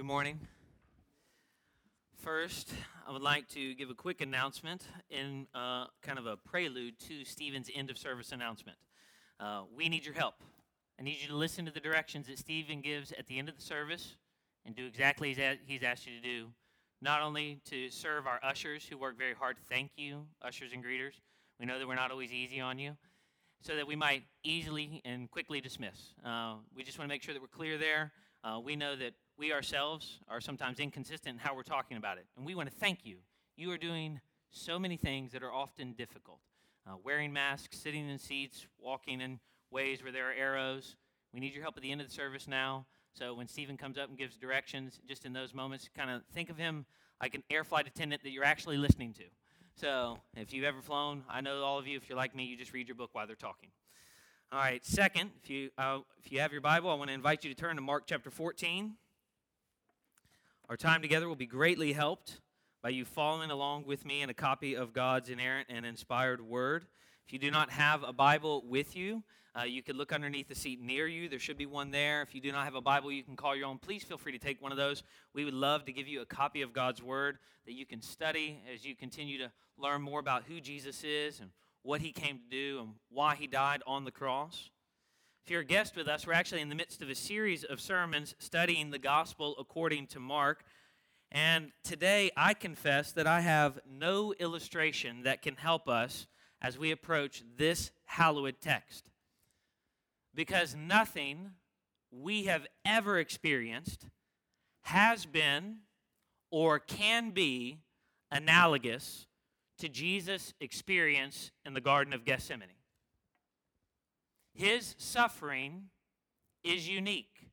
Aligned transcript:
good 0.00 0.06
morning. 0.06 0.40
First, 2.22 2.72
I 3.06 3.12
would 3.12 3.20
like 3.20 3.46
to 3.48 3.74
give 3.74 3.90
a 3.90 3.94
quick 3.94 4.22
announcement 4.22 4.86
in 5.10 5.46
uh, 5.54 5.88
kind 6.00 6.18
of 6.18 6.24
a 6.24 6.38
prelude 6.38 6.98
to 7.00 7.22
Stephen's 7.26 7.68
end 7.74 7.90
of 7.90 7.98
service 7.98 8.32
announcement. 8.32 8.78
Uh, 9.38 9.64
we 9.76 9.90
need 9.90 10.06
your 10.06 10.14
help. 10.14 10.36
I 10.98 11.02
need 11.02 11.18
you 11.20 11.28
to 11.28 11.36
listen 11.36 11.66
to 11.66 11.70
the 11.70 11.80
directions 11.80 12.28
that 12.28 12.38
Stephen 12.38 12.80
gives 12.80 13.12
at 13.12 13.26
the 13.26 13.38
end 13.38 13.50
of 13.50 13.56
the 13.56 13.62
service 13.62 14.16
and 14.64 14.74
do 14.74 14.86
exactly 14.86 15.32
as 15.32 15.58
he's 15.66 15.82
asked 15.82 16.06
you 16.06 16.16
to 16.18 16.22
do. 16.26 16.46
Not 17.02 17.20
only 17.20 17.60
to 17.66 17.90
serve 17.90 18.26
our 18.26 18.40
ushers 18.42 18.86
who 18.88 18.96
work 18.96 19.18
very 19.18 19.34
hard. 19.34 19.58
Thank 19.68 19.90
you, 19.96 20.24
ushers 20.40 20.72
and 20.72 20.82
greeters. 20.82 21.20
We 21.58 21.66
know 21.66 21.78
that 21.78 21.86
we're 21.86 21.94
not 21.94 22.10
always 22.10 22.32
easy 22.32 22.58
on 22.58 22.78
you, 22.78 22.96
so 23.60 23.76
that 23.76 23.86
we 23.86 23.96
might 23.96 24.22
easily 24.44 25.02
and 25.04 25.30
quickly 25.30 25.60
dismiss. 25.60 26.14
Uh, 26.24 26.54
we 26.74 26.84
just 26.84 26.98
want 26.98 27.06
to 27.06 27.12
make 27.14 27.22
sure 27.22 27.34
that 27.34 27.42
we're 27.42 27.48
clear 27.48 27.76
there. 27.76 28.12
Uh, 28.42 28.58
we 28.64 28.74
know 28.74 28.96
that 28.96 29.12
we 29.40 29.52
ourselves 29.54 30.18
are 30.28 30.38
sometimes 30.38 30.78
inconsistent 30.78 31.36
in 31.36 31.38
how 31.38 31.56
we're 31.56 31.62
talking 31.62 31.96
about 31.96 32.18
it. 32.18 32.26
And 32.36 32.44
we 32.44 32.54
want 32.54 32.70
to 32.70 32.76
thank 32.76 33.06
you. 33.06 33.16
You 33.56 33.72
are 33.72 33.78
doing 33.78 34.20
so 34.50 34.78
many 34.78 34.98
things 34.98 35.32
that 35.32 35.42
are 35.42 35.52
often 35.52 35.94
difficult 35.94 36.40
uh, 36.86 36.96
wearing 37.02 37.32
masks, 37.32 37.78
sitting 37.78 38.08
in 38.08 38.18
seats, 38.18 38.66
walking 38.78 39.22
in 39.22 39.40
ways 39.70 40.02
where 40.02 40.12
there 40.12 40.28
are 40.28 40.34
arrows. 40.34 40.96
We 41.32 41.40
need 41.40 41.54
your 41.54 41.62
help 41.62 41.76
at 41.78 41.82
the 41.82 41.90
end 41.90 42.02
of 42.02 42.08
the 42.08 42.12
service 42.12 42.46
now. 42.46 42.84
So 43.14 43.32
when 43.32 43.48
Stephen 43.48 43.78
comes 43.78 43.96
up 43.96 44.10
and 44.10 44.18
gives 44.18 44.36
directions, 44.36 45.00
just 45.08 45.24
in 45.24 45.32
those 45.32 45.54
moments, 45.54 45.88
kind 45.96 46.10
of 46.10 46.22
think 46.34 46.50
of 46.50 46.58
him 46.58 46.84
like 47.22 47.34
an 47.34 47.42
air 47.50 47.64
flight 47.64 47.86
attendant 47.86 48.22
that 48.22 48.30
you're 48.30 48.44
actually 48.44 48.76
listening 48.76 49.14
to. 49.14 49.24
So 49.74 50.18
if 50.36 50.52
you've 50.52 50.64
ever 50.64 50.82
flown, 50.82 51.24
I 51.30 51.40
know 51.40 51.62
all 51.62 51.78
of 51.78 51.86
you, 51.86 51.96
if 51.96 52.10
you're 52.10 52.18
like 52.18 52.36
me, 52.36 52.44
you 52.44 52.58
just 52.58 52.74
read 52.74 52.88
your 52.88 52.94
book 52.94 53.10
while 53.12 53.26
they're 53.26 53.36
talking. 53.36 53.70
All 54.52 54.58
right, 54.58 54.84
second, 54.84 55.30
if 55.42 55.48
you, 55.48 55.70
uh, 55.78 56.00
if 56.18 56.30
you 56.30 56.40
have 56.40 56.52
your 56.52 56.60
Bible, 56.60 56.90
I 56.90 56.94
want 56.94 57.08
to 57.08 57.14
invite 57.14 57.42
you 57.44 57.54
to 57.54 57.58
turn 57.58 57.76
to 57.76 57.82
Mark 57.82 58.04
chapter 58.06 58.30
14. 58.30 58.96
Our 60.70 60.76
time 60.76 61.02
together 61.02 61.26
will 61.26 61.34
be 61.34 61.46
greatly 61.46 61.92
helped 61.92 62.38
by 62.80 62.90
you 62.90 63.04
following 63.04 63.50
along 63.50 63.86
with 63.86 64.04
me 64.04 64.22
in 64.22 64.30
a 64.30 64.34
copy 64.34 64.76
of 64.76 64.92
God's 64.92 65.28
inerrant 65.28 65.66
and 65.68 65.84
inspired 65.84 66.40
word. 66.40 66.86
If 67.26 67.32
you 67.32 67.40
do 67.40 67.50
not 67.50 67.70
have 67.70 68.04
a 68.04 68.12
Bible 68.12 68.62
with 68.64 68.94
you, 68.94 69.24
uh, 69.58 69.64
you 69.64 69.82
could 69.82 69.96
look 69.96 70.12
underneath 70.12 70.46
the 70.46 70.54
seat 70.54 70.80
near 70.80 71.08
you. 71.08 71.28
There 71.28 71.40
should 71.40 71.58
be 71.58 71.66
one 71.66 71.90
there. 71.90 72.22
If 72.22 72.36
you 72.36 72.40
do 72.40 72.52
not 72.52 72.66
have 72.66 72.76
a 72.76 72.80
Bible, 72.80 73.10
you 73.10 73.24
can 73.24 73.34
call 73.34 73.56
your 73.56 73.66
own. 73.66 73.78
Please 73.78 74.04
feel 74.04 74.16
free 74.16 74.30
to 74.30 74.38
take 74.38 74.62
one 74.62 74.70
of 74.70 74.78
those. 74.78 75.02
We 75.34 75.44
would 75.44 75.54
love 75.54 75.86
to 75.86 75.92
give 75.92 76.06
you 76.06 76.20
a 76.20 76.24
copy 76.24 76.62
of 76.62 76.72
God's 76.72 77.02
Word 77.02 77.38
that 77.66 77.72
you 77.72 77.84
can 77.84 78.00
study 78.00 78.62
as 78.72 78.84
you 78.84 78.94
continue 78.94 79.38
to 79.38 79.50
learn 79.76 80.02
more 80.02 80.20
about 80.20 80.44
who 80.44 80.60
Jesus 80.60 81.02
is 81.02 81.40
and 81.40 81.50
what 81.82 82.00
he 82.00 82.12
came 82.12 82.38
to 82.38 82.48
do 82.48 82.78
and 82.78 82.90
why 83.10 83.34
he 83.34 83.48
died 83.48 83.82
on 83.88 84.04
the 84.04 84.12
cross. 84.12 84.70
If 85.44 85.50
you're 85.50 85.62
a 85.62 85.64
guest 85.64 85.96
with 85.96 86.06
us, 86.06 86.26
we're 86.26 86.34
actually 86.34 86.60
in 86.60 86.68
the 86.68 86.74
midst 86.74 87.02
of 87.02 87.10
a 87.10 87.14
series 87.14 87.64
of 87.64 87.80
sermons 87.80 88.34
studying 88.38 88.90
the 88.90 88.98
gospel 88.98 89.56
according 89.58 90.06
to 90.08 90.20
Mark. 90.20 90.64
And 91.32 91.72
today 91.82 92.30
I 92.36 92.54
confess 92.54 93.12
that 93.12 93.26
I 93.26 93.40
have 93.40 93.80
no 93.90 94.32
illustration 94.34 95.22
that 95.24 95.42
can 95.42 95.56
help 95.56 95.88
us 95.88 96.26
as 96.62 96.78
we 96.78 96.90
approach 96.90 97.42
this 97.56 97.90
hallowed 98.04 98.60
text. 98.60 99.10
Because 100.34 100.76
nothing 100.76 101.52
we 102.12 102.44
have 102.44 102.66
ever 102.84 103.18
experienced 103.18 104.06
has 104.82 105.26
been 105.26 105.78
or 106.50 106.78
can 106.78 107.30
be 107.30 107.78
analogous 108.30 109.26
to 109.78 109.88
Jesus' 109.88 110.52
experience 110.60 111.50
in 111.64 111.74
the 111.74 111.80
Garden 111.80 112.12
of 112.12 112.24
Gethsemane. 112.24 112.68
His 114.60 114.94
suffering 114.98 115.84
is 116.62 116.86
unique. 116.86 117.48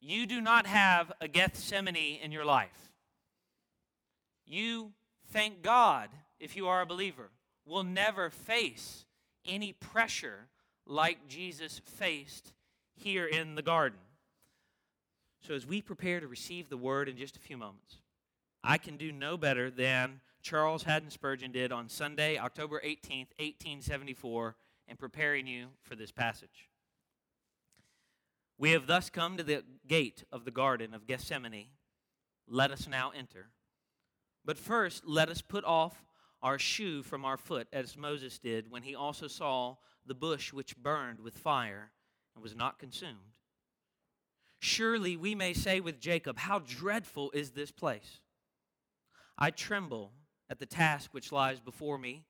You 0.00 0.26
do 0.26 0.40
not 0.40 0.66
have 0.66 1.12
a 1.20 1.28
Gethsemane 1.28 2.18
in 2.20 2.32
your 2.32 2.44
life. 2.44 2.90
You, 4.44 4.90
thank 5.28 5.62
God, 5.62 6.08
if 6.40 6.56
you 6.56 6.66
are 6.66 6.80
a 6.80 6.86
believer, 6.86 7.30
will 7.64 7.84
never 7.84 8.30
face 8.30 9.04
any 9.46 9.72
pressure 9.72 10.48
like 10.88 11.28
Jesus 11.28 11.80
faced 11.84 12.52
here 12.96 13.26
in 13.26 13.54
the 13.54 13.62
garden. 13.62 14.00
So, 15.46 15.54
as 15.54 15.66
we 15.66 15.82
prepare 15.82 16.18
to 16.18 16.26
receive 16.26 16.68
the 16.68 16.76
word 16.76 17.08
in 17.08 17.16
just 17.16 17.36
a 17.36 17.40
few 17.40 17.56
moments, 17.56 17.98
I 18.64 18.76
can 18.76 18.96
do 18.96 19.12
no 19.12 19.36
better 19.36 19.70
than 19.70 20.20
Charles 20.42 20.82
Haddon 20.82 21.10
Spurgeon 21.10 21.52
did 21.52 21.70
on 21.70 21.88
Sunday, 21.88 22.38
October 22.38 22.82
18th, 22.84 23.30
1874 23.38 24.56
and 24.90 24.98
preparing 24.98 25.46
you 25.46 25.68
for 25.80 25.96
this 25.96 26.12
passage. 26.12 26.68
We 28.58 28.72
have 28.72 28.86
thus 28.86 29.08
come 29.08 29.38
to 29.38 29.42
the 29.42 29.64
gate 29.86 30.24
of 30.30 30.44
the 30.44 30.50
Garden 30.50 30.92
of 30.92 31.06
Gethsemane. 31.06 31.68
Let 32.46 32.70
us 32.70 32.86
now 32.86 33.12
enter. 33.16 33.46
But 34.44 34.58
first, 34.58 35.06
let 35.06 35.30
us 35.30 35.40
put 35.40 35.64
off 35.64 36.04
our 36.42 36.58
shoe 36.58 37.02
from 37.02 37.24
our 37.24 37.36
foot, 37.36 37.68
as 37.72 37.96
Moses 37.96 38.38
did 38.38 38.70
when 38.70 38.82
he 38.82 38.94
also 38.94 39.28
saw 39.28 39.76
the 40.04 40.14
bush 40.14 40.52
which 40.52 40.76
burned 40.76 41.20
with 41.20 41.38
fire 41.38 41.92
and 42.34 42.42
was 42.42 42.56
not 42.56 42.78
consumed. 42.78 43.34
Surely 44.58 45.16
we 45.16 45.34
may 45.34 45.54
say 45.54 45.80
with 45.80 46.00
Jacob, 46.00 46.38
How 46.38 46.58
dreadful 46.58 47.30
is 47.32 47.52
this 47.52 47.70
place! 47.70 48.20
I 49.38 49.50
tremble 49.50 50.12
at 50.50 50.58
the 50.58 50.66
task 50.66 51.14
which 51.14 51.32
lies 51.32 51.60
before 51.60 51.96
me. 51.96 52.24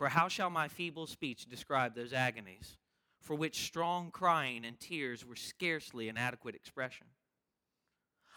For 0.00 0.08
how 0.08 0.28
shall 0.28 0.48
my 0.48 0.66
feeble 0.66 1.06
speech 1.06 1.44
describe 1.44 1.94
those 1.94 2.14
agonies, 2.14 2.78
for 3.20 3.34
which 3.34 3.66
strong 3.66 4.10
crying 4.10 4.64
and 4.64 4.80
tears 4.80 5.26
were 5.26 5.36
scarcely 5.36 6.08
an 6.08 6.16
adequate 6.16 6.54
expression? 6.54 7.06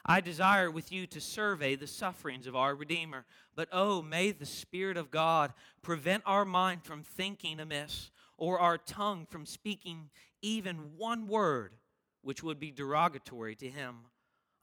I 0.06 0.20
desire 0.20 0.70
with 0.70 0.92
you 0.92 1.08
to 1.08 1.22
survey 1.22 1.76
the 1.76 1.88
sufferings 1.88 2.48
of 2.48 2.56
our 2.58 2.76
Redeemer, 2.76 3.26
but 3.56 3.70
oh, 3.72 4.02
may 4.02 4.32
the 4.34 4.46
Spirit 4.46 4.98
of 4.98 5.10
God 5.10 5.54
prevent 5.82 6.24
our 6.26 6.44
mind 6.44 6.84
from 6.84 7.02
thinking 7.02 7.62
amiss, 7.62 8.12
or 8.38 8.60
our 8.60 8.78
tongue 8.78 9.26
from 9.26 9.46
speaking 9.46 10.10
even 10.42 10.98
one 10.98 11.28
word 11.28 11.76
which 12.24 12.44
would 12.44 12.60
be 12.60 12.72
derogatory 12.72 13.56
to 13.56 13.70
him, 13.70 14.00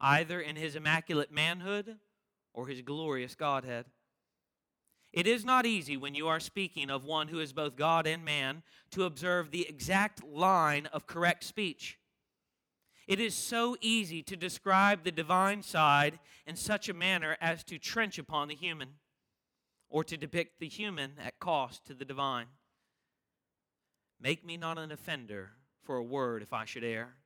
either 0.03 0.39
in 0.39 0.55
his 0.55 0.77
immaculate 0.77 1.33
manhood 1.33 1.97
or 2.53 2.67
his 2.67 2.83
glorious 2.83 3.35
Godhead. 3.35 3.87
It 5.13 5.27
is 5.27 5.45
not 5.45 5.67
easy 5.67 5.97
when 5.97 6.15
you 6.15 6.29
are 6.29 6.39
speaking 6.39 6.89
of 6.89 7.05
one 7.05 7.29
who 7.29 7.41
is 7.41 7.53
both 7.53 7.77
God 7.77 8.07
and 8.07 8.25
man 8.25 8.63
to 8.93 9.05
observe 9.05 9.51
the 9.51 9.69
exact 9.69 10.25
line 10.25 10.87
of 10.87 11.07
correct 11.07 11.43
speech. 11.43 11.99
It 13.09 13.19
is 13.19 13.35
so 13.35 13.77
easy 13.81 14.23
to 14.23 14.37
describe 14.37 15.03
the 15.03 15.11
divine 15.11 15.63
side 15.63 16.21
in 16.47 16.55
such 16.55 16.89
a 16.89 16.95
manner 16.95 17.37
as 17.41 17.65
to 17.65 17.79
trench 17.79 18.19
upon 18.19 18.47
the 18.47 18.55
human, 18.55 18.91
or 19.89 20.05
to 20.05 20.17
depict 20.17 20.61
the 20.61 20.69
human 20.69 21.15
at 21.21 21.41
cost 21.41 21.85
to 21.87 21.95
the 21.95 22.05
divine. 22.05 22.47
Make 24.21 24.45
me 24.45 24.57
not 24.57 24.79
an 24.79 24.93
offender 24.93 25.51
for 25.83 25.97
a 25.97 26.05
word 26.05 26.41
if 26.43 26.53
I 26.53 26.65
should 26.65 26.85
err. 26.85 27.17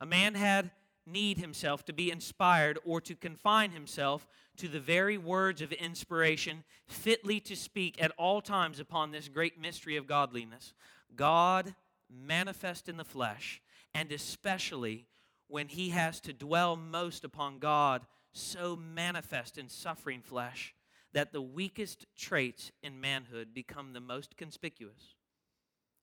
A 0.00 0.06
man 0.06 0.34
had 0.34 0.70
need 1.12 1.38
himself 1.38 1.84
to 1.84 1.92
be 1.92 2.10
inspired 2.10 2.78
or 2.84 3.00
to 3.00 3.14
confine 3.14 3.70
himself 3.70 4.26
to 4.56 4.68
the 4.68 4.80
very 4.80 5.18
words 5.18 5.62
of 5.62 5.72
inspiration, 5.72 6.64
fitly 6.86 7.40
to 7.40 7.56
speak 7.56 8.02
at 8.02 8.12
all 8.18 8.40
times 8.40 8.78
upon 8.80 9.10
this 9.10 9.28
great 9.28 9.60
mystery 9.60 9.96
of 9.96 10.06
godliness. 10.06 10.74
God 11.16 11.74
manifest 12.08 12.88
in 12.88 12.96
the 12.96 13.04
flesh, 13.04 13.62
and 13.94 14.12
especially 14.12 15.06
when 15.48 15.68
he 15.68 15.90
has 15.90 16.20
to 16.20 16.32
dwell 16.32 16.76
most 16.76 17.24
upon 17.24 17.58
God, 17.58 18.06
so 18.32 18.76
manifest 18.76 19.58
in 19.58 19.68
suffering 19.68 20.22
flesh 20.22 20.74
that 21.12 21.32
the 21.32 21.42
weakest 21.42 22.06
traits 22.16 22.70
in 22.82 23.00
manhood 23.00 23.52
become 23.52 23.92
the 23.92 24.00
most 24.00 24.36
conspicuous. 24.36 25.14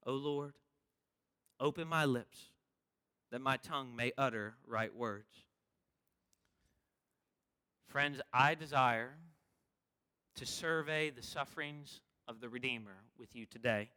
O 0.06 0.14
Lord, 0.14 0.54
open 1.60 1.88
my 1.88 2.06
lips 2.06 2.52
that 3.32 3.42
my 3.42 3.58
tongue 3.58 3.96
may 3.96 4.12
utter 4.18 4.56
right 4.66 4.94
words. 4.96 5.46
Friends, 7.88 8.20
I 8.34 8.56
desire 8.56 9.14
to 10.36 10.46
survey 10.46 11.10
the 11.10 11.24
sufferings 11.24 12.02
of 12.28 12.42
the 12.42 12.50
Redeemer 12.50 12.98
with 13.18 13.36
you 13.36 13.46
today. 13.46 13.90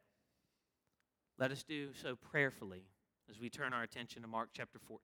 Let 1.39 1.51
us 1.51 1.63
do 1.63 1.91
so 1.95 2.17
prayerfully 2.17 2.85
as 3.31 3.41
we 3.41 3.51
turn 3.51 3.73
our 3.73 3.83
attention 3.83 4.23
to 4.23 4.29
Mark 4.29 4.51
chapter 4.53 4.79
14. 4.79 5.01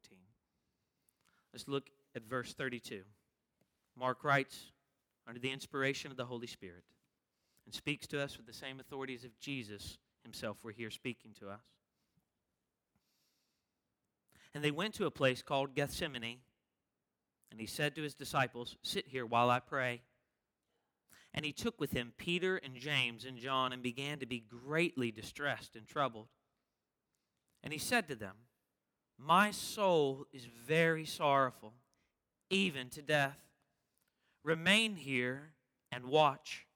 Let's 1.52 1.68
look 1.68 1.90
at 2.14 2.22
verse 2.22 2.52
32. 2.52 3.02
Mark 3.98 4.24
writes, 4.24 4.72
under 5.26 5.40
the 5.40 5.50
inspiration 5.50 6.10
of 6.10 6.16
the 6.16 6.24
Holy 6.24 6.46
Spirit, 6.46 6.84
and 7.64 7.74
speaks 7.74 8.06
to 8.06 8.22
us 8.22 8.36
with 8.36 8.46
the 8.46 8.52
same 8.52 8.78
authorities 8.78 9.24
of 9.24 9.38
Jesus 9.40 9.98
himself 10.22 10.62
were 10.62 10.70
here 10.70 10.90
speaking 10.90 11.32
to 11.40 11.48
us. 11.48 11.62
And 14.54 14.62
they 14.62 14.70
went 14.70 14.94
to 14.94 15.06
a 15.06 15.10
place 15.10 15.42
called 15.42 15.74
Gethsemane. 15.74 16.38
And 17.50 17.60
he 17.60 17.66
said 17.66 17.94
to 17.94 18.02
his 18.02 18.14
disciples, 18.14 18.76
Sit 18.82 19.08
here 19.08 19.26
while 19.26 19.50
I 19.50 19.60
pray. 19.60 20.02
And 21.32 21.44
he 21.44 21.52
took 21.52 21.78
with 21.80 21.92
him 21.92 22.12
Peter 22.16 22.56
and 22.56 22.76
James 22.76 23.24
and 23.24 23.38
John 23.38 23.72
and 23.72 23.82
began 23.82 24.18
to 24.18 24.26
be 24.26 24.40
greatly 24.40 25.10
distressed 25.10 25.76
and 25.76 25.86
troubled. 25.86 26.28
And 27.62 27.72
he 27.72 27.78
said 27.78 28.08
to 28.08 28.14
them, 28.14 28.36
My 29.18 29.50
soul 29.50 30.26
is 30.32 30.46
very 30.66 31.04
sorrowful, 31.04 31.74
even 32.48 32.88
to 32.90 33.02
death. 33.02 33.38
Remain 34.42 34.96
here 34.96 35.52
and 35.92 36.06
watch. 36.06 36.66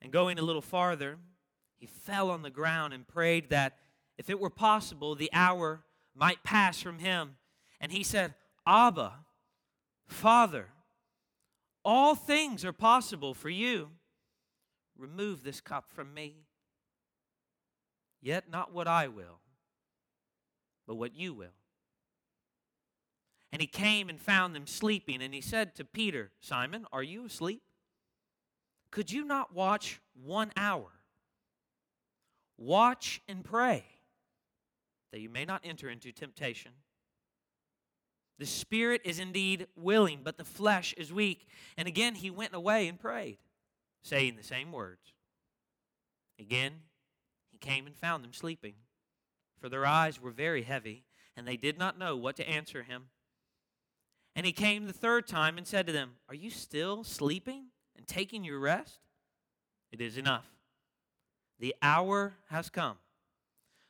And 0.00 0.12
going 0.12 0.38
a 0.38 0.42
little 0.42 0.62
farther, 0.62 1.18
he 1.76 1.86
fell 1.86 2.30
on 2.30 2.42
the 2.42 2.50
ground 2.50 2.92
and 2.92 3.06
prayed 3.06 3.50
that 3.50 3.78
if 4.16 4.30
it 4.30 4.38
were 4.38 4.50
possible, 4.50 5.14
the 5.14 5.30
hour 5.32 5.82
might 6.18 6.42
pass 6.42 6.80
from 6.80 6.98
him. 6.98 7.36
And 7.80 7.92
he 7.92 8.02
said, 8.02 8.34
Abba, 8.66 9.12
Father, 10.06 10.66
all 11.84 12.14
things 12.14 12.64
are 12.64 12.72
possible 12.72 13.34
for 13.34 13.48
you. 13.48 13.90
Remove 14.98 15.44
this 15.44 15.60
cup 15.60 15.88
from 15.88 16.12
me. 16.12 16.34
Yet 18.20 18.50
not 18.50 18.72
what 18.74 18.88
I 18.88 19.06
will, 19.06 19.38
but 20.86 20.96
what 20.96 21.14
you 21.14 21.32
will. 21.32 21.46
And 23.52 23.62
he 23.62 23.68
came 23.68 24.08
and 24.08 24.20
found 24.20 24.54
them 24.54 24.66
sleeping, 24.66 25.22
and 25.22 25.32
he 25.32 25.40
said 25.40 25.74
to 25.76 25.84
Peter, 25.84 26.32
Simon, 26.40 26.84
are 26.92 27.02
you 27.02 27.24
asleep? 27.24 27.62
Could 28.90 29.12
you 29.12 29.24
not 29.24 29.54
watch 29.54 30.00
one 30.20 30.50
hour? 30.56 30.88
Watch 32.58 33.22
and 33.28 33.44
pray 33.44 33.84
that 35.12 35.20
you 35.20 35.28
may 35.28 35.44
not 35.44 35.62
enter 35.64 35.88
into 35.88 36.12
temptation. 36.12 36.72
The 38.38 38.46
spirit 38.46 39.00
is 39.04 39.18
indeed 39.18 39.66
willing, 39.76 40.20
but 40.22 40.36
the 40.36 40.44
flesh 40.44 40.94
is 40.96 41.12
weak. 41.12 41.48
And 41.76 41.88
again, 41.88 42.14
he 42.14 42.30
went 42.30 42.54
away 42.54 42.86
and 42.86 42.98
prayed, 42.98 43.38
saying 44.02 44.36
the 44.36 44.44
same 44.44 44.70
words. 44.70 45.12
Again, 46.38 46.72
he 47.50 47.58
came 47.58 47.86
and 47.86 47.96
found 47.96 48.22
them 48.22 48.32
sleeping, 48.32 48.74
for 49.60 49.68
their 49.68 49.84
eyes 49.84 50.20
were 50.20 50.30
very 50.30 50.62
heavy, 50.62 51.04
and 51.36 51.48
they 51.48 51.56
did 51.56 51.78
not 51.78 51.98
know 51.98 52.16
what 52.16 52.36
to 52.36 52.48
answer 52.48 52.84
him. 52.84 53.06
And 54.36 54.46
he 54.46 54.52
came 54.52 54.86
the 54.86 54.92
third 54.92 55.26
time 55.26 55.58
and 55.58 55.66
said 55.66 55.86
to 55.88 55.92
them, 55.92 56.12
Are 56.28 56.34
you 56.34 56.50
still 56.50 57.02
sleeping 57.02 57.66
and 57.96 58.06
taking 58.06 58.44
your 58.44 58.60
rest? 58.60 59.00
It 59.90 60.00
is 60.00 60.16
enough. 60.16 60.46
The 61.58 61.74
hour 61.82 62.34
has 62.50 62.70
come. 62.70 62.98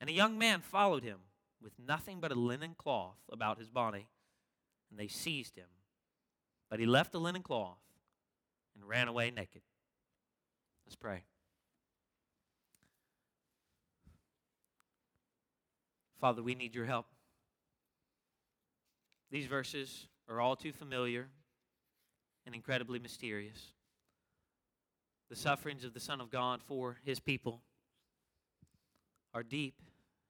And 0.00 0.08
a 0.08 0.12
young 0.12 0.38
man 0.38 0.60
followed 0.60 1.02
him 1.02 1.18
with 1.62 1.72
nothing 1.78 2.20
but 2.20 2.30
a 2.30 2.36
linen 2.36 2.74
cloth 2.78 3.18
about 3.32 3.58
his 3.58 3.68
body, 3.68 4.06
and 4.90 4.98
they 4.98 5.08
seized 5.08 5.56
him. 5.56 5.66
But 6.70 6.78
he 6.78 6.86
left 6.86 7.12
the 7.12 7.20
linen 7.20 7.42
cloth 7.42 7.78
and 8.74 8.88
ran 8.88 9.08
away 9.08 9.30
naked. 9.30 9.62
Let's 10.86 10.96
pray. 10.96 11.24
Father, 16.20 16.42
we 16.42 16.54
need 16.54 16.74
your 16.74 16.86
help. 16.86 17.06
These 19.30 19.46
verses 19.46 20.06
are 20.28 20.40
all 20.40 20.56
too 20.56 20.72
familiar 20.72 21.28
and 22.46 22.54
incredibly 22.54 22.98
mysterious. 22.98 23.72
The 25.28 25.36
sufferings 25.36 25.84
of 25.84 25.92
the 25.92 26.00
Son 26.00 26.20
of 26.20 26.30
God 26.30 26.62
for 26.62 26.96
his 27.04 27.20
people 27.20 27.60
are 29.34 29.42
deep, 29.42 29.82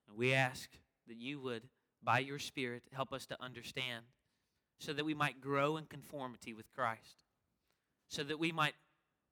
and 0.08 0.16
we 0.16 0.32
ask 0.32 0.70
that 1.06 1.16
you 1.16 1.38
would, 1.40 1.62
by 2.02 2.18
your 2.20 2.38
Spirit, 2.38 2.84
help 2.92 3.12
us 3.12 3.26
to 3.26 3.42
understand 3.42 4.04
so 4.78 4.92
that 4.92 5.04
we 5.04 5.14
might 5.14 5.40
grow 5.40 5.76
in 5.76 5.84
conformity 5.84 6.54
with 6.54 6.72
Christ, 6.72 7.24
so 8.08 8.22
that 8.24 8.38
we 8.38 8.52
might 8.52 8.74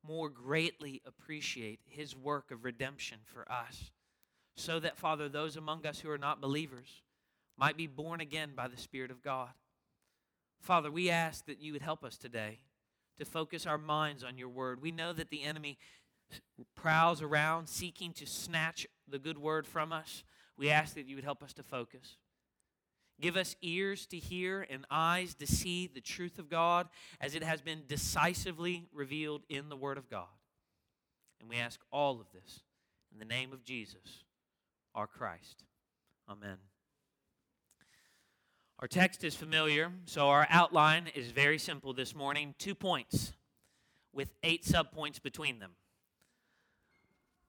more 0.06 0.28
greatly 0.28 1.02
appreciate 1.06 1.80
his 1.84 2.16
work 2.16 2.50
of 2.50 2.64
redemption 2.64 3.18
for 3.24 3.50
us, 3.50 3.90
so 4.56 4.80
that, 4.80 4.96
Father, 4.96 5.28
those 5.28 5.56
among 5.56 5.86
us 5.86 6.00
who 6.00 6.10
are 6.10 6.18
not 6.18 6.40
believers 6.40 7.02
might 7.56 7.76
be 7.76 7.86
born 7.86 8.20
again 8.20 8.50
by 8.54 8.68
the 8.68 8.76
Spirit 8.76 9.10
of 9.10 9.22
God. 9.22 9.50
Father, 10.60 10.90
we 10.90 11.10
ask 11.10 11.46
that 11.46 11.60
you 11.60 11.72
would 11.72 11.82
help 11.82 12.04
us 12.04 12.16
today 12.16 12.58
to 13.18 13.24
focus 13.24 13.66
our 13.66 13.78
minds 13.78 14.24
on 14.24 14.36
your 14.36 14.48
word. 14.48 14.82
We 14.82 14.90
know 14.90 15.12
that 15.12 15.30
the 15.30 15.42
enemy 15.42 15.78
prowls 16.74 17.22
around 17.22 17.68
seeking 17.68 18.12
to 18.14 18.26
snatch 18.26 18.86
the 19.08 19.18
good 19.18 19.38
word 19.38 19.66
from 19.66 19.92
us. 19.92 20.24
We 20.58 20.70
ask 20.70 20.94
that 20.94 21.06
you 21.06 21.16
would 21.16 21.24
help 21.24 21.42
us 21.42 21.52
to 21.54 21.62
focus. 21.62 22.16
Give 23.20 23.36
us 23.36 23.56
ears 23.62 24.06
to 24.06 24.18
hear 24.18 24.66
and 24.68 24.84
eyes 24.90 25.34
to 25.36 25.46
see 25.46 25.86
the 25.86 26.00
truth 26.00 26.38
of 26.38 26.50
God 26.50 26.88
as 27.20 27.34
it 27.34 27.42
has 27.42 27.62
been 27.62 27.82
decisively 27.88 28.88
revealed 28.92 29.42
in 29.48 29.68
the 29.68 29.76
Word 29.76 29.96
of 29.96 30.10
God. 30.10 30.26
And 31.40 31.48
we 31.48 31.56
ask 31.56 31.80
all 31.90 32.20
of 32.20 32.26
this 32.32 32.60
in 33.12 33.18
the 33.18 33.24
name 33.24 33.52
of 33.52 33.64
Jesus, 33.64 34.24
our 34.94 35.06
Christ. 35.06 35.64
Amen. 36.28 36.56
Our 38.80 38.88
text 38.88 39.24
is 39.24 39.34
familiar, 39.34 39.90
so 40.04 40.28
our 40.28 40.46
outline 40.50 41.06
is 41.14 41.30
very 41.30 41.58
simple 41.58 41.94
this 41.94 42.14
morning 42.14 42.54
two 42.58 42.74
points 42.74 43.32
with 44.12 44.34
eight 44.42 44.64
subpoints 44.64 45.22
between 45.22 45.58
them. 45.58 45.72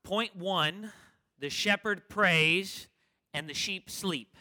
Point 0.03 0.37
one 0.37 0.93
the 1.39 1.49
shepherd 1.49 2.07
prays 2.07 2.87
and 3.37 3.47
the 3.47 3.53
sheep 3.53 3.87
sleep. 3.87 4.35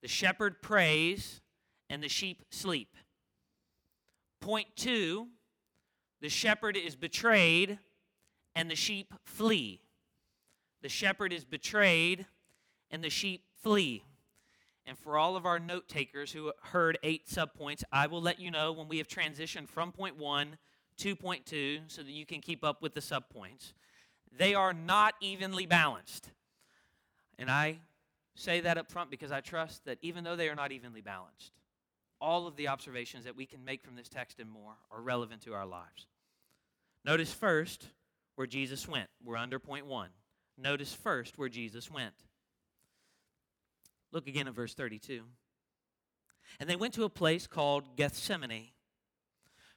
The 0.00 0.06
shepherd 0.06 0.62
prays 0.62 1.40
and 1.90 2.00
the 2.00 2.08
sheep 2.08 2.44
sleep. 2.50 2.94
Point 4.40 4.68
two 4.76 5.26
the 6.20 6.28
shepherd 6.28 6.76
is 6.76 6.94
betrayed 6.94 7.80
and 8.54 8.70
the 8.70 8.76
sheep 8.76 9.12
flee. 9.24 9.80
The 10.82 10.88
shepherd 10.88 11.32
is 11.32 11.44
betrayed 11.44 12.26
and 12.92 13.02
the 13.02 13.10
sheep 13.10 13.42
flee. 13.60 14.04
And 14.86 14.96
for 14.96 15.18
all 15.18 15.34
of 15.34 15.44
our 15.44 15.58
note 15.58 15.88
takers 15.88 16.30
who 16.30 16.52
heard 16.62 16.96
eight 17.02 17.26
subpoints, 17.26 17.82
I 17.90 18.06
will 18.06 18.22
let 18.22 18.38
you 18.38 18.52
know 18.52 18.70
when 18.70 18.86
we 18.86 18.98
have 18.98 19.08
transitioned 19.08 19.68
from 19.68 19.90
point 19.90 20.16
one 20.16 20.58
to 20.98 21.16
point 21.16 21.44
two 21.44 21.80
so 21.88 22.04
that 22.04 22.12
you 22.12 22.24
can 22.24 22.40
keep 22.40 22.62
up 22.62 22.82
with 22.82 22.94
the 22.94 23.00
subpoints. 23.00 23.72
They 24.36 24.54
are 24.54 24.72
not 24.72 25.14
evenly 25.20 25.66
balanced. 25.66 26.30
And 27.38 27.50
I 27.50 27.78
say 28.34 28.60
that 28.60 28.78
up 28.78 28.90
front 28.90 29.10
because 29.10 29.32
I 29.32 29.40
trust 29.40 29.84
that 29.84 29.98
even 30.02 30.24
though 30.24 30.36
they 30.36 30.48
are 30.48 30.54
not 30.54 30.72
evenly 30.72 31.00
balanced, 31.00 31.52
all 32.20 32.46
of 32.46 32.56
the 32.56 32.68
observations 32.68 33.24
that 33.24 33.36
we 33.36 33.46
can 33.46 33.64
make 33.64 33.82
from 33.82 33.94
this 33.94 34.08
text 34.08 34.40
and 34.40 34.50
more 34.50 34.74
are 34.90 35.00
relevant 35.00 35.42
to 35.42 35.54
our 35.54 35.66
lives. 35.66 36.06
Notice 37.04 37.32
first 37.32 37.86
where 38.34 38.46
Jesus 38.46 38.88
went. 38.88 39.08
We're 39.24 39.36
under 39.36 39.58
point 39.58 39.86
one. 39.86 40.10
Notice 40.56 40.92
first 40.92 41.38
where 41.38 41.48
Jesus 41.48 41.90
went. 41.90 42.14
Look 44.10 44.26
again 44.26 44.48
at 44.48 44.54
verse 44.54 44.74
32. 44.74 45.22
And 46.58 46.68
they 46.68 46.76
went 46.76 46.94
to 46.94 47.04
a 47.04 47.10
place 47.10 47.46
called 47.46 47.96
Gethsemane 47.96 48.70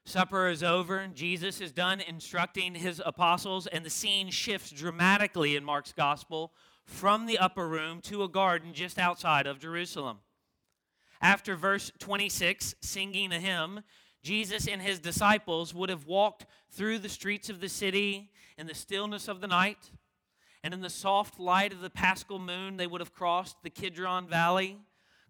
Supper 0.06 0.48
is 0.48 0.64
over. 0.64 1.08
Jesus 1.14 1.62
is 1.62 1.72
done 1.72 2.02
instructing 2.02 2.74
his 2.74 3.02
apostles, 3.06 3.68
and 3.68 3.86
the 3.86 3.90
scene 3.90 4.32
shifts 4.32 4.72
dramatically 4.72 5.56
in 5.56 5.64
Mark's 5.64 5.94
gospel 5.94 6.52
from 6.86 7.26
the 7.26 7.38
upper 7.38 7.68
room 7.68 8.02
to 8.02 8.24
a 8.24 8.30
garden 8.30 8.74
just 8.74 8.98
outside 9.00 9.48
of 9.48 9.60
Jerusalem. 9.60 10.20
After 11.22 11.56
verse 11.56 11.92
26, 12.00 12.76
singing 12.82 13.32
a 13.32 13.40
hymn, 13.40 13.82
Jesus 14.24 14.68
and 14.68 14.82
his 14.82 15.00
disciples 15.00 15.74
would 15.74 15.90
have 15.90 16.06
walked 16.06 16.46
through 16.70 17.00
the 17.00 17.10
streets 17.10 17.50
of 17.50 17.60
the 17.60 17.70
city 17.70 18.32
in 18.58 18.68
the 18.68 18.76
stillness 18.76 19.28
of 19.28 19.42
the 19.42 19.48
night, 19.48 19.92
And 20.64 20.74
in 20.74 20.82
the 20.82 20.90
soft 20.90 21.40
light 21.40 21.74
of 21.74 21.82
the 21.82 21.90
paschal 21.90 22.40
moon, 22.40 22.78
they 22.78 22.88
would 22.88 23.02
have 23.02 23.14
crossed 23.14 23.58
the 23.64 23.70
Kidron 23.70 24.28
Valley, 24.28 24.78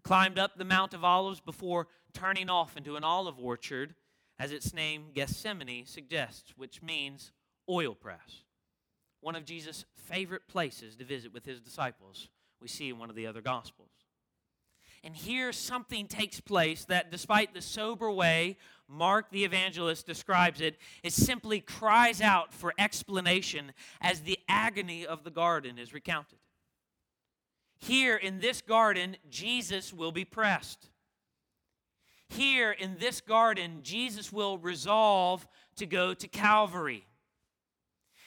climbed 0.02 0.38
up 0.38 0.56
the 0.56 0.64
Mount 0.64 0.92
of 0.92 1.04
Olives 1.04 1.40
before 1.40 1.88
turning 2.12 2.50
off 2.50 2.76
into 2.76 2.96
an 2.96 3.04
olive 3.04 3.38
orchard, 3.38 3.94
as 4.38 4.52
its 4.52 4.74
name 4.74 5.12
Gethsemane 5.14 5.86
suggests, 5.86 6.52
which 6.56 6.82
means 6.82 7.32
oil 7.68 7.94
press. 7.94 8.42
One 9.22 9.36
of 9.36 9.46
Jesus' 9.46 9.86
favorite 9.94 10.46
places 10.48 10.96
to 10.96 11.04
visit 11.04 11.32
with 11.32 11.46
his 11.46 11.60
disciples, 11.60 12.28
we 12.60 12.68
see 12.68 12.90
in 12.90 12.98
one 12.98 13.08
of 13.08 13.16
the 13.16 13.26
other 13.26 13.40
Gospels. 13.40 13.88
And 15.04 15.16
here 15.16 15.52
something 15.52 16.06
takes 16.06 16.40
place 16.40 16.84
that, 16.84 17.10
despite 17.10 17.54
the 17.54 17.62
sober 17.62 18.10
way 18.10 18.58
Mark 18.88 19.30
the 19.30 19.44
evangelist 19.44 20.06
describes 20.06 20.60
it, 20.60 20.76
it 21.02 21.12
simply 21.12 21.60
cries 21.60 22.20
out 22.20 22.52
for 22.52 22.74
explanation 22.78 23.72
as 24.00 24.20
the 24.20 24.38
agony 24.48 25.06
of 25.06 25.24
the 25.24 25.30
garden 25.30 25.78
is 25.78 25.94
recounted. 25.94 26.38
Here 27.78 28.16
in 28.16 28.40
this 28.40 28.60
garden, 28.60 29.16
Jesus 29.30 29.92
will 29.92 30.12
be 30.12 30.24
pressed. 30.24 30.90
Here 32.28 32.70
in 32.70 32.96
this 32.98 33.20
garden, 33.20 33.80
Jesus 33.82 34.32
will 34.32 34.58
resolve 34.58 35.48
to 35.76 35.86
go 35.86 36.14
to 36.14 36.28
Calvary. 36.28 37.06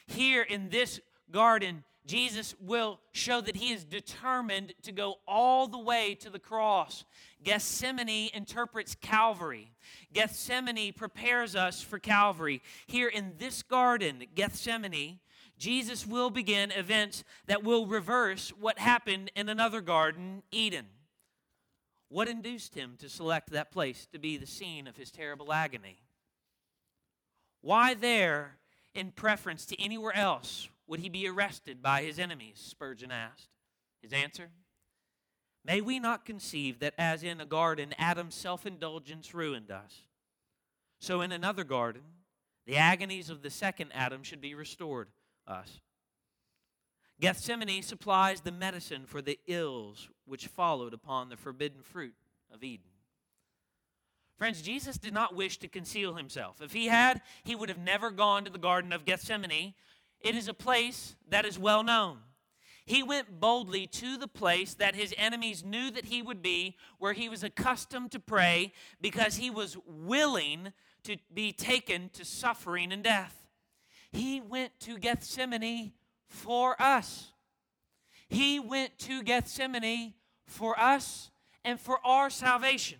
Here 0.07 0.43
in 0.43 0.69
this 0.69 0.99
garden, 1.31 1.83
Jesus 2.05 2.53
will 2.59 2.99
show 3.13 3.41
that 3.41 3.55
he 3.55 3.71
is 3.71 3.83
determined 3.83 4.73
to 4.83 4.91
go 4.91 5.15
all 5.27 5.67
the 5.67 5.79
way 5.79 6.13
to 6.15 6.29
the 6.29 6.39
cross. 6.39 7.03
Gethsemane 7.43 8.29
interprets 8.33 8.95
Calvary. 8.95 9.71
Gethsemane 10.13 10.93
prepares 10.93 11.55
us 11.55 11.81
for 11.81 11.97
Calvary. 11.97 12.61
Here 12.85 13.07
in 13.07 13.33
this 13.37 13.63
garden, 13.63 14.23
Gethsemane, 14.35 15.19
Jesus 15.57 16.05
will 16.05 16.29
begin 16.29 16.71
events 16.71 17.23
that 17.47 17.63
will 17.63 17.87
reverse 17.87 18.49
what 18.49 18.77
happened 18.77 19.31
in 19.35 19.49
another 19.49 19.81
garden, 19.81 20.43
Eden. 20.51 20.85
What 22.09 22.27
induced 22.27 22.75
him 22.75 22.97
to 22.99 23.09
select 23.09 23.49
that 23.49 23.71
place 23.71 24.07
to 24.11 24.19
be 24.19 24.37
the 24.37 24.45
scene 24.45 24.85
of 24.85 24.95
his 24.95 25.09
terrible 25.09 25.51
agony? 25.51 25.97
Why 27.61 27.95
there 27.95 28.57
in 28.95 29.11
preference 29.11 29.65
to 29.67 29.81
anywhere 29.81 30.15
else 30.15 30.69
would 30.87 30.99
he 30.99 31.09
be 31.09 31.27
arrested 31.27 31.81
by 31.81 32.03
his 32.03 32.17
enemies? 32.19 32.55
Spurgeon 32.57 33.11
asked. 33.11 33.49
His 34.01 34.13
answer 34.13 34.49
May 35.65 35.81
we 35.81 35.99
not 35.99 36.25
conceive 36.25 36.79
that 36.79 36.93
as 36.97 37.23
in 37.23 37.41
a 37.41 37.45
garden 37.45 37.95
Adam's 37.97 38.35
self 38.35 38.65
indulgence 38.65 39.33
ruined 39.33 39.71
us, 39.71 40.03
so 40.99 41.21
in 41.21 41.31
another 41.31 41.63
garden 41.63 42.03
the 42.67 42.77
agonies 42.77 43.29
of 43.29 43.41
the 43.41 43.49
second 43.49 43.91
Adam 43.93 44.23
should 44.23 44.41
be 44.41 44.53
restored 44.53 45.09
us. 45.47 45.79
Gethsemane 47.19 47.81
supplies 47.81 48.41
the 48.41 48.51
medicine 48.51 49.05
for 49.05 49.21
the 49.21 49.39
ills 49.47 50.09
which 50.25 50.47
followed 50.47 50.93
upon 50.93 51.29
the 51.29 51.37
forbidden 51.37 51.81
fruit 51.81 52.15
of 52.53 52.63
Eden. 52.63 52.94
Friends, 54.37 54.61
Jesus 54.61 54.97
did 54.97 55.13
not 55.13 55.35
wish 55.35 55.57
to 55.59 55.67
conceal 55.67 56.15
himself. 56.15 56.61
If 56.61 56.73
he 56.73 56.87
had, 56.87 57.21
he 57.43 57.55
would 57.55 57.69
have 57.69 57.77
never 57.77 58.11
gone 58.11 58.43
to 58.43 58.51
the 58.51 58.57
Garden 58.57 58.91
of 58.91 59.05
Gethsemane 59.05 59.73
it 60.25 60.35
is 60.35 60.47
a 60.47 60.55
place 60.55 61.15
that 61.29 61.45
is 61.45 61.59
well 61.59 61.83
known. 61.83 62.17
He 62.87 63.03
went 63.03 63.39
boldly 63.39 63.85
to 63.87 64.17
the 64.17 64.27
place 64.27 64.73
that 64.73 64.95
his 64.95 65.13
enemies 65.17 65.63
knew 65.63 65.91
that 65.91 66.05
he 66.05 66.23
would 66.23 66.41
be, 66.41 66.77
where 66.97 67.13
he 67.13 67.29
was 67.29 67.43
accustomed 67.43 68.11
to 68.11 68.19
pray, 68.19 68.73
because 68.99 69.35
he 69.35 69.51
was 69.51 69.77
willing 69.85 70.73
to 71.03 71.17
be 71.31 71.51
taken 71.51 72.09
to 72.13 72.25
suffering 72.25 72.91
and 72.91 73.03
death. 73.03 73.47
He 74.11 74.41
went 74.41 74.79
to 74.81 74.97
Gethsemane 74.97 75.93
for 76.27 76.79
us. 76.81 77.31
He 78.27 78.59
went 78.59 78.97
to 78.99 79.21
Gethsemane 79.21 80.15
for 80.47 80.79
us 80.79 81.29
and 81.63 81.79
for 81.79 81.99
our 82.03 82.31
salvation. 82.31 82.97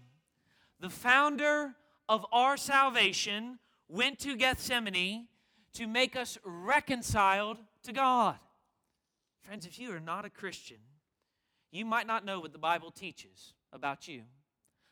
The 0.79 0.89
founder 0.89 1.75
of 2.07 2.25
our 2.31 2.57
salvation 2.57 3.59
went 3.87 4.19
to 4.19 4.35
Gethsemane 4.35 5.27
to 5.73 5.87
make 5.87 6.15
us 6.15 6.37
reconciled 6.43 7.57
to 7.83 7.93
God. 7.93 8.37
Friends, 9.41 9.65
if 9.65 9.79
you 9.79 9.91
are 9.93 9.99
not 9.99 10.25
a 10.25 10.29
Christian, 10.29 10.77
you 11.71 11.85
might 11.85 12.07
not 12.07 12.25
know 12.25 12.39
what 12.39 12.53
the 12.53 12.57
Bible 12.57 12.91
teaches 12.91 13.53
about 13.71 14.07
you. 14.07 14.21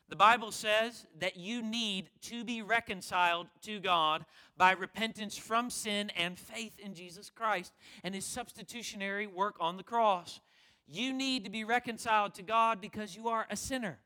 The 0.08 0.16
Bible 0.16 0.52
says 0.52 1.06
that 1.18 1.36
you 1.36 1.62
need 1.62 2.10
to 2.22 2.44
be 2.44 2.60
reconciled 2.60 3.46
to 3.62 3.80
God 3.80 4.26
by 4.56 4.72
repentance 4.72 5.36
from 5.36 5.70
sin 5.70 6.10
and 6.10 6.38
faith 6.38 6.78
in 6.78 6.94
Jesus 6.94 7.30
Christ 7.30 7.72
and 8.02 8.14
his 8.14 8.26
substitutionary 8.26 9.26
work 9.26 9.56
on 9.60 9.78
the 9.78 9.82
cross. 9.82 10.40
You 10.86 11.14
need 11.14 11.44
to 11.44 11.50
be 11.50 11.64
reconciled 11.64 12.34
to 12.34 12.42
God 12.42 12.80
because 12.80 13.16
you 13.16 13.28
are 13.28 13.46
a 13.48 13.56
sinner. 13.56 13.98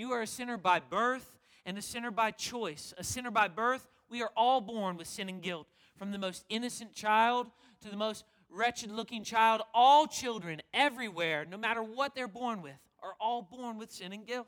You 0.00 0.12
are 0.12 0.22
a 0.22 0.26
sinner 0.26 0.56
by 0.56 0.80
birth 0.80 1.30
and 1.66 1.76
a 1.76 1.82
sinner 1.82 2.10
by 2.10 2.30
choice. 2.30 2.94
A 2.96 3.04
sinner 3.04 3.30
by 3.30 3.48
birth, 3.48 3.86
we 4.08 4.22
are 4.22 4.30
all 4.34 4.62
born 4.62 4.96
with 4.96 5.06
sin 5.06 5.28
and 5.28 5.42
guilt 5.42 5.66
from 5.98 6.10
the 6.10 6.16
most 6.16 6.46
innocent 6.48 6.94
child 6.94 7.48
to 7.82 7.90
the 7.90 7.98
most 7.98 8.24
wretched 8.48 8.90
looking 8.90 9.24
child, 9.24 9.60
all 9.74 10.06
children 10.06 10.62
everywhere, 10.72 11.44
no 11.44 11.58
matter 11.58 11.82
what 11.82 12.14
they're 12.14 12.26
born 12.26 12.62
with, 12.62 12.78
are 13.02 13.12
all 13.20 13.42
born 13.42 13.76
with 13.76 13.92
sin 13.92 14.14
and 14.14 14.26
guilt. 14.26 14.46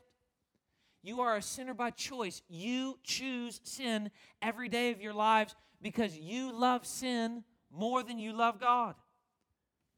You 1.03 1.21
are 1.21 1.37
a 1.37 1.41
sinner 1.43 1.75
by 1.75 1.91
choice. 1.91 2.41
You 2.49 2.97
choose 3.03 3.61
sin 3.63 4.09
every 4.41 4.69
day 4.69 4.89
of 4.89 5.01
your 5.01 5.13
lives 5.13 5.53
because 5.83 6.17
you 6.17 6.51
love 6.51 6.83
sin 6.83 7.43
more 7.71 8.01
than 8.01 8.17
you 8.17 8.33
love 8.33 8.59
God. 8.59 8.95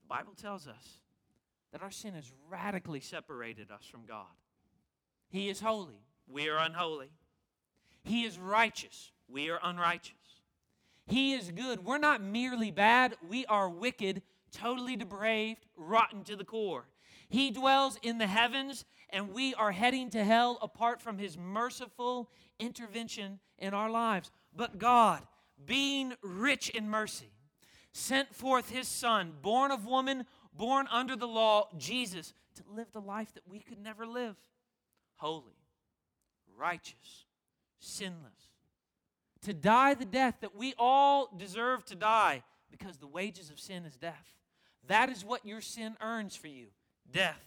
The 0.01 0.13
Bible 0.13 0.33
tells 0.33 0.67
us 0.67 0.99
that 1.71 1.81
our 1.81 1.91
sin 1.91 2.13
has 2.13 2.29
radically 2.49 2.99
separated 2.99 3.71
us 3.71 3.85
from 3.85 4.05
God. 4.05 4.25
He 5.29 5.49
is 5.49 5.59
holy, 5.59 6.01
we 6.27 6.49
are 6.49 6.57
unholy. 6.57 7.11
He 8.03 8.23
is 8.23 8.37
righteous, 8.37 9.11
we 9.27 9.49
are 9.49 9.59
unrighteous. 9.63 10.13
He 11.07 11.33
is 11.33 11.51
good. 11.51 11.85
We're 11.85 11.99
not 11.99 12.21
merely 12.21 12.71
bad, 12.71 13.15
we 13.27 13.45
are 13.45 13.69
wicked, 13.69 14.21
totally 14.51 14.95
depraved, 14.95 15.65
rotten 15.75 16.23
to 16.23 16.35
the 16.35 16.43
core. 16.43 16.85
He 17.29 17.51
dwells 17.51 17.99
in 18.01 18.17
the 18.17 18.27
heavens, 18.27 18.85
and 19.09 19.33
we 19.33 19.53
are 19.55 19.71
heading 19.71 20.09
to 20.11 20.23
hell 20.23 20.57
apart 20.61 21.01
from 21.01 21.17
His 21.17 21.37
merciful 21.37 22.29
intervention 22.59 23.39
in 23.57 23.73
our 23.73 23.89
lives. 23.89 24.31
But 24.55 24.77
God, 24.77 25.21
being 25.65 26.13
rich 26.21 26.69
in 26.69 26.89
mercy, 26.89 27.31
sent 27.91 28.33
forth 28.33 28.69
His 28.69 28.87
Son, 28.87 29.33
born 29.41 29.71
of 29.71 29.85
woman, 29.85 30.25
born 30.53 30.87
under 30.91 31.15
the 31.15 31.27
law, 31.27 31.69
Jesus, 31.77 32.33
to 32.55 32.63
live 32.73 32.87
the 32.93 33.01
life 33.01 33.33
that 33.33 33.47
we 33.47 33.59
could 33.59 33.79
never 33.79 34.05
live 34.07 34.35
holy, 35.17 35.57
righteous, 36.57 37.25
sinless 37.79 38.45
to 39.45 39.53
die 39.53 39.93
the 39.93 40.05
death 40.05 40.37
that 40.41 40.55
we 40.55 40.73
all 40.77 41.29
deserve 41.37 41.85
to 41.85 41.95
die 41.95 42.43
because 42.71 42.97
the 42.97 43.07
wages 43.07 43.51
of 43.51 43.59
sin 43.59 43.85
is 43.85 43.95
death. 43.95 44.33
That 44.87 45.09
is 45.09 45.23
what 45.23 45.45
your 45.45 45.61
sin 45.61 45.95
earns 46.01 46.35
for 46.35 46.47
you 46.47 46.67
death. 47.11 47.39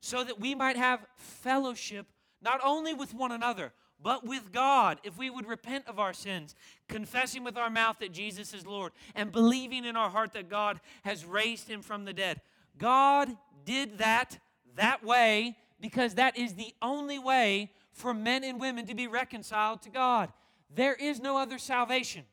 So 0.00 0.24
that 0.24 0.40
we 0.40 0.54
might 0.54 0.76
have 0.76 1.06
fellowship 1.16 2.06
not 2.40 2.60
only 2.64 2.94
with 2.94 3.14
one 3.14 3.30
another, 3.30 3.72
but 4.02 4.26
with 4.26 4.52
God 4.52 5.00
if 5.04 5.18
we 5.18 5.28
would 5.30 5.46
repent 5.46 5.86
of 5.86 6.00
our 6.00 6.14
sins, 6.14 6.54
confessing 6.88 7.44
with 7.44 7.58
our 7.58 7.70
mouth 7.70 7.98
that 8.00 8.12
Jesus 8.12 8.54
is 8.54 8.66
Lord, 8.66 8.92
and 9.14 9.30
believing 9.30 9.84
in 9.84 9.96
our 9.96 10.10
heart 10.10 10.32
that 10.32 10.48
God 10.48 10.80
has 11.04 11.26
raised 11.26 11.68
him 11.68 11.82
from 11.82 12.04
the 12.04 12.14
dead. 12.14 12.40
God 12.78 13.28
did 13.66 13.98
that 13.98 14.38
that 14.76 15.04
way 15.04 15.56
because 15.82 16.14
that 16.14 16.38
is 16.38 16.54
the 16.54 16.72
only 16.80 17.18
way 17.18 17.72
for 17.90 18.14
men 18.14 18.44
and 18.44 18.60
women 18.60 18.86
to 18.86 18.94
be 18.94 19.08
reconciled 19.08 19.82
to 19.82 19.90
God. 19.90 20.32
There 20.72 20.94
is 20.94 21.20
no 21.20 21.36
other 21.36 21.58
salvation. 21.58 22.24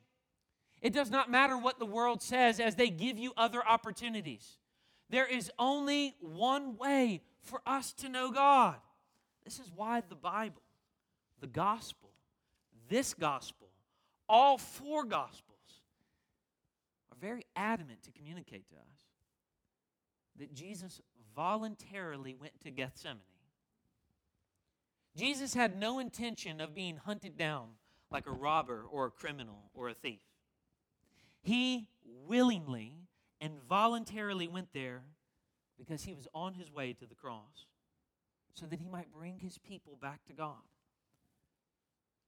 It 0.82 0.94
does 0.94 1.10
not 1.10 1.32
matter 1.32 1.58
what 1.58 1.80
the 1.80 1.86
world 1.86 2.22
says 2.22 2.60
as 2.60 2.76
they 2.76 2.90
give 2.90 3.18
you 3.18 3.34
other 3.36 3.68
opportunities. 3.68 4.60
There 5.10 5.26
is 5.26 5.52
only 5.58 6.16
one 6.22 6.78
way 6.78 7.24
for 7.42 7.62
us 7.66 7.92
to 7.94 8.08
know 8.08 8.32
God. 8.32 8.76
This 9.44 9.60
is 9.60 9.72
why 9.76 10.04
the 10.08 10.16
Bible, 10.16 10.62
the 11.42 11.48
gospel, 11.48 12.12
this 12.88 13.16
gospel, 13.16 13.68
all 14.30 14.60
four 14.60 15.04
gospels 15.06 15.58
are 17.12 17.18
very 17.20 17.48
adamant 17.56 18.04
to 18.04 18.12
communicate 18.12 18.70
to 18.70 18.76
us 18.76 19.02
that 20.38 20.54
Jesus 20.54 21.02
voluntarily 21.36 22.36
went 22.40 22.54
to 22.62 22.70
Gethsemane. 22.70 23.24
Jesus 25.16 25.54
had 25.54 25.78
no 25.78 26.00
intention 26.00 26.62
of 26.62 26.76
being 26.76 26.98
hunted 26.98 27.38
down 27.38 27.70
like 28.12 28.28
a 28.28 28.32
robber 28.32 28.86
or 28.90 29.06
a 29.06 29.12
criminal 29.12 29.70
or 29.74 29.90
a 29.90 29.94
thief. 29.94 30.22
He 31.42 31.88
willingly 32.28 32.94
and 33.42 33.54
voluntarily 33.68 34.48
went 34.48 34.74
there 34.74 35.04
because 35.78 36.04
he 36.04 36.14
was 36.14 36.28
on 36.34 36.54
his 36.54 36.72
way 36.72 36.94
to 36.94 37.06
the 37.06 37.16
cross 37.16 37.68
so 38.54 38.66
that 38.66 38.80
he 38.80 38.90
might 38.90 39.14
bring 39.14 39.40
his 39.40 39.58
people 39.58 39.98
back 40.02 40.26
to 40.26 40.34
God. 40.34 40.64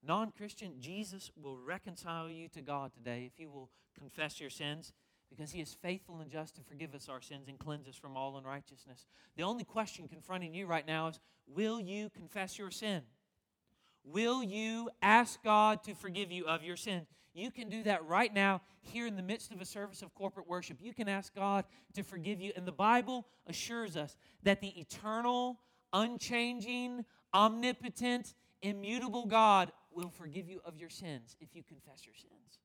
Non 0.03 0.31
Christian, 0.35 0.75
Jesus 0.79 1.29
will 1.39 1.57
reconcile 1.57 2.29
you 2.29 2.47
to 2.49 2.61
God 2.61 2.91
today 2.93 3.29
if 3.31 3.39
you 3.39 3.49
will 3.49 3.69
confess 3.97 4.39
your 4.39 4.49
sins, 4.49 4.93
because 5.31 5.51
he 5.51 5.61
is 5.61 5.73
faithful 5.73 6.19
and 6.19 6.29
just 6.29 6.55
to 6.57 6.61
forgive 6.61 6.93
us 6.93 7.07
our 7.09 7.21
sins 7.21 7.47
and 7.47 7.57
cleanse 7.57 7.87
us 7.87 7.95
from 7.95 8.17
all 8.17 8.37
unrighteousness. 8.37 9.05
The 9.37 9.43
only 9.43 9.63
question 9.63 10.07
confronting 10.07 10.53
you 10.53 10.67
right 10.67 10.85
now 10.85 11.07
is 11.07 11.19
will 11.47 11.79
you 11.79 12.09
confess 12.09 12.59
your 12.59 12.69
sin? 12.69 13.01
Will 14.03 14.43
you 14.43 14.89
ask 15.01 15.41
God 15.43 15.83
to 15.83 15.93
forgive 15.93 16.31
you 16.31 16.45
of 16.45 16.63
your 16.63 16.75
sins? 16.75 17.07
You 17.33 17.49
can 17.49 17.69
do 17.69 17.83
that 17.83 18.05
right 18.05 18.33
now 18.33 18.61
here 18.81 19.07
in 19.07 19.15
the 19.15 19.23
midst 19.23 19.51
of 19.51 19.61
a 19.61 19.65
service 19.65 20.01
of 20.01 20.13
corporate 20.13 20.49
worship. 20.49 20.77
You 20.81 20.93
can 20.93 21.07
ask 21.07 21.33
God 21.33 21.63
to 21.93 22.03
forgive 22.03 22.41
you. 22.41 22.51
And 22.55 22.67
the 22.67 22.73
Bible 22.73 23.25
assures 23.47 23.95
us 23.95 24.17
that 24.43 24.59
the 24.59 24.79
eternal, 24.79 25.59
unchanging, 25.93 27.05
omnipotent, 27.33 28.33
immutable 28.61 29.25
God 29.25 29.71
will 29.93 30.09
forgive 30.09 30.49
you 30.49 30.59
of 30.65 30.77
your 30.77 30.89
sins 30.89 31.37
if 31.39 31.55
you 31.55 31.63
confess 31.63 32.05
your 32.05 32.15
sins. 32.15 32.59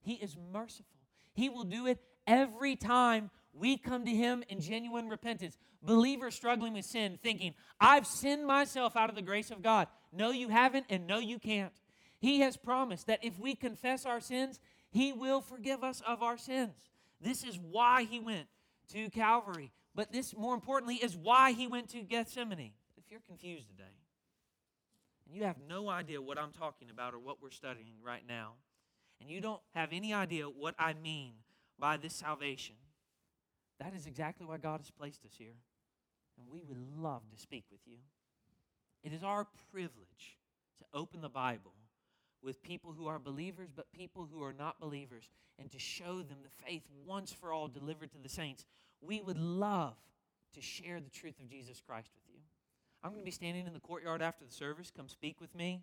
He 0.00 0.14
is 0.14 0.36
merciful. 0.52 1.01
He 1.34 1.48
will 1.48 1.64
do 1.64 1.86
it 1.86 1.98
every 2.26 2.76
time 2.76 3.30
we 3.52 3.76
come 3.76 4.04
to 4.04 4.10
Him 4.10 4.42
in 4.48 4.60
genuine 4.60 5.08
repentance. 5.08 5.56
Believers 5.82 6.34
struggling 6.34 6.74
with 6.74 6.84
sin, 6.84 7.18
thinking, 7.22 7.54
I've 7.80 8.06
sinned 8.06 8.46
myself 8.46 8.96
out 8.96 9.10
of 9.10 9.16
the 9.16 9.22
grace 9.22 9.50
of 9.50 9.62
God. 9.62 9.88
No, 10.12 10.30
you 10.30 10.48
haven't, 10.48 10.86
and 10.88 11.06
no, 11.06 11.18
you 11.18 11.38
can't. 11.38 11.72
He 12.18 12.40
has 12.40 12.56
promised 12.56 13.08
that 13.08 13.24
if 13.24 13.38
we 13.38 13.54
confess 13.54 14.06
our 14.06 14.20
sins, 14.20 14.60
He 14.90 15.12
will 15.12 15.40
forgive 15.40 15.82
us 15.82 16.00
of 16.06 16.22
our 16.22 16.38
sins. 16.38 16.88
This 17.20 17.44
is 17.44 17.58
why 17.58 18.04
He 18.04 18.20
went 18.20 18.46
to 18.92 19.10
Calvary. 19.10 19.72
But 19.94 20.12
this, 20.12 20.34
more 20.36 20.54
importantly, 20.54 20.96
is 20.96 21.16
why 21.16 21.52
He 21.52 21.66
went 21.66 21.88
to 21.90 22.02
Gethsemane. 22.02 22.72
If 22.96 23.10
you're 23.10 23.20
confused 23.26 23.68
today, 23.68 23.90
and 25.26 25.34
you 25.34 25.44
have 25.44 25.56
no 25.68 25.88
idea 25.88 26.22
what 26.22 26.38
I'm 26.38 26.52
talking 26.52 26.90
about 26.90 27.14
or 27.14 27.18
what 27.18 27.42
we're 27.42 27.50
studying 27.50 27.94
right 28.04 28.22
now, 28.26 28.52
and 29.22 29.30
you 29.30 29.40
don't 29.40 29.60
have 29.74 29.90
any 29.92 30.12
idea 30.12 30.46
what 30.46 30.74
I 30.80 30.94
mean 30.94 31.34
by 31.78 31.96
this 31.96 32.12
salvation, 32.12 32.74
that 33.78 33.94
is 33.94 34.06
exactly 34.06 34.44
why 34.44 34.56
God 34.56 34.80
has 34.80 34.90
placed 34.90 35.24
us 35.24 35.32
here. 35.38 35.54
And 36.36 36.46
we 36.50 36.62
would 36.66 36.78
love 37.00 37.22
to 37.30 37.40
speak 37.40 37.64
with 37.70 37.80
you. 37.86 37.98
It 39.04 39.12
is 39.12 39.22
our 39.22 39.46
privilege 39.70 40.38
to 40.78 40.84
open 40.92 41.20
the 41.20 41.28
Bible 41.28 41.72
with 42.42 42.62
people 42.62 42.92
who 42.92 43.06
are 43.06 43.20
believers, 43.20 43.68
but 43.74 43.92
people 43.92 44.28
who 44.32 44.42
are 44.42 44.52
not 44.52 44.80
believers, 44.80 45.30
and 45.58 45.70
to 45.70 45.78
show 45.78 46.16
them 46.16 46.38
the 46.42 46.64
faith 46.66 46.82
once 47.06 47.32
for 47.32 47.52
all 47.52 47.68
delivered 47.68 48.10
to 48.12 48.18
the 48.18 48.28
saints. 48.28 48.64
We 49.00 49.20
would 49.20 49.38
love 49.38 49.94
to 50.54 50.60
share 50.60 50.98
the 50.98 51.10
truth 51.10 51.38
of 51.38 51.48
Jesus 51.48 51.80
Christ 51.80 52.10
with 52.14 52.24
you. 52.28 52.40
I'm 53.04 53.10
going 53.10 53.22
to 53.22 53.24
be 53.24 53.30
standing 53.30 53.66
in 53.66 53.72
the 53.72 53.80
courtyard 53.80 54.20
after 54.22 54.44
the 54.44 54.52
service. 54.52 54.90
Come 54.94 55.08
speak 55.08 55.40
with 55.40 55.54
me. 55.54 55.82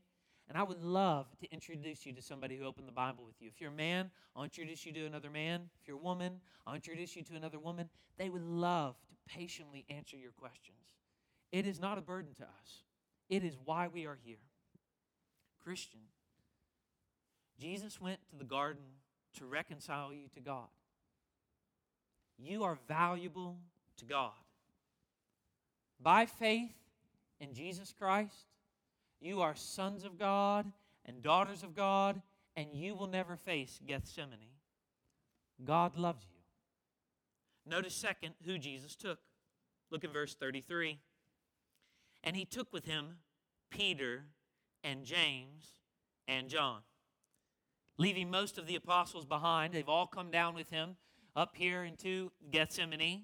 And 0.50 0.58
I 0.58 0.64
would 0.64 0.84
love 0.84 1.28
to 1.40 1.46
mm-hmm. 1.46 1.54
introduce 1.54 2.06
you 2.06 2.14
to 2.14 2.22
somebody 2.22 2.58
who 2.58 2.66
opened 2.66 2.88
the 2.88 2.94
Bible 2.94 3.24
with 3.24 3.36
you. 3.40 3.48
If 3.48 3.62
you're 3.62 3.72
a 3.72 3.74
man, 3.74 4.10
I'll 4.36 4.44
introduce 4.44 4.86
you 4.86 4.92
to 4.94 5.06
another 5.06 5.30
man. 5.30 5.70
If 5.80 5.88
you're 5.88 5.98
a 5.98 6.02
woman, 6.02 6.42
I'll 6.66 6.76
introduce 6.76 7.16
you 7.16 7.24
to 7.24 7.36
another 7.36 7.60
woman. 7.60 7.90
They 8.18 8.30
would 8.30 8.44
love 8.44 8.96
to 9.08 9.34
patiently 9.34 9.86
answer 9.90 10.18
your 10.18 10.32
questions. 10.32 10.78
It 11.52 11.66
is 11.66 11.80
not 11.80 11.98
a 11.98 12.02
burden 12.02 12.34
to 12.38 12.44
us, 12.44 12.84
it 13.30 13.44
is 13.44 13.58
why 13.64 13.88
we 13.88 14.06
are 14.06 14.18
here. 14.24 14.38
Christian, 15.64 16.02
Jesus 17.60 18.02
went 18.02 18.20
to 18.30 18.36
the 18.36 18.44
garden 18.44 18.84
to 19.38 19.46
reconcile 19.46 20.14
you 20.14 20.28
to 20.34 20.40
God. 20.40 20.70
You 22.38 22.64
are 22.64 22.78
valuable 22.88 23.58
to 23.98 24.06
God. 24.06 24.32
By 26.02 26.26
faith 26.26 26.72
in 27.42 27.54
Jesus 27.54 27.94
Christ, 27.98 28.46
you 29.22 29.42
are 29.42 29.56
sons 29.56 30.06
of 30.06 30.18
God 30.18 30.72
and 31.06 31.22
daughters 31.22 31.64
of 31.64 31.76
God, 31.76 32.22
and 32.56 32.74
you 32.74 32.96
will 32.96 33.08
never 33.08 33.36
face 33.36 33.80
Gethsemane. 33.86 34.58
God 35.64 35.98
loves 35.98 36.26
you. 36.30 36.40
Notice, 37.70 37.96
second, 37.96 38.34
who 38.46 38.58
Jesus 38.58 38.96
took. 38.96 39.20
Look 39.92 40.04
at 40.04 40.14
verse 40.14 40.36
33. 40.36 41.00
And 42.24 42.36
he 42.36 42.46
took 42.46 42.72
with 42.74 42.86
him 42.86 43.18
Peter 43.70 44.26
and 44.84 45.06
James 45.06 45.74
and 46.28 46.50
John, 46.50 46.82
leaving 47.98 48.30
most 48.30 48.58
of 48.58 48.68
the 48.68 48.76
apostles 48.76 49.26
behind. 49.26 49.74
They've 49.74 49.88
all 49.88 50.08
come 50.08 50.32
down 50.32 50.56
with 50.56 50.70
him 50.70 50.96
up 51.36 51.56
here 51.56 51.84
into 51.84 52.32
Gethsemane, 52.52 53.24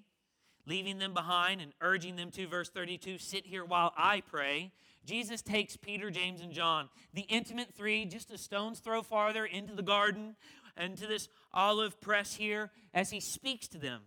leaving 0.66 0.98
them 0.98 1.14
behind 1.14 1.60
and 1.60 1.72
urging 1.80 2.16
them 2.16 2.30
to, 2.32 2.46
verse 2.46 2.68
32, 2.68 3.18
sit 3.18 3.46
here 3.46 3.64
while 3.64 3.92
I 3.96 4.20
pray. 4.20 4.72
Jesus 5.04 5.40
takes 5.40 5.76
Peter, 5.76 6.10
James, 6.10 6.40
and 6.40 6.52
John, 6.52 6.88
the 7.14 7.22
intimate 7.22 7.72
three, 7.74 8.04
just 8.04 8.32
a 8.32 8.38
stone's 8.38 8.80
throw 8.80 9.02
farther 9.02 9.46
into 9.46 9.74
the 9.74 9.82
garden 9.82 10.34
and 10.76 10.96
to 10.98 11.06
this 11.06 11.28
olive 11.54 12.00
press 12.00 12.34
here 12.34 12.70
as 12.92 13.10
he 13.10 13.20
speaks 13.20 13.68
to 13.68 13.78
them. 13.78 14.02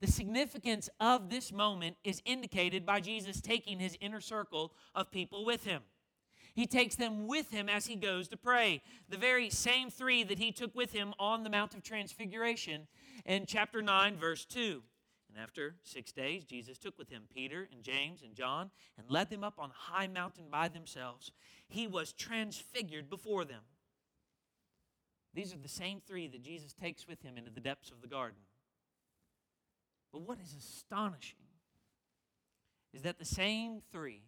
The 0.00 0.06
significance 0.10 0.88
of 1.00 1.30
this 1.30 1.52
moment 1.52 1.96
is 2.04 2.22
indicated 2.24 2.86
by 2.86 3.00
Jesus 3.00 3.40
taking 3.40 3.78
his 3.78 3.96
inner 4.00 4.20
circle 4.20 4.72
of 4.94 5.10
people 5.10 5.44
with 5.44 5.64
him. 5.64 5.82
He 6.54 6.66
takes 6.66 6.94
them 6.94 7.26
with 7.26 7.50
him 7.50 7.68
as 7.68 7.86
he 7.86 7.96
goes 7.96 8.28
to 8.28 8.36
pray. 8.36 8.82
The 9.08 9.16
very 9.16 9.50
same 9.50 9.90
three 9.90 10.22
that 10.24 10.38
he 10.38 10.52
took 10.52 10.74
with 10.74 10.92
him 10.92 11.12
on 11.18 11.42
the 11.42 11.50
Mount 11.50 11.74
of 11.74 11.82
Transfiguration 11.82 12.86
in 13.26 13.44
chapter 13.46 13.82
9, 13.82 14.16
verse 14.16 14.44
2. 14.44 14.82
And 15.34 15.42
after 15.42 15.74
six 15.82 16.12
days, 16.12 16.44
Jesus 16.44 16.78
took 16.78 16.96
with 16.96 17.08
him 17.08 17.24
Peter 17.34 17.68
and 17.72 17.82
James 17.82 18.22
and 18.22 18.36
John 18.36 18.70
and 18.96 19.10
led 19.10 19.30
them 19.30 19.42
up 19.42 19.54
on 19.58 19.70
a 19.70 19.92
high 19.92 20.06
mountain 20.06 20.44
by 20.48 20.68
themselves. 20.68 21.32
He 21.66 21.88
was 21.88 22.12
transfigured 22.12 23.10
before 23.10 23.44
them. 23.44 23.62
These 25.34 25.52
are 25.52 25.58
the 25.58 25.68
same 25.68 26.00
three 26.06 26.28
that 26.28 26.44
Jesus 26.44 26.72
takes 26.72 27.08
with 27.08 27.22
him 27.22 27.36
into 27.36 27.50
the 27.50 27.60
depths 27.60 27.90
of 27.90 28.00
the 28.00 28.06
garden. 28.06 28.38
But 30.12 30.22
what 30.22 30.38
is 30.38 30.54
astonishing 30.56 31.38
is 32.92 33.02
that 33.02 33.18
the 33.18 33.24
same 33.24 33.80
three 33.90 34.22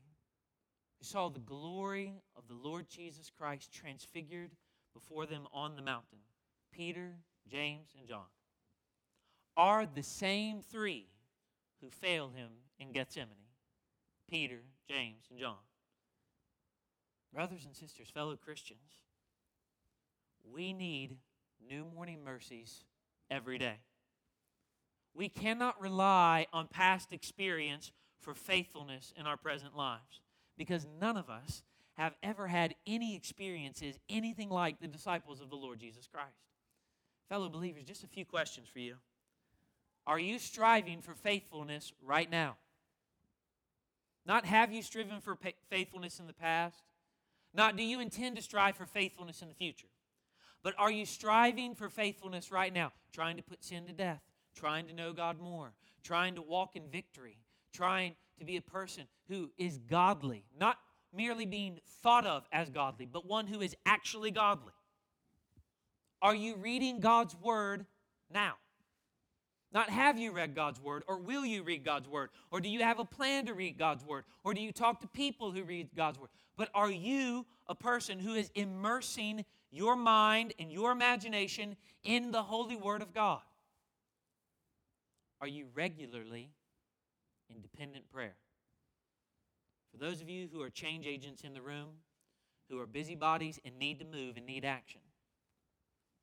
who 0.99 1.05
saw 1.05 1.29
the 1.29 1.39
glory 1.39 2.15
of 2.35 2.49
the 2.49 2.69
Lord 2.69 2.89
Jesus 2.89 3.31
Christ 3.31 3.73
transfigured 3.73 4.57
before 4.93 5.27
them 5.27 5.47
on 5.53 5.77
the 5.77 5.83
mountain 5.83 6.19
Peter, 6.73 7.15
James, 7.49 7.95
and 7.97 8.09
John 8.09 8.27
are 9.57 9.87
the 9.87 10.03
same 10.03 10.61
three 10.61 11.09
who 11.81 11.91
failed 11.91 12.35
him 12.35 12.51
in 12.79 12.93
Gethsemane 12.93 13.29
Peter, 14.29 14.61
James, 14.89 15.25
and 15.31 15.39
John. 15.39 15.57
Brothers 17.33 17.65
and 17.65 17.75
sisters, 17.75 18.09
fellow 18.09 18.37
Christians, 18.37 18.81
we 20.53 20.73
need 20.73 21.17
new 21.69 21.85
morning 21.85 22.25
mercies 22.25 22.85
every 23.31 23.59
day. 23.59 23.79
We 25.15 25.29
cannot 25.29 25.81
rely 25.81 26.47
on 26.53 26.69
past 26.69 27.13
experience 27.13 27.93
for 28.21 28.35
faithfulness 28.35 29.13
in 29.17 29.27
our 29.27 29.37
present 29.37 29.77
lives 29.77 30.21
because 30.57 30.87
none 31.01 31.17
of 31.17 31.31
us 31.31 31.63
have 31.95 32.15
ever 32.23 32.49
had 32.49 32.75
any 32.87 33.17
experiences 33.17 33.99
anything 34.09 34.51
like 34.51 34.81
the 34.81 34.89
disciples 34.89 35.41
of 35.41 35.51
the 35.51 35.57
Lord 35.57 35.79
Jesus 35.79 36.07
Christ. 36.07 36.37
Fellow 37.29 37.49
believers, 37.49 37.85
just 37.85 38.05
a 38.05 38.09
few 38.09 38.25
questions 38.25 38.69
for 38.69 38.79
you. 38.79 38.97
Are 40.07 40.19
you 40.19 40.39
striving 40.39 41.03
for 41.03 41.15
faithfulness 41.15 41.93
right 42.03 42.31
now? 42.31 42.57
Not 44.25 44.45
have 44.45 44.73
you 44.73 44.83
striven 44.83 45.21
for 45.21 45.37
faithfulness 45.71 46.21
in 46.21 46.27
the 46.27 46.33
past? 46.33 46.83
Not 47.55 47.77
do 47.77 47.83
you 47.83 48.01
intend 48.01 48.37
to 48.37 48.43
strive 48.43 48.77
for 48.77 48.87
faithfulness 48.87 49.43
in 49.43 49.49
the 49.49 49.55
future? 49.55 49.89
But 50.63 50.75
are 50.79 50.91
you 50.91 51.07
striving 51.07 51.75
for 51.75 51.89
faithfulness 51.89 52.51
right 52.51 52.73
now? 52.73 52.93
Trying 53.13 53.37
to 53.37 53.43
put 53.43 53.65
sin 53.65 53.87
to 53.87 53.93
death, 53.93 54.21
trying 54.57 54.87
to 54.89 54.95
know 54.95 55.13
God 55.13 55.41
more, 55.41 55.73
trying 56.03 56.35
to 56.35 56.43
walk 56.43 56.77
in 56.77 56.89
victory, 56.91 57.39
trying 57.73 58.15
to 58.39 58.45
be 58.45 58.57
a 58.57 58.63
person 58.63 59.05
who 59.29 59.51
is 59.57 59.79
godly, 59.79 60.45
not 60.59 60.77
merely 61.15 61.47
being 61.47 61.79
thought 62.03 62.27
of 62.27 62.45
as 62.53 62.69
godly, 62.69 63.07
but 63.07 63.27
one 63.27 63.47
who 63.47 63.61
is 63.61 63.75
actually 63.87 64.31
godly. 64.31 64.73
Are 66.21 66.35
you 66.35 66.57
reading 66.57 67.01
God's 67.01 67.37
word 67.37 67.87
now? 68.33 68.55
Not 69.77 69.91
have 69.91 70.19
you 70.19 70.33
read 70.33 70.55
God's 70.55 70.81
word, 70.81 71.03
or 71.07 71.19
will 71.19 71.45
you 71.45 71.63
read 71.63 71.85
God's 71.85 72.09
word, 72.09 72.31
or 72.51 72.63
do 72.63 72.69
you 72.71 72.81
have 72.81 72.99
a 72.99 73.05
plan 73.05 73.45
to 73.45 73.53
read 73.53 73.77
God's 73.77 74.03
word, 74.03 74.25
or 74.43 74.55
do 74.55 74.63
you 74.63 74.73
talk 74.73 75.03
to 75.03 75.07
people 75.07 75.53
who 75.53 75.65
read 75.65 75.91
God's 75.95 76.19
word? 76.19 76.31
But 76.57 76.71
are 76.75 76.91
you 76.91 77.45
a 77.67 77.75
person 77.75 78.19
who 78.19 78.33
is 78.33 78.51
immersing 78.55 79.45
your 79.71 79.95
mind 79.95 80.55
and 80.59 80.73
your 80.73 80.93
imagination 80.93 81.77
in 82.05 82.31
the 82.31 82.43
holy 82.43 82.75
word 82.75 83.03
of 83.03 83.13
God? 83.13 83.43
Are 85.43 85.49
you 85.49 85.67
regularly 85.75 86.49
in 87.55 87.61
dependent 87.61 88.11
prayer? 88.11 88.37
For 89.93 89.99
those 89.99 90.23
of 90.23 90.31
you 90.31 90.49
who 90.51 90.63
are 90.63 90.71
change 90.71 91.07
agents 91.07 91.43
in 91.43 91.53
the 91.53 91.61
room, 91.61 91.89
who 92.71 92.79
are 92.79 92.87
busybodies 92.87 93.61
and 93.63 93.79
need 93.79 93.99
to 93.99 94.07
move 94.07 94.39
and 94.39 94.47
need 94.47 94.65
action, 94.65 95.03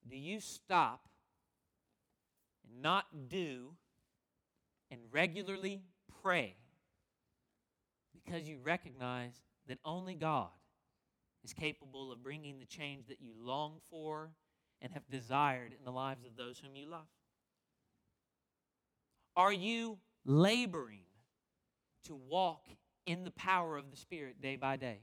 do 0.10 0.18
you 0.18 0.40
stop 0.40 1.08
and 2.64 2.82
not 2.82 3.06
do 3.30 3.74
and 4.92 5.00
regularly 5.12 5.82
pray 6.22 6.56
because 8.14 8.48
you 8.48 8.60
recognize 8.64 9.42
that 9.68 9.80
only 9.84 10.14
God 10.14 10.50
is 11.44 11.54
capable 11.54 12.12
of 12.12 12.24
bringing 12.24 12.60
the 12.60 12.66
change 12.66 13.08
that 13.08 13.22
you 13.22 13.34
long 13.38 13.80
for 13.90 14.32
and 14.82 14.92
have 14.94 15.10
desired 15.10 15.74
in 15.78 15.84
the 15.84 15.92
lives 15.92 16.26
of 16.26 16.36
those 16.36 16.60
whom 16.60 16.76
you 16.76 16.86
love. 16.86 17.08
Are 19.36 19.54
you 19.54 19.98
laboring 20.26 21.06
to 22.06 22.16
walk 22.16 22.68
in 23.06 23.24
the 23.24 23.32
power 23.32 23.78
of 23.78 23.90
the 23.92 23.98
Spirit 23.98 24.42
day 24.42 24.56
by 24.56 24.78
day? 24.78 25.00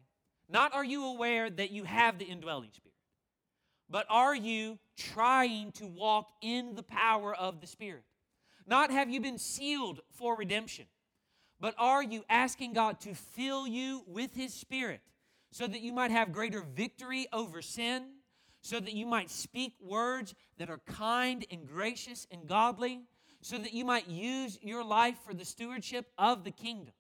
Not 0.49 0.75
are 0.75 0.85
you 0.85 1.07
aware 1.07 1.51
that 1.51 1.71
you 1.71 1.85
have 1.85 2.19
the 2.19 2.25
indwelling 2.25 2.71
Spirit, 2.73 2.95
but 3.89 4.07
are 4.09 4.35
you 4.35 4.79
trying 5.01 5.73
to 5.73 5.87
walk 5.87 6.29
in 6.43 6.75
the 6.75 6.83
power 6.83 7.35
of 7.35 7.61
the 7.61 7.67
Spirit? 7.67 8.05
Not 8.67 8.91
have 8.91 9.11
you 9.11 9.21
been 9.21 9.39
sealed 9.39 10.01
for 10.13 10.37
redemption, 10.37 10.87
but 11.59 11.75
are 11.79 12.03
you 12.03 12.25
asking 12.29 12.75
God 12.75 13.01
to 13.01 13.15
fill 13.15 13.67
you 13.67 14.03
with 14.07 14.35
His 14.35 14.55
Spirit 14.55 15.01
so 15.51 15.67
that 15.67 15.81
you 15.81 15.93
might 15.93 16.11
have 16.11 16.33
greater 16.33 16.63
victory 16.63 17.27
over 17.33 17.63
sin, 17.63 18.05
so 18.63 18.79
that 18.79 18.93
you 18.93 19.07
might 19.07 19.31
speak 19.31 19.75
words 19.81 20.35
that 20.59 20.71
are 20.71 20.81
kind 20.87 21.45
and 21.51 21.67
gracious 21.67 22.27
and 22.31 22.47
godly, 22.47 23.01
so 23.43 23.59
that 23.59 23.73
you 23.73 23.85
might 23.85 24.09
use 24.09 24.59
your 24.63 24.85
life 24.85 25.17
for 25.27 25.35
the 25.35 25.45
stewardship 25.45 26.07
of 26.19 26.45
the 26.45 26.51
kingdom? 26.51 26.95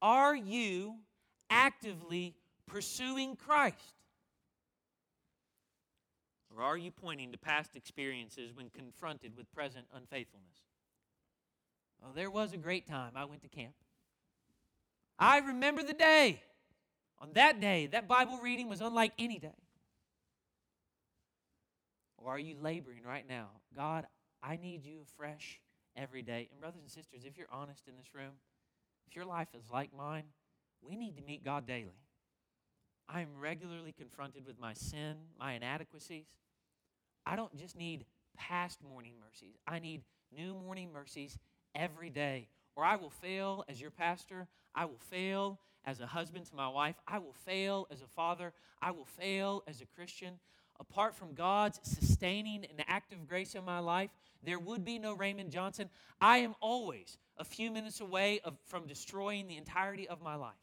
Are 0.00 0.34
you 0.34 0.96
actively 1.50 2.36
pursuing 2.66 3.36
Christ? 3.36 3.99
Or 6.54 6.62
are 6.62 6.76
you 6.76 6.90
pointing 6.90 7.32
to 7.32 7.38
past 7.38 7.76
experiences 7.76 8.52
when 8.54 8.70
confronted 8.70 9.36
with 9.36 9.50
present 9.52 9.86
unfaithfulness? 9.94 10.58
Oh, 12.02 12.10
there 12.14 12.30
was 12.30 12.52
a 12.52 12.56
great 12.56 12.86
time 12.86 13.12
I 13.14 13.24
went 13.24 13.42
to 13.42 13.48
camp. 13.48 13.74
I 15.18 15.38
remember 15.38 15.82
the 15.82 15.92
day. 15.92 16.42
On 17.18 17.30
that 17.34 17.60
day, 17.60 17.86
that 17.88 18.08
Bible 18.08 18.38
reading 18.42 18.68
was 18.68 18.80
unlike 18.80 19.12
any 19.18 19.38
day. 19.38 19.54
Or 22.16 22.32
are 22.32 22.38
you 22.38 22.56
laboring 22.60 23.02
right 23.06 23.28
now? 23.28 23.48
God, 23.76 24.06
I 24.42 24.56
need 24.56 24.84
you 24.84 25.02
afresh 25.02 25.60
every 25.96 26.22
day. 26.22 26.48
And, 26.50 26.60
brothers 26.60 26.80
and 26.80 26.90
sisters, 26.90 27.24
if 27.24 27.36
you're 27.36 27.46
honest 27.52 27.86
in 27.86 27.96
this 27.96 28.14
room, 28.14 28.32
if 29.06 29.14
your 29.14 29.26
life 29.26 29.48
is 29.54 29.70
like 29.70 29.90
mine, 29.96 30.24
we 30.80 30.96
need 30.96 31.16
to 31.16 31.22
meet 31.22 31.44
God 31.44 31.66
daily. 31.66 31.98
I 33.12 33.20
am 33.22 33.28
regularly 33.40 33.92
confronted 33.92 34.46
with 34.46 34.60
my 34.60 34.72
sin, 34.72 35.16
my 35.38 35.54
inadequacies. 35.54 36.26
I 37.26 37.34
don't 37.36 37.54
just 37.56 37.76
need 37.76 38.04
past 38.36 38.78
morning 38.82 39.14
mercies, 39.20 39.56
I 39.66 39.80
need 39.80 40.02
new 40.34 40.54
morning 40.54 40.92
mercies 40.92 41.38
every 41.74 42.10
day. 42.10 42.48
Or 42.76 42.84
I 42.84 42.96
will 42.96 43.10
fail 43.10 43.64
as 43.68 43.80
your 43.80 43.90
pastor. 43.90 44.46
I 44.74 44.84
will 44.84 45.00
fail 45.10 45.58
as 45.84 46.00
a 46.00 46.06
husband 46.06 46.46
to 46.46 46.54
my 46.54 46.68
wife. 46.68 46.94
I 47.06 47.18
will 47.18 47.34
fail 47.44 47.86
as 47.90 48.00
a 48.00 48.06
father. 48.06 48.52
I 48.80 48.92
will 48.92 49.04
fail 49.04 49.64
as 49.66 49.80
a 49.80 49.86
Christian. 49.86 50.38
Apart 50.78 51.14
from 51.16 51.34
God's 51.34 51.80
sustaining 51.82 52.64
and 52.64 52.82
active 52.86 53.28
grace 53.28 53.54
in 53.54 53.64
my 53.64 53.80
life, 53.80 54.10
there 54.42 54.58
would 54.58 54.84
be 54.84 54.98
no 54.98 55.14
Raymond 55.14 55.50
Johnson. 55.50 55.90
I 56.20 56.38
am 56.38 56.54
always 56.60 57.18
a 57.36 57.44
few 57.44 57.70
minutes 57.70 58.00
away 58.00 58.40
of, 58.44 58.56
from 58.66 58.86
destroying 58.86 59.48
the 59.48 59.56
entirety 59.56 60.08
of 60.08 60.22
my 60.22 60.36
life. 60.36 60.54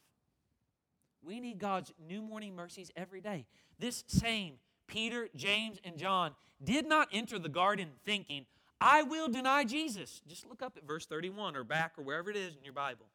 We 1.28 1.42
need 1.42 1.60
God's 1.60 1.92
new 2.08 2.22
morning 2.22 2.56
mercies 2.56 2.90
every 2.96 3.20
day. 3.20 3.46
This 3.80 4.06
same 4.08 4.54
Peter, 4.88 5.28
James, 5.36 5.78
and 5.84 5.98
John 5.98 6.32
did 6.64 6.88
not 6.88 7.10
enter 7.12 7.38
the 7.38 7.50
garden 7.50 7.90
thinking, 8.06 8.46
I 8.80 9.04
will 9.04 9.28
deny 9.28 9.66
Jesus. 9.66 10.22
Just 10.26 10.48
look 10.48 10.62
up 10.62 10.78
at 10.78 10.88
verse 10.88 11.06
31 11.06 11.58
or 11.58 11.66
back 11.66 11.94
or 11.98 12.04
wherever 12.04 12.30
it 12.30 12.38
is 12.38 12.56
in 12.56 12.64
your 12.64 12.74
Bible. 12.74 13.08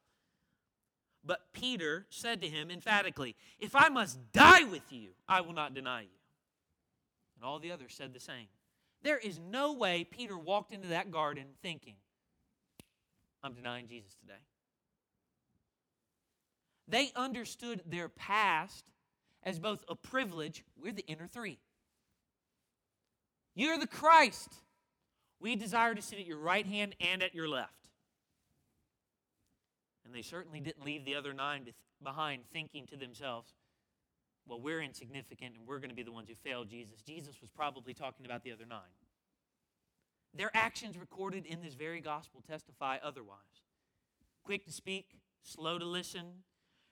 But 1.25 1.39
Peter 1.53 2.05
said 2.11 2.41
to 2.41 2.47
him 2.47 2.69
emphatically, 2.69 3.35
If 3.59 3.75
I 3.75 3.89
must 3.89 4.19
die 4.31 4.63
with 4.65 4.91
you, 4.91 5.09
I 5.27 5.41
will 5.41 5.53
not 5.53 5.73
deny 5.73 6.01
you. 6.01 6.19
And 7.35 7.43
all 7.43 7.57
the 7.57 7.71
others 7.71 7.95
said 7.95 8.13
the 8.13 8.19
same. 8.19 8.47
There 9.01 9.17
is 9.17 9.39
no 9.39 9.73
way 9.73 10.03
Peter 10.03 10.37
walked 10.37 10.71
into 10.71 10.89
that 10.89 11.09
garden 11.09 11.45
thinking, 11.63 11.95
I'm 13.41 13.53
denying 13.53 13.87
Jesus 13.87 14.13
today. 14.21 14.39
They 16.87 17.11
understood 17.15 17.81
their 17.85 18.09
past 18.09 18.85
as 19.43 19.59
both 19.59 19.83
a 19.87 19.95
privilege, 19.95 20.63
we're 20.81 20.93
the 20.93 21.05
inner 21.05 21.27
three. 21.27 21.59
You're 23.55 23.77
the 23.77 23.87
Christ. 23.87 24.49
We 25.39 25.55
desire 25.55 25.93
to 25.93 26.01
sit 26.01 26.19
at 26.19 26.25
your 26.25 26.37
right 26.37 26.65
hand 26.65 26.95
and 26.99 27.21
at 27.21 27.35
your 27.35 27.47
left. 27.47 27.89
And 30.05 30.13
they 30.13 30.21
certainly 30.21 30.59
didn't 30.59 30.85
leave 30.85 31.05
the 31.05 31.15
other 31.15 31.33
nine 31.33 31.67
behind 32.01 32.43
thinking 32.51 32.85
to 32.87 32.97
themselves, 32.97 33.53
well, 34.47 34.59
we're 34.59 34.81
insignificant 34.81 35.55
and 35.57 35.67
we're 35.67 35.79
going 35.79 35.89
to 35.89 35.95
be 35.95 36.03
the 36.03 36.11
ones 36.11 36.29
who 36.29 36.35
failed 36.35 36.69
Jesus. 36.69 37.01
Jesus 37.01 37.39
was 37.41 37.49
probably 37.49 37.93
talking 37.93 38.25
about 38.25 38.43
the 38.43 38.51
other 38.51 38.65
nine. 38.65 38.79
Their 40.33 40.51
actions 40.53 40.97
recorded 40.97 41.45
in 41.45 41.61
this 41.61 41.75
very 41.75 42.01
gospel 42.01 42.41
testify 42.45 42.97
otherwise. 43.03 43.37
Quick 44.43 44.65
to 44.65 44.71
speak, 44.71 45.19
slow 45.43 45.77
to 45.77 45.85
listen, 45.85 46.43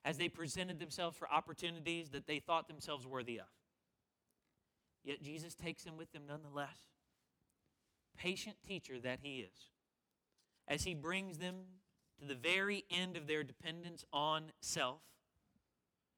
as 0.03 0.17
they 0.17 0.29
presented 0.29 0.79
themselves 0.79 1.17
for 1.17 1.31
opportunities 1.31 2.09
that 2.09 2.27
they 2.27 2.39
thought 2.39 2.67
themselves 2.67 3.05
worthy 3.05 3.37
of. 3.37 3.45
Yet 5.03 5.21
Jesus 5.21 5.53
takes 5.55 5.83
them 5.83 5.97
with 5.97 6.11
them 6.11 6.23
nonetheless. 6.27 6.77
Patient 8.17 8.57
teacher 8.67 8.99
that 8.99 9.19
he 9.21 9.39
is, 9.39 9.69
as 10.67 10.83
he 10.83 10.93
brings 10.93 11.37
them 11.37 11.55
to 12.19 12.25
the 12.25 12.35
very 12.35 12.83
end 12.91 13.17
of 13.17 13.25
their 13.27 13.43
dependence 13.43 14.05
on 14.13 14.51
self, 14.59 15.01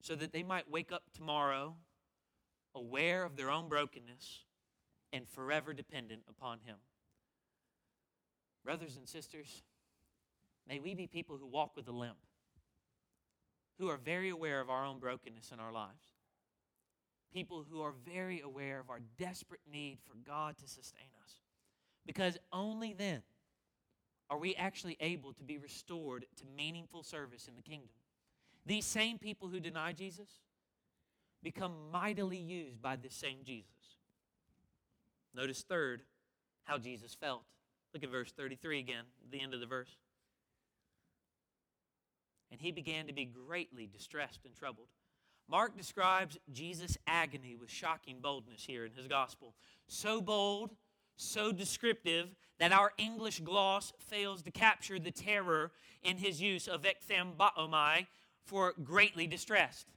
so 0.02 0.16
that 0.16 0.34
they 0.34 0.44
might 0.44 0.70
wake 0.70 0.92
up 0.92 1.04
tomorrow 1.16 1.76
aware 2.76 3.24
of 3.24 3.38
their 3.38 3.50
own 3.50 3.70
brokenness 3.70 4.44
and 5.14 5.30
forever 5.30 5.74
dependent 5.74 6.24
upon 6.28 6.60
him. 6.66 6.76
Brothers 8.66 8.98
and 8.98 9.08
sisters, 9.08 9.64
may 10.68 10.80
we 10.80 10.94
be 10.94 11.08
people 11.08 11.38
who 11.38 11.46
walk 11.46 11.76
with 11.76 11.88
a 11.88 11.92
limp, 11.92 12.18
who 13.80 13.90
are 13.90 13.98
very 13.98 14.30
aware 14.30 14.62
of 14.62 14.70
our 14.70 14.86
own 14.86 15.00
brokenness 15.00 15.52
in 15.52 15.60
our 15.60 15.72
lives, 15.72 16.14
people 17.34 17.66
who 17.70 17.82
are 17.82 17.94
very 18.06 18.42
aware 18.42 18.80
of 18.80 18.90
our 18.90 19.00
desperate 19.18 19.62
need 19.72 19.98
for 20.06 20.16
God 20.26 20.58
to 20.60 20.68
sustain 20.68 21.08
us. 21.24 21.36
Because 22.06 22.38
only 22.52 22.94
then 22.94 23.24
are 24.30 24.38
we 24.38 24.56
actually 24.56 24.98
able 25.00 25.34
to 25.34 25.44
be 25.44 25.58
restored 25.58 26.26
to 26.38 26.44
meaningful 26.56 27.04
service 27.04 27.48
in 27.48 27.56
the 27.56 27.62
kingdom. 27.62 27.90
These 28.66 28.86
same 28.86 29.18
people 29.18 29.50
who 29.50 29.60
deny 29.60 29.92
Jesus 29.92 30.30
become 31.42 31.74
mightily 31.92 32.38
used 32.38 32.82
by 32.82 32.96
this 32.96 33.14
same 33.14 33.40
Jesus. 33.44 33.70
Notice, 35.36 35.64
third, 35.68 36.04
how 36.64 36.78
Jesus 36.78 37.14
felt. 37.14 37.44
Look 37.94 38.04
at 38.04 38.10
verse 38.10 38.32
33 38.32 38.80
again, 38.80 39.04
the 39.30 39.42
end 39.42 39.54
of 39.54 39.60
the 39.60 39.66
verse. 39.66 39.98
And 42.54 42.62
he 42.62 42.72
began 42.72 43.08
to 43.08 43.14
be 43.14 43.26
greatly 43.26 43.88
distressed 43.88 44.42
and 44.46 44.56
troubled. 44.56 44.90
Mark 45.50 45.76
describes 45.76 46.38
Jesus' 46.52 47.00
agony 47.08 47.56
with 47.56 47.72
shocking 47.72 48.20
boldness 48.22 48.64
here 48.64 48.86
in 48.86 48.92
his 48.92 49.08
gospel. 49.08 49.56
So 49.88 50.22
bold, 50.22 50.70
so 51.16 51.52
descriptive, 51.52 52.36
that 52.60 52.72
our 52.72 52.94
English 53.00 53.40
gloss 53.40 53.92
fails 53.98 54.44
to 54.44 54.52
capture 54.52 55.00
the 55.00 55.10
terror 55.10 55.72
in 56.04 56.18
his 56.18 56.40
use 56.40 56.68
of 56.68 56.84
ekthambomai 56.84 58.06
for 58.46 58.76
greatly 58.84 59.26
distressed, 59.26 59.88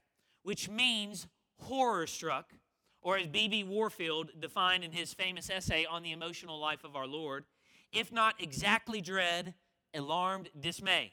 which 0.42 0.66
means 0.66 1.26
horror 1.60 2.06
struck, 2.06 2.54
or 3.02 3.18
as 3.18 3.26
B.B. 3.26 3.64
Warfield 3.64 4.30
defined 4.40 4.82
in 4.82 4.92
his 4.92 5.12
famous 5.12 5.50
essay 5.50 5.84
on 5.84 6.02
the 6.02 6.12
emotional 6.12 6.58
life 6.58 6.84
of 6.84 6.96
our 6.96 7.06
Lord, 7.06 7.44
if 7.92 8.10
not 8.10 8.40
exactly 8.40 9.02
dread, 9.02 9.52
alarmed 9.94 10.48
dismay. 10.58 11.12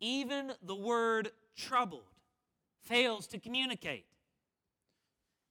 Even 0.00 0.52
the 0.62 0.74
word 0.74 1.30
troubled 1.56 2.02
fails 2.82 3.26
to 3.28 3.38
communicate. 3.38 4.06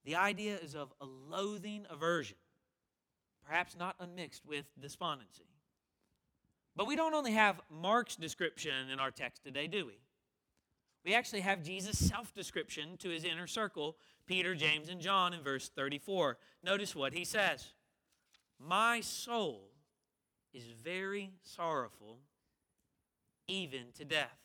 The 0.05 0.15
idea 0.15 0.57
is 0.57 0.73
of 0.73 0.93
a 1.01 1.05
loathing 1.05 1.86
aversion, 1.89 2.38
perhaps 3.45 3.75
not 3.77 3.95
unmixed 3.99 4.45
with 4.45 4.65
despondency. 4.79 5.47
But 6.75 6.88
we 6.88 6.95
don't 6.95 7.13
only 7.13 7.33
have 7.33 7.60
Mark's 7.69 8.15
description 8.15 8.89
in 8.91 8.99
our 8.99 9.12
text 9.12 9.43
today, 9.43 9.67
do 9.67 9.86
we? 9.86 9.99
We 11.03 11.15
actually 11.15 11.41
have 11.41 11.63
Jesus' 11.63 11.97
self 11.97 12.33
description 12.33 12.97
to 12.97 13.10
his 13.10 13.23
inner 13.23 13.47
circle, 13.47 13.97
Peter, 14.27 14.55
James, 14.55 14.89
and 14.89 15.01
John, 15.01 15.33
in 15.33 15.41
verse 15.41 15.69
34. 15.69 16.38
Notice 16.63 16.95
what 16.95 17.13
he 17.13 17.23
says 17.23 17.73
My 18.60 19.01
soul 19.01 19.71
is 20.53 20.65
very 20.83 21.31
sorrowful, 21.41 22.19
even 23.47 23.91
to 23.97 24.05
death. 24.05 24.38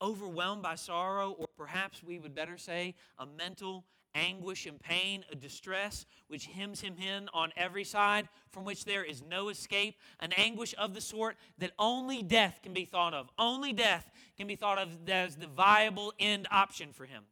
Overwhelmed 0.00 0.62
by 0.62 0.74
sorrow, 0.74 1.32
or 1.32 1.46
perhaps 1.56 2.02
we 2.02 2.18
would 2.18 2.34
better 2.34 2.58
say 2.58 2.94
a 3.18 3.26
mental 3.26 3.84
anguish 4.14 4.66
and 4.66 4.80
pain, 4.80 5.24
a 5.30 5.34
distress 5.34 6.06
which 6.28 6.46
hems 6.46 6.80
him 6.80 6.96
in 6.98 7.28
on 7.34 7.52
every 7.56 7.84
side, 7.84 8.28
from 8.50 8.64
which 8.64 8.84
there 8.84 9.04
is 9.04 9.22
no 9.28 9.48
escape, 9.48 9.96
an 10.20 10.32
anguish 10.36 10.74
of 10.78 10.94
the 10.94 11.00
sort 11.00 11.36
that 11.58 11.72
only 11.78 12.22
death 12.22 12.60
can 12.62 12.72
be 12.72 12.84
thought 12.84 13.14
of. 13.14 13.28
Only 13.38 13.72
death 13.72 14.10
can 14.36 14.46
be 14.46 14.56
thought 14.56 14.78
of 14.78 14.88
as 15.08 15.36
the 15.36 15.46
viable 15.46 16.12
end 16.18 16.46
option 16.50 16.92
for 16.92 17.06
him. 17.06 17.24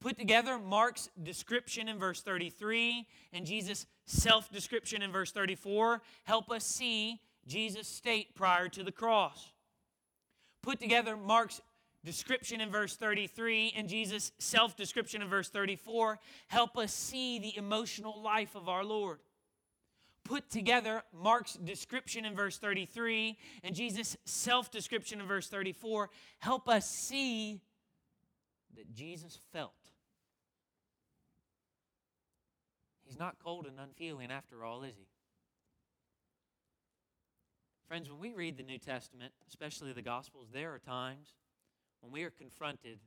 Put 0.00 0.18
together 0.18 0.58
Mark's 0.58 1.08
description 1.22 1.88
in 1.88 1.98
verse 1.98 2.20
33 2.20 3.06
and 3.32 3.46
Jesus' 3.46 3.86
self 4.04 4.52
description 4.52 5.02
in 5.02 5.10
verse 5.10 5.32
34 5.32 6.02
help 6.24 6.50
us 6.50 6.64
see 6.64 7.20
Jesus' 7.46 7.88
state 7.88 8.34
prior 8.34 8.68
to 8.68 8.82
the 8.82 8.92
cross. 8.92 9.52
Put 10.62 10.80
together 10.80 11.16
Mark's 11.16 11.60
description 12.04 12.60
in 12.60 12.70
verse 12.70 12.96
33 12.96 13.74
and 13.76 13.88
Jesus' 13.88 14.32
self 14.38 14.76
description 14.76 15.22
in 15.22 15.28
verse 15.28 15.48
34 15.48 16.18
help 16.48 16.78
us 16.78 16.94
see 16.94 17.38
the 17.38 17.56
emotional 17.56 18.22
life 18.22 18.54
of 18.54 18.68
our 18.68 18.84
Lord. 18.84 19.18
Put 20.24 20.50
together 20.50 21.02
Mark's 21.12 21.54
description 21.54 22.24
in 22.24 22.34
verse 22.34 22.58
33 22.58 23.36
and 23.62 23.74
Jesus' 23.74 24.16
self 24.24 24.70
description 24.70 25.20
in 25.20 25.26
verse 25.26 25.48
34 25.48 26.10
help 26.38 26.68
us 26.68 26.88
see 26.88 27.60
that 28.76 28.92
Jesus 28.94 29.38
felt. 29.52 29.72
He's 33.04 33.18
not 33.18 33.36
cold 33.42 33.66
and 33.66 33.78
unfeeling 33.78 34.30
after 34.30 34.64
all, 34.64 34.82
is 34.82 34.94
he? 34.96 35.06
Friends, 37.88 38.10
when 38.10 38.18
we 38.18 38.32
read 38.32 38.56
the 38.56 38.64
New 38.64 38.78
Testament, 38.78 39.32
especially 39.48 39.92
the 39.92 40.02
Gospels, 40.02 40.48
there 40.52 40.74
are 40.74 40.78
times 40.78 41.34
when 42.00 42.12
we 42.12 42.24
are 42.24 42.30
confronted 42.30 42.98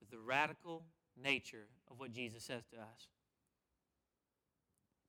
with 0.00 0.10
the 0.10 0.18
radical 0.18 0.84
nature 1.20 1.66
of 1.90 1.98
what 1.98 2.12
Jesus 2.12 2.44
says 2.44 2.62
to 2.72 2.76
us. 2.76 3.08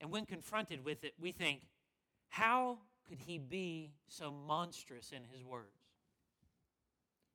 And 0.01 0.11
when 0.11 0.25
confronted 0.25 0.83
with 0.83 1.03
it, 1.03 1.13
we 1.19 1.31
think, 1.31 1.61
how 2.29 2.79
could 3.07 3.19
he 3.19 3.37
be 3.37 3.91
so 4.07 4.31
monstrous 4.31 5.11
in 5.11 5.23
his 5.31 5.43
words? 5.43 5.67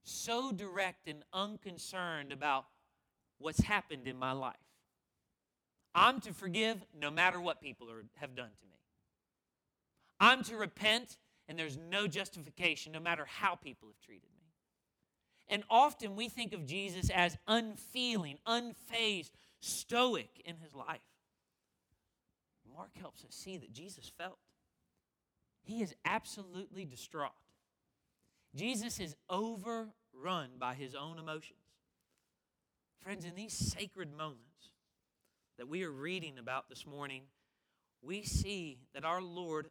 So 0.03 0.51
direct 0.51 1.07
and 1.07 1.23
unconcerned 1.33 2.33
about 2.33 2.67
what's 3.39 3.61
happened 3.61 4.09
in 4.09 4.17
my 4.17 4.33
life. 4.33 4.57
I'm 5.95 6.21
to 6.23 6.33
forgive 6.33 6.85
no 6.99 7.11
matter 7.11 7.41
what 7.41 7.61
people 7.61 7.89
are, 7.91 8.05
have 8.17 8.35
done 8.35 8.51
to 8.51 8.67
me. 8.67 8.79
I'm 10.19 10.43
to 10.45 10.57
repent, 10.57 11.19
and 11.53 11.59
there's 11.59 11.77
no 11.77 12.07
justification 12.07 12.93
no 12.93 12.99
matter 12.99 13.27
how 13.27 13.55
people 13.55 13.87
have 13.87 14.01
treated 14.01 14.31
me. 14.41 14.47
And 15.49 15.65
often 15.69 16.17
we 16.17 16.31
think 16.31 16.55
of 16.55 16.65
Jesus 16.65 17.11
as 17.11 17.37
unfeeling, 17.47 18.39
unfazed, 18.47 19.33
stoic 19.61 20.31
in 20.47 20.57
his 20.57 20.75
life. 20.75 21.03
Mark 22.75 22.89
helps 22.99 23.23
us 23.23 23.35
see 23.35 23.59
that 23.59 23.75
Jesus 23.75 24.11
felt. 24.17 24.39
He 25.63 25.83
is 25.83 25.95
absolutely 26.07 26.87
distraught. 26.87 27.33
Jesus 28.57 28.99
is 28.99 29.15
overrun 29.29 30.53
by 30.59 30.73
his 30.73 30.95
own 30.95 31.19
emotions. 31.19 31.59
Friends, 33.03 33.27
in 33.27 33.35
these 33.35 33.53
sacred 33.53 34.11
moments 34.17 34.71
that 35.59 35.69
we 35.69 35.85
are 35.85 35.93
reading 35.93 36.39
about 36.39 36.71
this 36.71 36.87
morning, 36.87 37.25
we 38.01 38.23
see 38.23 38.79
that 38.95 39.05
our 39.05 39.21
Lord 39.21 39.69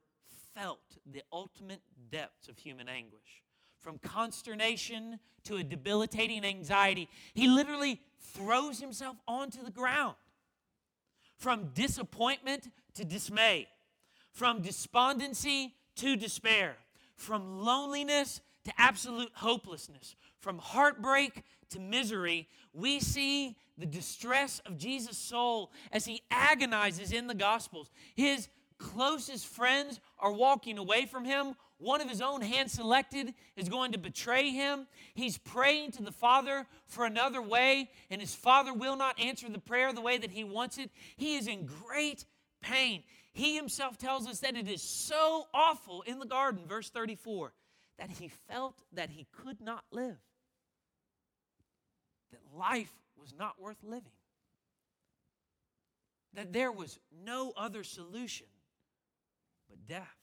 felt 0.56 0.80
the 1.06 1.22
ultimate 1.32 1.82
depths 2.12 2.48
of 2.48 2.58
human 2.58 2.88
anguish. 2.90 3.44
From 3.80 3.98
consternation 3.98 5.20
to 5.44 5.56
a 5.56 5.64
debilitating 5.64 6.46
anxiety, 6.46 7.10
he 7.34 7.48
literally 7.48 8.00
throws 8.20 8.80
himself 8.80 9.18
onto 9.28 9.64
the 9.64 9.72
ground. 9.72 10.16
From 11.38 11.72
disappointment 11.74 12.70
to 12.94 13.04
dismay, 13.04 13.68
from 14.32 14.62
despondency 14.62 15.74
to 15.96 16.16
despair, 16.16 16.76
from 17.16 17.64
loneliness 17.64 18.42
to 18.66 18.72
absolute 18.78 19.32
hopelessness, 19.34 20.16
from 20.40 20.60
heartbreak 20.60 21.44
to 21.72 21.80
misery, 21.80 22.48
we 22.74 23.00
see 23.00 23.58
the 23.78 23.86
distress 23.86 24.62
of 24.66 24.78
Jesus' 24.78 25.18
soul 25.18 25.72
as 25.92 26.06
he 26.06 26.22
agonizes 26.30 27.12
in 27.12 27.28
the 27.28 27.34
Gospels. 27.34 27.90
His 28.16 28.48
closest 28.82 29.46
friends 29.48 30.00
are 30.20 30.32
walking 30.32 30.78
away 30.78 31.06
from 31.06 31.24
him. 31.26 31.56
One 31.78 32.02
of 32.02 32.10
his 32.10 32.22
own 32.22 32.42
hand 32.42 32.70
selected 32.70 33.34
is 33.56 33.70
going 33.70 33.94
to 33.94 33.98
betray 33.98 34.50
him. 34.50 34.88
He's 35.14 35.38
praying 35.38 35.92
to 35.94 36.04
the 36.04 36.12
Father 36.12 36.68
for 36.88 37.06
another 37.06 37.42
way, 37.42 37.90
and 38.10 38.22
his 38.22 38.36
Father 38.36 38.74
will 38.74 38.96
not 38.96 39.20
answer 39.20 39.50
the 39.50 39.60
prayer 39.60 39.94
the 39.94 40.02
way 40.02 40.18
that 40.18 40.32
he 40.32 40.44
wants 40.44 40.78
it. 40.78 40.92
He 41.16 41.38
is 41.38 41.48
in 41.48 41.66
great 41.66 42.26
pain. 42.62 43.04
He 43.34 43.56
himself 43.56 43.98
tells 43.98 44.28
us 44.28 44.40
that 44.40 44.58
it 44.58 44.68
is 44.68 44.82
so 44.82 45.48
awful 45.54 46.02
in 46.04 46.20
the 46.20 46.26
garden, 46.26 46.64
verse 46.68 46.90
34, 46.90 47.54
that 47.98 48.10
he 48.10 48.28
felt 48.28 48.76
that 48.94 49.10
he 49.10 49.26
could 49.32 49.62
not 49.62 49.84
live, 49.92 50.18
that 52.32 52.42
life 52.56 52.92
was 53.18 53.34
not 53.38 53.60
worth 53.60 53.82
living, 53.84 54.12
that 56.34 56.54
there 56.54 56.72
was 56.72 57.00
no 57.26 57.54
other 57.56 57.84
solution 57.84 58.48
but 59.72 59.88
death. 59.88 60.18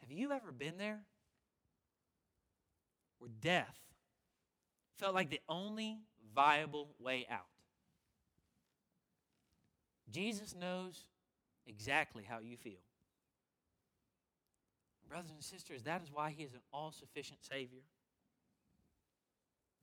Have 0.00 0.10
you 0.10 0.32
ever 0.32 0.52
been 0.52 0.78
there? 0.78 1.00
Where 3.18 3.30
death 3.40 3.76
felt 4.96 5.14
like 5.14 5.30
the 5.30 5.40
only 5.48 5.98
viable 6.34 6.94
way 7.00 7.26
out. 7.30 7.40
Jesus 10.10 10.54
knows 10.54 11.08
exactly 11.66 12.24
how 12.26 12.38
you 12.38 12.56
feel. 12.56 12.80
Brothers 15.08 15.32
and 15.32 15.42
sisters, 15.42 15.82
that 15.82 16.02
is 16.02 16.10
why 16.12 16.30
He 16.30 16.44
is 16.44 16.54
an 16.54 16.60
all 16.72 16.92
sufficient 16.92 17.40
Savior. 17.42 17.82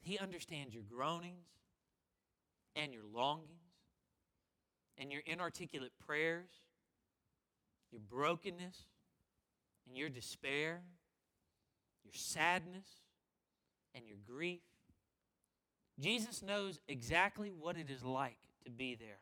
He 0.02 0.18
understands 0.18 0.74
your 0.74 0.84
groanings 0.84 1.46
and 2.76 2.94
your 2.94 3.04
longings 3.14 3.65
and 4.98 5.12
your 5.12 5.22
inarticulate 5.26 5.92
prayers, 6.06 6.50
your 7.92 8.02
brokenness 8.02 8.86
and 9.88 9.98
your 9.98 10.10
despair, 10.10 10.82
your 12.04 12.14
sadness 12.14 12.88
and 13.94 14.06
your 14.08 14.18
grief. 14.28 14.62
Jesus 16.00 16.42
knows 16.42 16.80
exactly 16.88 17.50
what 17.50 17.78
it 17.78 17.90
is 17.90 18.04
like 18.04 18.38
to 18.66 18.72
be 18.72 18.96
there. 18.96 19.20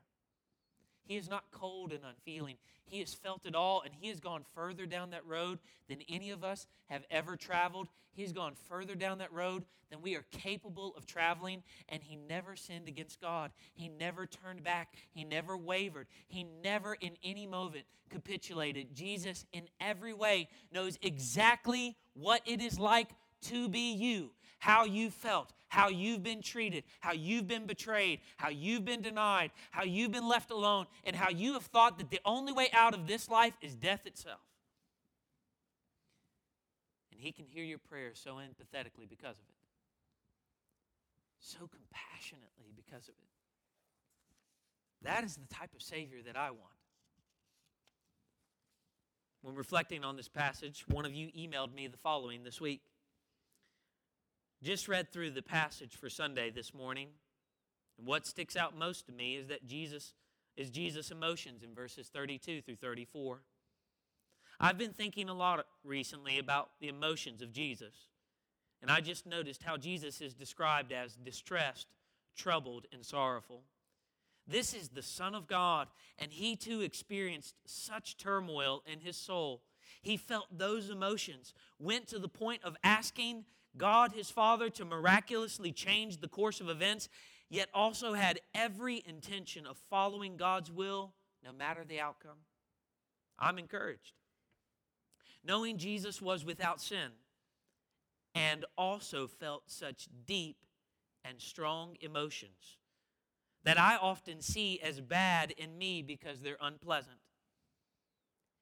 He 1.03 1.17
is 1.17 1.29
not 1.29 1.45
cold 1.51 1.91
and 1.91 2.03
unfeeling. 2.03 2.55
He 2.85 2.99
has 2.99 3.13
felt 3.13 3.45
it 3.45 3.55
all, 3.55 3.81
and 3.83 3.93
He 3.93 4.09
has 4.09 4.19
gone 4.19 4.43
further 4.53 4.85
down 4.85 5.11
that 5.11 5.25
road 5.25 5.59
than 5.87 5.99
any 6.09 6.31
of 6.31 6.43
us 6.43 6.67
have 6.87 7.05
ever 7.09 7.35
traveled. 7.35 7.87
He's 8.13 8.31
gone 8.33 8.53
further 8.69 8.95
down 8.95 9.17
that 9.17 9.33
road 9.33 9.65
than 9.89 10.01
we 10.01 10.15
are 10.15 10.25
capable 10.31 10.93
of 10.95 11.05
traveling, 11.05 11.63
and 11.89 12.03
He 12.03 12.15
never 12.15 12.55
sinned 12.55 12.87
against 12.87 13.21
God. 13.21 13.51
He 13.73 13.87
never 13.87 14.25
turned 14.25 14.63
back. 14.63 14.95
He 15.11 15.23
never 15.23 15.57
wavered. 15.57 16.07
He 16.27 16.45
never, 16.63 16.93
in 16.93 17.11
any 17.23 17.47
moment, 17.47 17.85
capitulated. 18.09 18.95
Jesus, 18.95 19.45
in 19.51 19.63
every 19.79 20.13
way, 20.13 20.47
knows 20.71 20.97
exactly 21.01 21.95
what 22.13 22.41
it 22.45 22.61
is 22.61 22.79
like 22.79 23.09
to 23.43 23.67
be 23.67 23.93
you, 23.93 24.31
how 24.63 24.85
you 24.85 25.09
felt, 25.09 25.51
how 25.67 25.89
you've 25.89 26.23
been 26.23 26.41
treated, 26.41 26.85
how 27.01 27.11
you've 27.11 27.49
been 27.49 27.65
betrayed, 27.65 28.21
how 28.37 28.47
you've 28.47 28.85
been 28.85 29.01
denied, 29.01 29.51
how 29.71 29.83
you've 29.83 30.13
been 30.13 30.25
left 30.25 30.51
alone, 30.51 30.85
and 31.03 31.17
how 31.17 31.29
you 31.29 31.51
have 31.51 31.63
thought 31.63 31.97
that 31.97 32.09
the 32.09 32.21
only 32.23 32.53
way 32.53 32.69
out 32.71 32.93
of 32.93 33.05
this 33.05 33.27
life 33.27 33.51
is 33.61 33.75
death 33.75 34.05
itself. 34.05 34.39
And 37.11 37.19
He 37.19 37.33
can 37.33 37.45
hear 37.45 37.65
your 37.65 37.77
prayers 37.77 38.21
so 38.23 38.35
empathetically 38.35 39.09
because 39.09 39.35
of 39.35 39.49
it, 39.49 39.65
so 41.39 41.57
compassionately 41.67 42.71
because 42.73 43.09
of 43.09 43.15
it. 43.15 43.31
That 45.01 45.25
is 45.25 45.35
the 45.35 45.53
type 45.53 45.73
of 45.75 45.81
Savior 45.81 46.19
that 46.25 46.37
I 46.37 46.51
want. 46.51 46.61
When 49.41 49.55
reflecting 49.55 50.05
on 50.05 50.15
this 50.15 50.29
passage, 50.29 50.85
one 50.87 51.05
of 51.05 51.13
you 51.13 51.27
emailed 51.37 51.73
me 51.73 51.87
the 51.87 51.97
following 51.97 52.45
this 52.45 52.61
week. 52.61 52.79
Just 54.63 54.87
read 54.87 55.11
through 55.11 55.31
the 55.31 55.41
passage 55.41 55.97
for 55.97 56.09
Sunday 56.09 56.49
this 56.49 56.73
morning. 56.73 57.09
And 57.97 58.07
what 58.07 58.25
sticks 58.25 58.55
out 58.55 58.77
most 58.77 59.05
to 59.07 59.11
me 59.11 59.35
is 59.35 59.47
that 59.47 59.67
Jesus 59.67 60.13
is 60.55 60.69
Jesus' 60.69 61.11
emotions 61.11 61.63
in 61.63 61.75
verses 61.75 62.07
32 62.07 62.61
through 62.61 62.77
34. 62.77 63.41
I've 64.61 64.77
been 64.77 64.93
thinking 64.93 65.27
a 65.27 65.33
lot 65.33 65.65
recently 65.83 66.39
about 66.39 66.69
the 66.79 66.87
emotions 66.87 67.41
of 67.41 67.51
Jesus. 67.51 68.07
And 68.81 68.89
I 68.89 69.01
just 69.01 69.25
noticed 69.25 69.63
how 69.63 69.75
Jesus 69.75 70.21
is 70.21 70.33
described 70.33 70.93
as 70.93 71.15
distressed, 71.15 71.87
troubled, 72.37 72.85
and 72.93 73.05
sorrowful. 73.05 73.63
This 74.47 74.73
is 74.73 74.89
the 74.89 75.01
Son 75.01 75.35
of 75.35 75.45
God, 75.45 75.89
and 76.17 76.31
he 76.31 76.55
too 76.55 76.79
experienced 76.79 77.55
such 77.65 78.15
turmoil 78.15 78.81
in 78.89 79.01
his 79.01 79.17
soul. 79.17 79.63
He 80.01 80.15
felt 80.15 80.57
those 80.57 80.89
emotions, 80.89 81.53
went 81.79 82.07
to 82.07 82.19
the 82.19 82.29
point 82.29 82.63
of 82.63 82.77
asking 82.81 83.43
God, 83.77 84.11
his 84.13 84.29
Father, 84.29 84.69
to 84.71 84.85
miraculously 84.85 85.71
change 85.71 86.17
the 86.17 86.27
course 86.27 86.61
of 86.61 86.69
events, 86.69 87.09
yet 87.49 87.69
also 87.73 88.13
had 88.13 88.39
every 88.53 89.03
intention 89.07 89.65
of 89.65 89.77
following 89.89 90.37
God's 90.37 90.71
will 90.71 91.13
no 91.43 91.51
matter 91.51 91.83
the 91.83 91.99
outcome. 91.99 92.37
I'm 93.39 93.57
encouraged. 93.57 94.13
Knowing 95.43 95.77
Jesus 95.77 96.21
was 96.21 96.45
without 96.45 96.79
sin 96.79 97.11
and 98.35 98.65
also 98.77 99.27
felt 99.27 99.63
such 99.67 100.07
deep 100.25 100.57
and 101.25 101.39
strong 101.41 101.95
emotions, 102.01 102.77
that 103.63 103.79
I 103.79 103.97
often 103.97 104.41
see 104.41 104.79
as 104.81 105.01
bad 105.01 105.51
in 105.51 105.77
me 105.77 106.01
because 106.01 106.41
they're 106.41 106.57
unpleasant. 106.61 107.17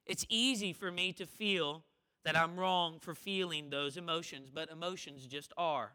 It's 0.06 0.26
easy 0.30 0.74
for 0.74 0.92
me 0.92 1.14
to 1.14 1.26
feel 1.26 1.84
that 2.24 2.38
I'm 2.38 2.58
wrong 2.58 3.00
for 3.00 3.16
feeling 3.16 3.70
those 3.70 3.98
emotions, 3.98 4.50
but 4.54 4.70
emotions 4.70 5.26
just 5.26 5.54
are. 5.58 5.94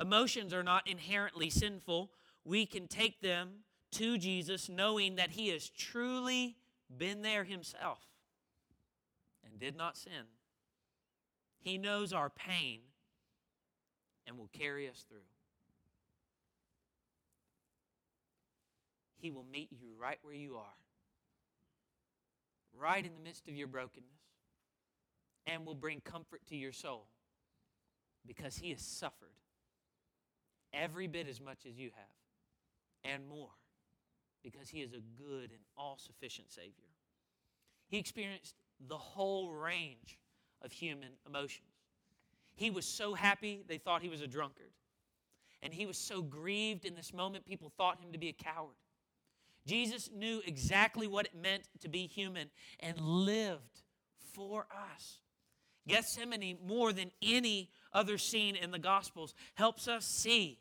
Emotions 0.00 0.54
are 0.54 0.62
not 0.62 0.88
inherently 0.88 1.50
sinful. 1.50 2.10
We 2.44 2.64
can 2.64 2.88
take 2.88 3.20
them 3.20 3.64
to 3.92 4.16
Jesus 4.16 4.68
knowing 4.68 5.16
that 5.16 5.30
He 5.30 5.48
has 5.48 5.68
truly 5.68 6.56
been 6.96 7.22
there 7.22 7.44
Himself 7.44 8.00
and 9.44 9.58
did 9.58 9.76
not 9.76 9.96
sin. 9.96 10.28
He 11.58 11.76
knows 11.76 12.12
our 12.12 12.30
pain 12.30 12.80
and 14.26 14.38
will 14.38 14.48
carry 14.52 14.88
us 14.88 15.04
through. 15.08 15.18
He 19.18 19.30
will 19.30 19.44
meet 19.44 19.68
you 19.70 19.88
right 20.00 20.18
where 20.22 20.34
you 20.34 20.56
are, 20.56 20.78
right 22.78 23.04
in 23.04 23.12
the 23.12 23.20
midst 23.20 23.48
of 23.48 23.54
your 23.54 23.66
brokenness, 23.66 24.29
and 25.46 25.66
will 25.66 25.74
bring 25.74 26.00
comfort 26.00 26.40
to 26.48 26.56
your 26.56 26.72
soul 26.72 27.06
because 28.26 28.56
He 28.56 28.70
has 28.70 28.80
suffered 28.80 29.28
every 30.72 31.06
bit 31.06 31.28
as 31.28 31.40
much 31.40 31.66
as 31.68 31.78
you 31.78 31.90
have 31.94 33.12
and 33.12 33.28
more 33.28 33.50
because 34.42 34.68
He 34.68 34.80
is 34.80 34.92
a 34.92 35.00
good 35.22 35.50
and 35.50 35.60
all 35.76 35.98
sufficient 35.98 36.50
Savior. 36.50 36.90
He 37.88 37.98
experienced 37.98 38.54
the 38.88 38.96
whole 38.96 39.50
range 39.50 40.18
of 40.62 40.72
human 40.72 41.10
emotions. 41.26 41.66
He 42.54 42.70
was 42.70 42.86
so 42.86 43.14
happy 43.14 43.62
they 43.66 43.78
thought 43.78 44.02
he 44.02 44.08
was 44.08 44.20
a 44.20 44.26
drunkard. 44.26 44.70
And 45.62 45.72
he 45.72 45.86
was 45.86 45.98
so 45.98 46.22
grieved 46.22 46.84
in 46.84 46.94
this 46.94 47.12
moment, 47.12 47.46
people 47.46 47.72
thought 47.76 48.00
him 48.00 48.12
to 48.12 48.18
be 48.18 48.28
a 48.28 48.32
coward. 48.32 48.76
Jesus 49.66 50.10
knew 50.14 50.40
exactly 50.46 51.06
what 51.06 51.26
it 51.26 51.34
meant 51.34 51.64
to 51.80 51.88
be 51.88 52.06
human 52.06 52.50
and 52.80 52.98
lived 53.00 53.82
for 54.34 54.66
us. 54.94 55.18
Gethsemane, 55.88 56.58
more 56.66 56.92
than 56.92 57.10
any 57.22 57.70
other 57.92 58.18
scene 58.18 58.56
in 58.56 58.70
the 58.70 58.78
Gospels, 58.78 59.34
helps 59.54 59.88
us 59.88 60.06
see 60.06 60.58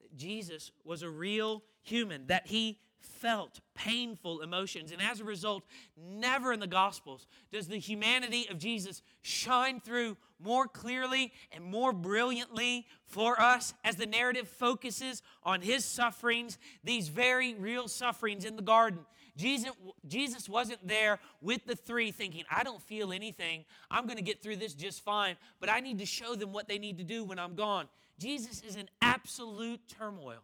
that 0.00 0.16
Jesus 0.16 0.70
was 0.84 1.02
a 1.02 1.10
real 1.10 1.62
human, 1.82 2.26
that 2.26 2.46
he 2.46 2.78
felt 3.00 3.60
painful 3.74 4.40
emotions. 4.40 4.92
And 4.92 5.00
as 5.00 5.20
a 5.20 5.24
result, 5.24 5.64
never 5.96 6.52
in 6.52 6.60
the 6.60 6.66
Gospels 6.66 7.26
does 7.52 7.68
the 7.68 7.78
humanity 7.78 8.46
of 8.50 8.58
Jesus 8.58 9.02
shine 9.22 9.80
through 9.80 10.16
more 10.40 10.66
clearly 10.66 11.32
and 11.52 11.64
more 11.64 11.92
brilliantly 11.92 12.86
for 13.06 13.40
us 13.40 13.74
as 13.84 13.96
the 13.96 14.06
narrative 14.06 14.48
focuses 14.48 15.22
on 15.42 15.60
his 15.60 15.84
sufferings, 15.84 16.58
these 16.84 17.08
very 17.08 17.54
real 17.54 17.88
sufferings 17.88 18.44
in 18.44 18.56
the 18.56 18.62
garden. 18.62 19.00
Jesus, 19.38 19.70
Jesus 20.06 20.48
wasn't 20.48 20.86
there 20.86 21.20
with 21.40 21.64
the 21.64 21.76
three 21.76 22.10
thinking, 22.10 22.42
I 22.50 22.64
don't 22.64 22.82
feel 22.82 23.12
anything. 23.12 23.64
I'm 23.88 24.04
going 24.04 24.16
to 24.16 24.22
get 24.22 24.42
through 24.42 24.56
this 24.56 24.74
just 24.74 25.04
fine, 25.04 25.36
but 25.60 25.70
I 25.70 25.78
need 25.78 26.00
to 26.00 26.06
show 26.06 26.34
them 26.34 26.52
what 26.52 26.66
they 26.66 26.76
need 26.76 26.98
to 26.98 27.04
do 27.04 27.22
when 27.22 27.38
I'm 27.38 27.54
gone. 27.54 27.86
Jesus 28.18 28.62
is 28.62 28.74
in 28.74 28.88
absolute 29.00 29.80
turmoil. 29.96 30.42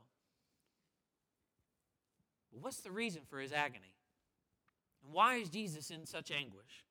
What's 2.61 2.83
the 2.83 2.93
reason 2.93 3.23
for 3.29 3.41
his 3.41 3.51
agony? 3.51 3.93
And 5.03 5.13
why 5.13 5.37
is 5.37 5.49
Jesus 5.49 5.91
in 5.91 6.07
such 6.07 6.31
anguish? 6.31 6.85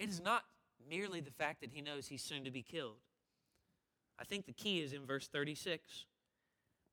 It 0.00 0.08
is 0.08 0.20
not 0.20 0.42
merely 0.90 1.20
the 1.20 1.30
fact 1.30 1.60
that 1.60 1.70
he 1.70 1.82
knows 1.82 2.08
he's 2.08 2.22
soon 2.22 2.42
to 2.42 2.50
be 2.50 2.62
killed. 2.62 2.98
I 4.18 4.24
think 4.24 4.46
the 4.46 4.52
key 4.52 4.80
is 4.80 4.92
in 4.92 5.06
verse 5.06 5.28
36, 5.28 6.06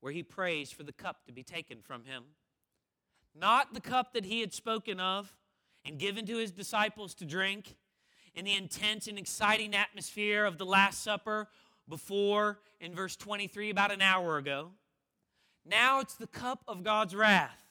where 0.00 0.12
he 0.12 0.22
prays 0.22 0.70
for 0.70 0.84
the 0.84 0.92
cup 0.92 1.26
to 1.26 1.32
be 1.32 1.42
taken 1.42 1.78
from 1.82 2.04
him. 2.04 2.22
Not 3.34 3.74
the 3.74 3.80
cup 3.80 4.12
that 4.12 4.24
he 4.24 4.40
had 4.40 4.52
spoken 4.52 5.00
of 5.00 5.32
and 5.84 5.98
given 5.98 6.26
to 6.26 6.38
his 6.38 6.52
disciples 6.52 7.14
to 7.16 7.24
drink 7.24 7.76
in 8.34 8.44
the 8.44 8.54
intense 8.54 9.06
and 9.06 9.18
exciting 9.18 9.74
atmosphere 9.74 10.44
of 10.44 10.58
the 10.58 10.66
Last 10.66 11.02
Supper 11.02 11.48
before 11.88 12.60
in 12.80 12.94
verse 12.94 13.16
23, 13.16 13.70
about 13.70 13.90
an 13.90 14.02
hour 14.02 14.38
ago. 14.38 14.70
Now 15.66 16.00
it's 16.00 16.14
the 16.14 16.26
cup 16.26 16.62
of 16.66 16.82
God's 16.82 17.14
wrath 17.14 17.64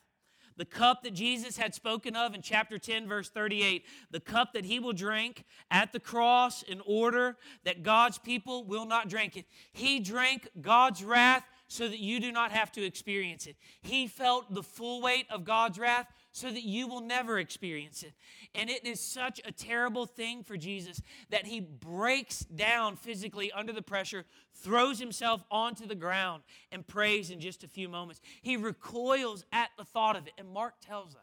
the 0.58 0.65
cup 0.65 1.04
that 1.04 1.13
Jesus 1.13 1.58
had 1.58 1.73
spoken 1.73 2.15
of 2.15 2.34
in 2.34 2.41
chapter 2.41 2.78
10, 2.78 3.08
verse 3.08 3.30
38, 3.30 3.86
the 4.12 4.19
cup 4.19 4.54
that 4.54 4.65
he 4.65 4.80
will 4.80 4.93
drink 4.93 5.45
at 5.71 5.91
the 5.91 5.99
cross 5.99 6.63
in 6.63 6.82
order 6.86 7.38
that 7.63 7.84
God's 7.84 8.17
people 8.17 8.63
will 8.63 8.86
not 8.86 9.10
drink 9.10 9.36
it. 9.38 9.45
He 9.71 9.99
drank 9.99 10.49
God's 10.62 11.04
wrath 11.04 11.43
so 11.67 11.88
that 11.88 11.99
you 11.99 12.19
do 12.19 12.32
not 12.32 12.52
have 12.52 12.71
to 12.73 12.84
experience 12.84 13.47
it. 13.47 13.56
He 13.82 14.08
felt 14.08 14.54
the 14.54 14.63
full 14.63 15.02
weight 15.02 15.26
of 15.30 15.43
God's 15.43 15.80
wrath 15.80 16.08
so 16.32 16.52
that 16.52 16.63
you 16.63 16.88
will 16.88 17.02
never 17.02 17.39
experience 17.39 18.04
it. 18.04 18.13
And 18.56 18.69
it 18.69 18.86
is 18.86 18.99
such 18.99 19.39
a 19.45 19.52
terrible 19.52 20.06
thing 20.06 20.43
for 20.43 20.58
Jesus 20.58 21.02
that 21.30 21.45
he 21.45 21.60
breaks 21.60 22.39
down 22.39 22.95
physically 22.95 23.52
under 23.52 23.71
the 23.71 23.82
pressure, 23.82 24.26
throws 24.56 24.99
himself 24.99 25.43
onto 25.52 25.86
the 25.86 25.95
ground, 25.95 26.43
and 26.71 26.86
prays 26.86 27.30
in 27.30 27.39
just 27.39 27.63
a 27.63 27.67
few 27.67 27.88
moments. 27.88 28.19
He 28.41 28.58
recoils 28.58 29.45
at 29.52 29.69
the 29.78 29.86
thought 29.86 30.15
of 30.15 30.28
it. 30.28 30.34
And 30.38 30.49
Mark 30.49 30.76
tells 30.82 31.15
us 31.15 31.21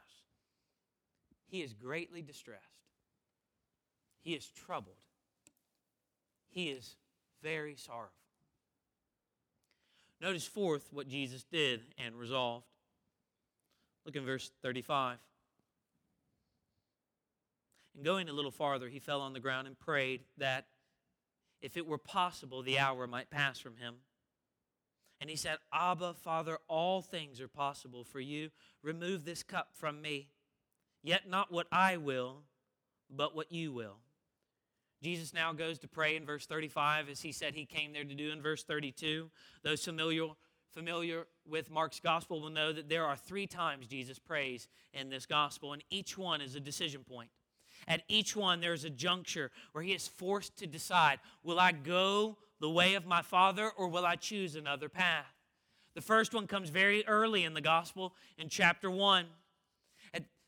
he 1.47 1.63
is 1.63 1.73
greatly 1.73 2.23
distressed, 2.23 2.63
he 4.23 4.35
is 4.35 4.47
troubled, 4.47 5.05
he 6.49 6.69
is 6.69 6.97
very 7.43 7.75
sorrowful. 7.75 8.20
Notice, 10.21 10.47
fourth, 10.47 10.89
what 10.93 11.09
Jesus 11.09 11.45
did 11.45 11.81
and 11.99 12.15
resolved. 12.15 12.67
Look 14.05 14.17
in 14.17 14.25
verse 14.25 14.51
35. 14.63 15.19
And 17.95 18.05
going 18.05 18.29
a 18.29 18.33
little 18.33 18.51
farther, 18.51 18.89
he 18.89 18.99
fell 18.99 19.21
on 19.21 19.33
the 19.33 19.41
ground 19.41 19.67
and 19.67 19.79
prayed 19.79 20.23
that 20.39 20.67
if 21.63 21.77
it 21.77 21.87
were 21.87 21.99
possible, 21.99 22.63
the 22.63 22.79
hour 22.79 23.07
might 23.07 23.31
pass 23.31 23.59
from 23.59 23.77
him. 23.77 23.97
And 25.21 25.29
he 25.29 25.37
said, 25.37 25.59
Abba, 25.73 26.15
Father, 26.15 26.59
all 26.67 27.03
things 27.03 27.41
are 27.41 27.49
possible 27.49 28.05
for 28.05 28.21
you. 28.21 28.51
Remove 28.83 29.25
this 29.25 29.43
cup 29.43 29.69
from 29.75 30.01
me. 30.01 30.29
Yet 31.03 31.29
not 31.29 31.53
what 31.53 31.67
I 31.71 31.99
will, 31.99 32.43
but 33.11 33.35
what 33.35 33.53
you 33.53 33.73
will. 33.73 33.97
Jesus 35.03 35.33
now 35.33 35.53
goes 35.53 35.79
to 35.79 35.89
pray 35.89 36.17
in 36.17 36.27
verse 36.27 36.47
35, 36.47 37.09
as 37.09 37.21
he 37.21 37.33
said 37.33 37.55
he 37.55 37.65
came 37.65 37.93
there 37.93 38.05
to 38.05 38.15
do 38.15 38.33
in 38.33 38.43
verse 38.43 38.63
32. 38.63 39.31
Those 39.63 39.85
familiar, 39.85 40.27
familiar 40.73 41.27
with 41.49 41.71
Mark's 41.71 42.01
gospel 42.01 42.41
will 42.41 42.51
know 42.51 42.73
that 42.73 42.89
there 42.89 43.07
are 43.07 43.17
three 43.17 43.47
times 43.47 43.87
Jesus 43.87 44.19
prays 44.19 44.69
in 44.93 45.09
this 45.09 45.25
gospel, 45.25 45.73
and 45.73 45.83
each 45.91 46.19
one 46.19 46.41
is 46.41 46.55
a 46.55 46.61
decision 46.61 47.03
point. 47.03 47.31
At 47.89 48.03
each 48.09 48.37
one, 48.37 48.61
there's 48.61 48.85
a 48.85 48.91
juncture 48.91 49.51
where 49.73 49.83
he 49.83 49.93
is 49.93 50.07
forced 50.07 50.59
to 50.59 50.67
decide 50.67 51.19
will 51.43 51.59
I 51.59 51.73
go 51.73 52.37
the 52.61 52.69
way 52.69 52.95
of 52.95 53.07
my 53.07 53.23
Father 53.23 53.71
or 53.71 53.89
will 53.89 54.05
I 54.05 54.17
choose 54.17 54.55
another 54.55 54.91
path? 54.91 55.35
The 55.95 56.03
first 56.03 56.35
one 56.35 56.47
comes 56.47 56.69
very 56.69 57.07
early 57.07 57.45
in 57.45 57.55
the 57.55 57.61
gospel 57.61 58.15
in 58.39 58.49
chapter 58.49 58.91
1 58.91 59.25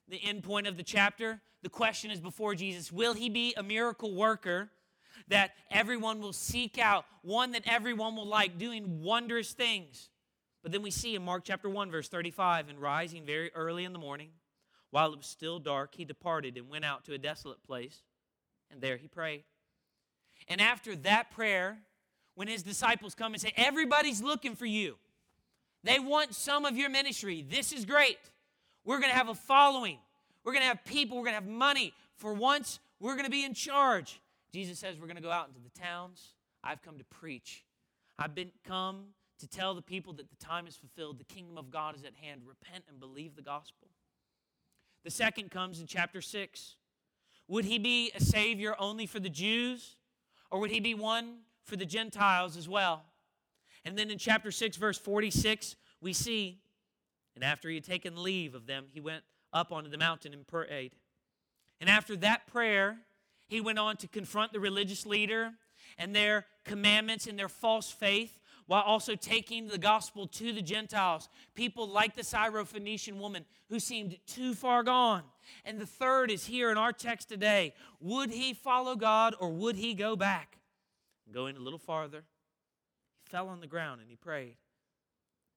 the 0.09 0.23
end 0.23 0.43
point 0.43 0.67
of 0.67 0.77
the 0.77 0.83
chapter, 0.83 1.41
the 1.63 1.69
question 1.69 2.11
is 2.11 2.21
before 2.21 2.55
Jesus 2.55 2.93
Will 2.93 3.15
he 3.15 3.29
be 3.29 3.55
a 3.57 3.63
miracle 3.63 4.15
worker 4.15 4.71
that 5.29 5.53
everyone 5.71 6.21
will 6.21 6.33
seek 6.33 6.79
out, 6.79 7.05
one 7.23 7.53
that 7.53 7.63
everyone 7.67 8.17
will 8.17 8.27
like, 8.27 8.59
doing 8.59 9.03
wondrous 9.03 9.53
things? 9.53 10.11
But 10.63 10.73
then 10.73 10.83
we 10.83 10.91
see 10.91 11.15
in 11.15 11.25
Mark 11.25 11.43
chapter 11.45 11.69
1, 11.69 11.91
verse 11.91 12.09
35, 12.09 12.69
and 12.69 12.79
rising 12.79 13.25
very 13.25 13.51
early 13.55 13.85
in 13.85 13.93
the 13.93 13.99
morning, 13.99 14.31
while 14.91 15.13
it 15.13 15.17
was 15.17 15.27
still 15.27 15.59
dark, 15.59 15.95
he 15.95 16.05
departed 16.05 16.57
and 16.57 16.69
went 16.69 16.85
out 16.85 17.05
to 17.05 17.15
a 17.15 17.19
desolate 17.19 17.63
place, 17.65 18.03
and 18.71 18.81
there 18.81 18.97
he 18.97 19.09
prayed. 19.09 19.45
And 20.49 20.61
after 20.61 20.95
that 20.97 21.31
prayer, 21.31 21.79
when 22.35 22.49
his 22.49 22.63
disciples 22.63 23.15
come 23.15 23.33
and 23.33 23.41
say, 23.41 23.53
Everybody's 23.57 24.23
looking 24.23 24.55
for 24.55 24.67
you, 24.67 24.99
they 25.85 25.99
want 25.99 26.35
some 26.35 26.65
of 26.65 26.77
your 26.77 26.91
ministry. 26.91 27.45
This 27.49 27.73
is 27.73 27.85
great. 27.85 28.19
We're 28.85 28.99
going 28.99 29.11
to 29.11 29.17
have 29.17 29.29
a 29.29 29.35
following. 29.35 29.99
We're 30.45 30.53
going 30.53 30.63
to 30.63 30.69
have 30.69 30.85
people. 30.85 31.17
We're 31.17 31.25
going 31.25 31.37
to 31.37 31.41
have 31.41 31.47
money. 31.47 31.93
For 32.17 32.33
once, 32.33 32.81
we're 33.01 33.15
going 33.15 33.25
to 33.25 33.31
be 33.31 33.45
in 33.45 33.55
charge. 33.55 34.21
Jesus 34.53 34.79
says 34.79 34.97
we're 34.99 35.07
going 35.07 35.17
to 35.17 35.23
go 35.23 35.31
out 35.31 35.49
into 35.49 35.61
the 35.61 35.81
towns. 35.81 36.35
I've 36.63 36.83
come 36.83 36.99
to 36.99 37.05
preach. 37.05 37.65
I've 38.19 38.35
been 38.35 38.53
come 38.65 39.07
to 39.39 39.49
tell 39.49 39.75
the 39.75 39.83
people 39.83 40.13
that 40.15 40.31
the 40.31 40.37
time 40.37 40.67
is 40.67 40.77
fulfilled. 40.77 41.19
The 41.19 41.25
kingdom 41.25 41.59
of 41.59 41.71
God 41.71 41.97
is 41.97 42.05
at 42.05 42.15
hand. 42.15 42.43
Repent 42.47 42.85
and 42.89 43.01
believe 43.01 43.35
the 43.35 43.43
gospel. 43.43 43.89
The 45.05 45.11
second 45.11 45.51
comes 45.51 45.81
in 45.81 45.87
chapter 45.87 46.21
6. 46.21 46.77
Would 47.49 47.65
he 47.65 47.79
be 47.79 48.13
a 48.15 48.21
savior 48.21 48.77
only 48.79 49.07
for 49.07 49.19
the 49.19 49.29
Jews, 49.29 49.97
or 50.51 50.61
would 50.61 50.71
he 50.71 50.81
be 50.81 50.95
one 50.95 51.39
for 51.65 51.77
the 51.77 51.85
Gentiles 51.85 52.57
as 52.57 52.69
well? 52.69 53.03
And 53.85 53.99
then 53.99 54.11
in 54.11 54.19
chapter 54.19 54.53
6, 54.53 54.77
verse 54.77 54.97
46, 54.97 55.75
we 56.01 56.13
see 56.13 56.62
and 57.35 57.45
after 57.45 57.69
he 57.69 57.77
had 57.77 57.85
taken 57.85 58.23
leave 58.23 58.55
of 58.55 58.67
them, 58.67 58.87
he 58.93 59.01
went 59.01 59.25
up 59.53 59.73
onto 59.73 59.91
the 59.91 59.99
mountain 59.99 60.33
and 60.33 60.47
prayed. 60.47 60.93
And 61.81 61.89
after 61.89 62.17
that 62.17 62.47
prayer, 62.47 62.99
he 63.49 63.61
went 63.61 63.79
on 63.79 63.97
to 63.99 64.09
confront 64.09 64.53
the 64.53 64.61
religious 64.61 65.05
leader 65.05 65.53
and 65.99 66.15
their 66.15 66.47
commandments 66.65 67.27
and 67.27 67.39
their 67.39 67.49
false 67.49 67.91
faith 67.91 68.39
while 68.67 68.83
also 68.83 69.15
taking 69.15 69.69
the 69.69 69.79
gospel 69.79 70.27
to 70.27 70.53
the 70.53 70.63
Gentiles, 70.63 71.29
people 71.55 71.87
like 71.89 72.15
the 72.15 72.23
Syrophoenician 72.23 73.19
woman 73.19 73.45
who 73.69 73.81
seemed 73.81 74.17
too 74.27 74.55
far 74.55 74.83
gone. 74.83 75.25
And 75.65 75.79
the 75.81 75.87
third 75.87 76.31
is 76.31 76.47
here 76.47 76.71
in 76.71 76.79
our 76.79 76.93
text 76.93 77.29
today. 77.29 77.75
Would 78.01 78.31
he 78.31 78.55
follow 78.55 78.95
God 78.95 79.35
or 79.41 79.51
would 79.51 79.77
he 79.77 79.95
go 79.95 80.17
back? 80.17 80.59
Going 81.33 81.57
a 81.57 81.61
little 81.61 81.79
farther, 81.79 82.25
he 83.25 83.31
fell 83.31 83.49
on 83.49 83.61
the 83.61 83.67
ground 83.67 84.01
and 84.01 84.09
he 84.09 84.17
prayed. 84.17 84.57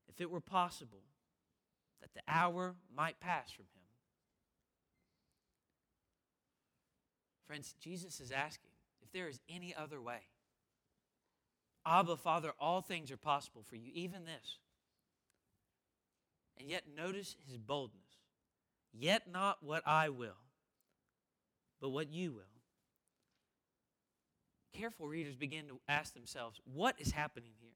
If 0.07 0.21
it 0.21 0.31
were 0.31 0.41
possible, 0.41 1.03
that 2.05 2.13
the 2.13 2.33
hour 2.33 2.75
might 2.95 3.19
pass 3.19 3.51
from 3.51 3.65
him. 3.65 3.81
Friends, 7.47 7.75
Jesus 7.81 8.19
is 8.19 8.31
asking 8.31 8.71
if 9.01 9.11
there 9.11 9.27
is 9.27 9.39
any 9.49 9.73
other 9.75 9.99
way. 9.99 10.19
Abba, 11.85 12.17
Father, 12.17 12.53
all 12.59 12.81
things 12.81 13.11
are 13.11 13.17
possible 13.17 13.63
for 13.63 13.75
you, 13.75 13.91
even 13.93 14.25
this. 14.25 14.59
And 16.59 16.69
yet, 16.69 16.83
notice 16.95 17.35
his 17.47 17.57
boldness. 17.57 18.01
Yet 18.93 19.23
not 19.31 19.57
what 19.61 19.83
I 19.85 20.09
will, 20.09 20.37
but 21.81 21.89
what 21.89 22.09
you 22.09 22.31
will. 22.31 22.41
Careful 24.73 25.07
readers 25.07 25.35
begin 25.35 25.67
to 25.67 25.79
ask 25.87 26.13
themselves, 26.13 26.59
what 26.63 26.95
is 26.99 27.11
happening 27.11 27.51
here? 27.59 27.71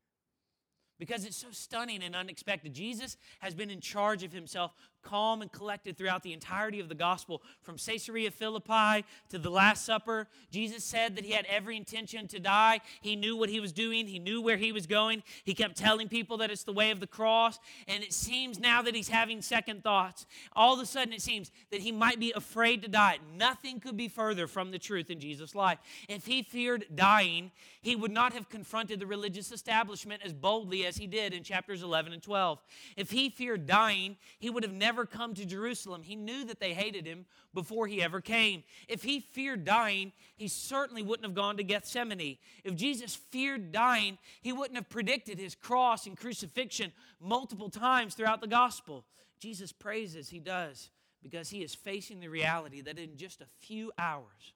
Because 0.99 1.25
it's 1.25 1.37
so 1.37 1.47
stunning 1.51 2.03
and 2.03 2.15
unexpected. 2.15 2.73
Jesus 2.73 3.17
has 3.39 3.55
been 3.55 3.71
in 3.71 3.79
charge 3.79 4.23
of 4.23 4.31
himself, 4.31 4.73
calm 5.01 5.41
and 5.41 5.51
collected 5.51 5.97
throughout 5.97 6.23
the 6.23 6.33
entirety 6.33 6.79
of 6.79 6.89
the 6.89 6.95
gospel, 6.95 7.41
from 7.61 7.77
Caesarea 7.77 8.31
Philippi 8.31 9.05
to 9.29 9.37
the 9.37 9.49
Last 9.49 9.85
Supper. 9.85 10.27
Jesus 10.51 10.83
said 10.83 11.15
that 11.15 11.25
he 11.25 11.31
had 11.31 11.45
every 11.45 11.77
intention 11.77 12.27
to 12.27 12.39
die. 12.39 12.81
He 13.01 13.15
knew 13.15 13.35
what 13.35 13.49
he 13.49 13.59
was 13.59 13.71
doing, 13.71 14.07
he 14.07 14.19
knew 14.19 14.41
where 14.41 14.57
he 14.57 14.71
was 14.71 14.87
going. 14.87 15.23
He 15.43 15.53
kept 15.53 15.77
telling 15.77 16.09
people 16.09 16.37
that 16.37 16.51
it's 16.51 16.63
the 16.63 16.73
way 16.73 16.91
of 16.91 16.99
the 16.99 17.07
cross. 17.07 17.59
And 17.87 18.03
it 18.03 18.13
seems 18.13 18.59
now 18.59 18.81
that 18.81 18.95
he's 18.95 19.09
having 19.09 19.41
second 19.41 19.83
thoughts. 19.83 20.25
All 20.53 20.73
of 20.73 20.79
a 20.79 20.85
sudden, 20.85 21.13
it 21.13 21.21
seems 21.21 21.51
that 21.71 21.81
he 21.81 21.91
might 21.91 22.19
be 22.19 22.31
afraid 22.35 22.81
to 22.81 22.87
die. 22.87 23.19
Nothing 23.37 23.79
could 23.79 23.97
be 23.97 24.07
further 24.07 24.47
from 24.47 24.71
the 24.71 24.79
truth 24.79 25.09
in 25.09 25.19
Jesus' 25.19 25.55
life. 25.55 25.79
If 26.07 26.25
he 26.25 26.43
feared 26.43 26.85
dying, 26.95 27.51
he 27.81 27.95
would 27.95 28.11
not 28.11 28.33
have 28.33 28.49
confronted 28.49 28.99
the 28.99 29.07
religious 29.07 29.51
establishment 29.51 30.21
as 30.23 30.33
boldly 30.33 30.85
as 30.85 30.97
he 30.97 31.07
did 31.07 31.33
in 31.33 31.43
chapters 31.43 31.81
11 31.81 32.13
and 32.13 32.21
12. 32.21 32.63
If 32.97 33.11
he 33.11 33.29
feared 33.29 33.65
dying, 33.65 34.17
he 34.39 34.49
would 34.49 34.63
have 34.63 34.73
never 34.73 34.88
come 35.05 35.33
to 35.35 35.45
Jerusalem. 35.45 36.03
He 36.03 36.15
knew 36.15 36.45
that 36.45 36.59
they 36.59 36.73
hated 36.73 37.05
him 37.05 37.25
before 37.53 37.87
he 37.87 38.01
ever 38.01 38.21
came. 38.21 38.63
If 38.87 39.03
he 39.03 39.19
feared 39.19 39.65
dying, 39.65 40.11
he 40.35 40.47
certainly 40.47 41.03
wouldn't 41.03 41.25
have 41.25 41.35
gone 41.35 41.57
to 41.57 41.63
Gethsemane. 41.63 42.37
If 42.63 42.75
Jesus 42.75 43.15
feared 43.15 43.71
dying, 43.71 44.17
he 44.41 44.53
wouldn't 44.53 44.77
have 44.77 44.89
predicted 44.89 45.39
his 45.39 45.55
cross 45.55 46.05
and 46.05 46.17
crucifixion 46.17 46.91
multiple 47.19 47.69
times 47.69 48.15
throughout 48.15 48.41
the 48.41 48.47
gospel. 48.47 49.05
Jesus 49.39 49.71
prays 49.71 50.15
as 50.15 50.29
he 50.29 50.39
does 50.39 50.89
because 51.21 51.49
he 51.49 51.63
is 51.63 51.75
facing 51.75 52.19
the 52.19 52.29
reality 52.29 52.81
that 52.81 52.99
in 52.99 53.17
just 53.17 53.41
a 53.41 53.47
few 53.59 53.91
hours, 53.97 54.53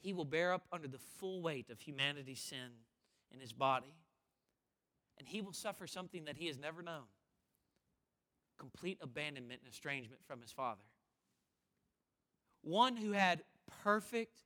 he 0.00 0.12
will 0.12 0.24
bear 0.24 0.52
up 0.52 0.66
under 0.72 0.88
the 0.88 0.98
full 0.98 1.40
weight 1.42 1.70
of 1.70 1.80
humanity's 1.80 2.40
sin 2.40 2.70
in 3.32 3.40
his 3.40 3.52
body 3.52 3.94
and 5.18 5.28
he 5.28 5.40
will 5.40 5.52
suffer 5.52 5.86
something 5.86 6.24
that 6.24 6.36
he 6.36 6.46
has 6.46 6.58
never 6.58 6.82
known 6.82 7.04
complete 8.58 8.98
abandonment 9.00 9.60
and 9.64 9.72
estrangement 9.72 10.20
from 10.26 10.40
his 10.40 10.52
father. 10.52 10.82
One 12.62 12.96
who 12.96 13.12
had 13.12 13.42
perfect 13.82 14.38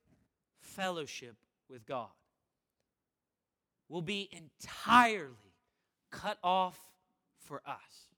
fellowship 0.61 1.37
with 1.69 1.87
God 1.87 2.09
will 3.89 4.03
be 4.03 4.29
entirely 4.33 5.55
cut 6.11 6.39
off 6.43 6.79
for 7.39 7.63
us. 7.67 8.09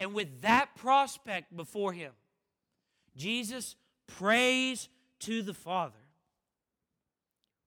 And 0.00 0.14
with 0.14 0.42
that 0.42 0.74
prospect 0.76 1.56
before 1.56 1.92
him, 1.92 2.12
Jesus 3.16 3.76
prays 4.06 4.88
to 5.20 5.42
the 5.42 5.54
Father, 5.54 5.94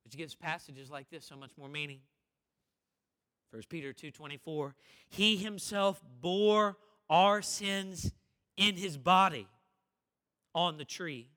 which 0.04 0.18
gives 0.18 0.36
passages 0.36 0.92
like 0.92 1.10
this 1.10 1.26
so 1.26 1.36
much 1.36 1.52
more 1.58 1.70
meaning. 1.70 2.00
1 3.52 3.64
Peter 3.70 3.94
2:24 3.94 4.74
He 5.10 5.38
himself 5.38 6.02
bore 6.22 6.78
our 7.10 7.42
sins 7.42 8.12
in 8.58 8.76
his 8.76 8.98
body 8.98 9.48
on 10.54 10.78
the 10.78 10.86
tree 10.86 11.30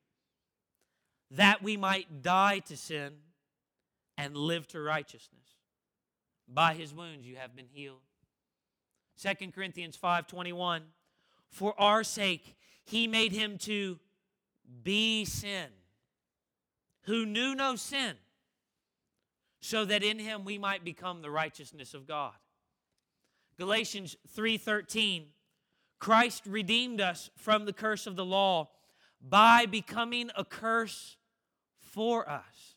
that 1.31 1.63
we 1.63 1.77
might 1.77 2.23
die 2.23 2.59
to 2.61 2.77
sin 2.77 3.13
and 4.19 4.37
live 4.37 4.67
to 4.69 4.81
righteousness. 4.81 5.57
By 6.49 6.75
his 6.75 6.93
wounds 6.93 7.27
you 7.27 7.37
have 7.37 7.55
been 7.55 7.69
healed. 7.69 8.03
2 9.19 9.53
Corinthians 9.53 9.97
5:21 9.97 10.83
For 11.49 11.79
our 11.81 12.03
sake 12.03 12.57
he 12.85 13.07
made 13.07 13.33
him 13.33 13.59
to 13.59 14.01
be 14.83 15.25
sin 15.25 15.69
who 17.03 17.25
knew 17.27 17.55
no 17.55 17.77
sin 17.77 18.17
so 19.61 19.85
that 19.85 20.03
in 20.03 20.19
him 20.19 20.45
we 20.45 20.59
might 20.59 20.85
become 20.85 21.23
the 21.23 21.31
righteousness 21.31 21.95
of 21.95 22.07
God. 22.07 22.35
Galatians 23.59 24.17
3:13 24.35 25.33
Christ 25.99 26.47
redeemed 26.47 27.01
us 27.01 27.29
from 27.37 27.67
the 27.67 27.75
curse 27.75 28.07
of 28.07 28.17
the 28.17 28.25
law 28.25 28.71
by 29.21 29.67
becoming 29.67 30.31
a 30.35 30.45
curse 30.45 31.19
for 31.79 32.29
us. 32.29 32.75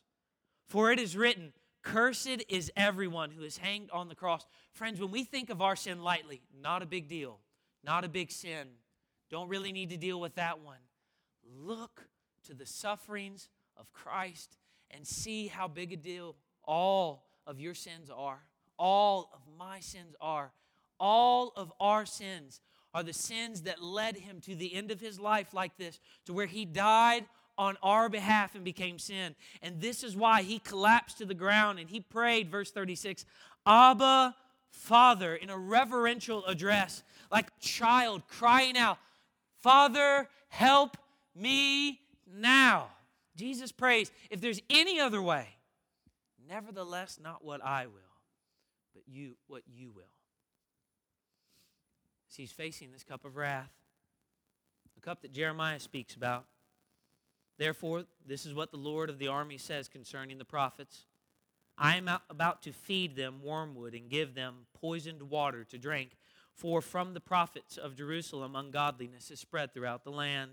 For 0.66 0.92
it 0.92 1.00
is 1.00 1.16
written, 1.16 1.54
Cursed 1.82 2.44
is 2.48 2.70
everyone 2.76 3.30
who 3.30 3.42
is 3.42 3.58
hanged 3.58 3.90
on 3.90 4.08
the 4.08 4.14
cross. 4.14 4.46
Friends, 4.72 5.00
when 5.00 5.10
we 5.10 5.24
think 5.24 5.50
of 5.50 5.62
our 5.62 5.76
sin 5.76 6.02
lightly, 6.02 6.42
not 6.60 6.82
a 6.82 6.86
big 6.86 7.08
deal, 7.08 7.40
not 7.82 8.04
a 8.04 8.08
big 8.08 8.30
sin, 8.30 8.68
don't 9.30 9.48
really 9.48 9.72
need 9.72 9.90
to 9.90 9.96
deal 9.96 10.20
with 10.20 10.34
that 10.34 10.60
one. 10.60 10.78
Look 11.46 12.08
to 12.46 12.54
the 12.54 12.66
sufferings 12.66 13.48
of 13.76 13.92
Christ 13.92 14.56
and 14.90 15.06
see 15.06 15.46
how 15.48 15.68
big 15.68 15.92
a 15.92 15.96
deal 15.96 16.36
all 16.66 17.24
of 17.46 17.60
your 17.60 17.74
sins 17.74 18.10
are. 18.14 18.40
All 18.78 19.30
of 19.32 19.40
my 19.58 19.80
sins 19.80 20.14
are. 20.20 20.52
All 20.98 21.52
of 21.56 21.72
our 21.80 22.06
sins 22.06 22.60
are 22.92 23.02
the 23.02 23.12
sins 23.12 23.62
that 23.62 23.82
led 23.82 24.16
him 24.16 24.40
to 24.42 24.54
the 24.54 24.74
end 24.74 24.90
of 24.90 25.00
his 25.00 25.18
life 25.18 25.52
like 25.52 25.76
this, 25.76 25.98
to 26.26 26.32
where 26.32 26.46
he 26.46 26.64
died 26.64 27.24
on 27.58 27.76
our 27.82 28.08
behalf 28.08 28.54
and 28.54 28.64
became 28.64 28.98
sin. 28.98 29.34
And 29.62 29.80
this 29.80 30.02
is 30.02 30.16
why 30.16 30.42
he 30.42 30.58
collapsed 30.58 31.18
to 31.18 31.26
the 31.26 31.34
ground 31.34 31.78
and 31.78 31.88
he 31.88 32.00
prayed, 32.00 32.50
verse 32.50 32.70
36, 32.70 33.24
Abba, 33.66 34.34
Father, 34.70 35.34
in 35.34 35.50
a 35.50 35.58
reverential 35.58 36.44
address, 36.46 37.02
like 37.30 37.48
a 37.48 37.60
child 37.60 38.22
crying 38.28 38.76
out, 38.76 38.98
Father, 39.60 40.28
help 40.48 40.96
me 41.34 42.00
now. 42.32 42.88
Jesus 43.36 43.72
prays, 43.72 44.12
if 44.30 44.40
there's 44.40 44.60
any 44.68 45.00
other 45.00 45.22
way, 45.22 45.48
Nevertheless, 46.48 47.18
not 47.22 47.44
what 47.44 47.64
I 47.64 47.86
will, 47.86 48.02
but 48.92 49.02
you 49.06 49.36
what 49.46 49.62
you 49.66 49.90
will. 49.94 50.02
As 52.30 52.36
he's 52.36 52.52
facing 52.52 52.92
this 52.92 53.04
cup 53.04 53.24
of 53.24 53.36
wrath, 53.36 53.70
the 54.94 55.00
cup 55.00 55.22
that 55.22 55.32
Jeremiah 55.32 55.80
speaks 55.80 56.14
about. 56.14 56.44
Therefore, 57.56 58.04
this 58.26 58.46
is 58.46 58.54
what 58.54 58.72
the 58.72 58.76
Lord 58.76 59.10
of 59.10 59.18
the 59.18 59.28
army 59.28 59.58
says 59.58 59.88
concerning 59.88 60.38
the 60.38 60.44
prophets. 60.44 61.04
I 61.78 61.96
am 61.96 62.08
about 62.30 62.62
to 62.62 62.72
feed 62.72 63.16
them 63.16 63.42
wormwood 63.42 63.94
and 63.94 64.08
give 64.08 64.34
them 64.34 64.66
poisoned 64.80 65.22
water 65.22 65.64
to 65.64 65.78
drink, 65.78 66.16
for 66.52 66.80
from 66.80 67.14
the 67.14 67.20
prophets 67.20 67.76
of 67.76 67.96
Jerusalem 67.96 68.54
ungodliness 68.54 69.30
is 69.30 69.40
spread 69.40 69.72
throughout 69.72 70.04
the 70.04 70.10
land. 70.10 70.52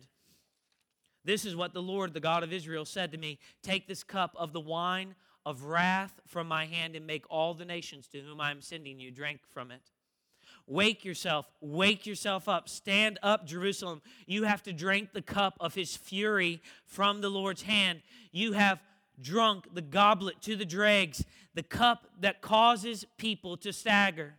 This 1.24 1.46
is 1.46 1.56
what 1.56 1.74
the 1.74 1.82
Lord, 1.82 2.14
the 2.14 2.20
God 2.20 2.44
of 2.44 2.52
Israel, 2.52 2.86
said 2.86 3.12
to 3.12 3.18
me 3.18 3.39
Take 3.62 3.88
this 3.88 4.04
cup 4.04 4.36
of 4.38 4.54
the 4.54 4.60
wine 4.60 5.16
of 5.46 5.64
wrath 5.64 6.20
from 6.28 6.48
my 6.48 6.66
hand 6.66 6.96
and 6.96 7.06
make 7.06 7.26
all 7.30 7.54
the 7.54 7.66
nations 7.66 8.08
to 8.08 8.20
whom 8.20 8.39
I 8.39 8.52
am 8.52 8.62
sending 8.62 9.00
you 9.00 9.12
drink 9.12 9.42
from 9.54 9.72
it. 9.72 9.82
Wake 10.68 11.04
yourself, 11.04 11.48
wake 11.60 12.06
yourself 12.06 12.48
up. 12.48 12.70
Stand 12.70 13.20
up, 13.24 13.46
Jerusalem. 13.46 14.02
You 14.26 14.44
have 14.44 14.64
to 14.64 14.74
drink 14.74 15.14
the 15.14 15.22
cup 15.22 15.58
of 15.60 15.74
his 15.76 15.98
fury 15.98 16.62
from 16.86 17.22
the 17.22 17.30
Lord's 17.30 17.64
hand. 17.64 18.02
You 18.32 18.54
have 18.54 18.80
drunk 19.20 19.74
the 19.74 19.82
goblet 19.82 20.42
to 20.42 20.56
the 20.56 20.66
dregs, 20.66 21.26
the 21.54 21.64
cup 21.64 22.08
that 22.20 22.42
causes 22.42 23.06
people 23.18 23.58
to 23.58 23.74
stagger. 23.74 24.36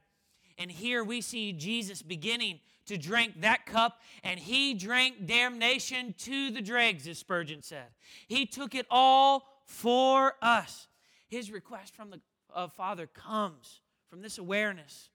And 0.59 0.71
here 0.71 1.03
we 1.05 1.21
see 1.21 1.53
Jesus 1.53 2.03
beginning 2.03 2.61
to 2.87 2.97
drink 2.97 3.41
that 3.41 3.67
cup, 3.67 4.01
and 4.25 4.41
he 4.41 4.75
drank 4.75 5.27
damnation 5.27 6.15
to 6.19 6.51
the 6.51 6.61
dregs, 6.61 7.07
as 7.07 7.19
Spurgeon 7.19 7.63
said. 7.63 7.87
He 8.27 8.47
took 8.47 8.75
it 8.75 8.87
all 8.91 9.45
for 9.67 10.35
us. 10.43 10.89
His 11.33 11.51
request 11.51 11.97
from 11.97 12.11
the 12.11 12.21
uh, 12.55 12.69
Father 12.69 13.07
comes 13.07 13.81
from 14.11 14.21
this 14.21 14.37
awareness 14.37 15.09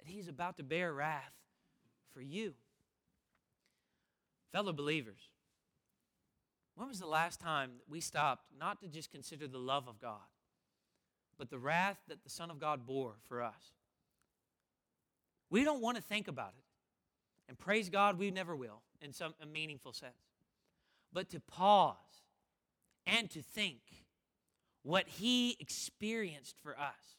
that 0.00 0.08
He's 0.08 0.26
about 0.26 0.56
to 0.56 0.64
bear 0.64 0.92
wrath 0.92 1.32
for 2.12 2.20
you. 2.20 2.54
Fellow 4.50 4.72
believers, 4.72 5.20
when 6.74 6.88
was 6.88 6.98
the 6.98 7.06
last 7.06 7.38
time 7.38 7.70
that 7.76 7.88
we 7.88 8.00
stopped 8.00 8.46
not 8.58 8.80
to 8.80 8.88
just 8.88 9.12
consider 9.12 9.46
the 9.46 9.60
love 9.60 9.86
of 9.86 10.00
God, 10.00 10.18
but 11.38 11.50
the 11.50 11.58
wrath 11.60 11.98
that 12.08 12.24
the 12.24 12.30
Son 12.30 12.50
of 12.50 12.58
God 12.58 12.84
bore 12.84 13.14
for 13.28 13.40
us. 13.40 13.74
We 15.50 15.62
don't 15.62 15.80
want 15.80 15.96
to 15.98 16.02
think 16.02 16.26
about 16.26 16.54
it. 16.58 16.64
And 17.48 17.56
praise 17.56 17.88
God, 17.88 18.18
we 18.18 18.32
never 18.32 18.56
will 18.56 18.82
in 19.00 19.12
some 19.12 19.34
a 19.40 19.46
meaningful 19.46 19.92
sense. 19.92 20.34
But 21.12 21.28
to 21.30 21.38
pause 21.38 21.94
and 23.06 23.30
to 23.30 23.40
think 23.40 23.78
what 24.82 25.06
he 25.08 25.56
experienced 25.60 26.56
for 26.62 26.78
us. 26.78 27.16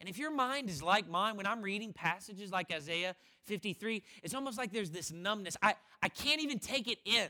And 0.00 0.08
if 0.08 0.18
your 0.18 0.32
mind 0.32 0.68
is 0.68 0.82
like 0.82 1.08
mine, 1.08 1.36
when 1.36 1.46
I'm 1.46 1.62
reading 1.62 1.92
passages 1.92 2.50
like 2.50 2.72
Isaiah 2.72 3.14
53, 3.44 4.02
it's 4.24 4.34
almost 4.34 4.58
like 4.58 4.72
there's 4.72 4.90
this 4.90 5.12
numbness. 5.12 5.56
I, 5.62 5.76
I 6.02 6.08
can't 6.08 6.40
even 6.40 6.58
take 6.58 6.88
it 6.88 6.98
in 7.04 7.28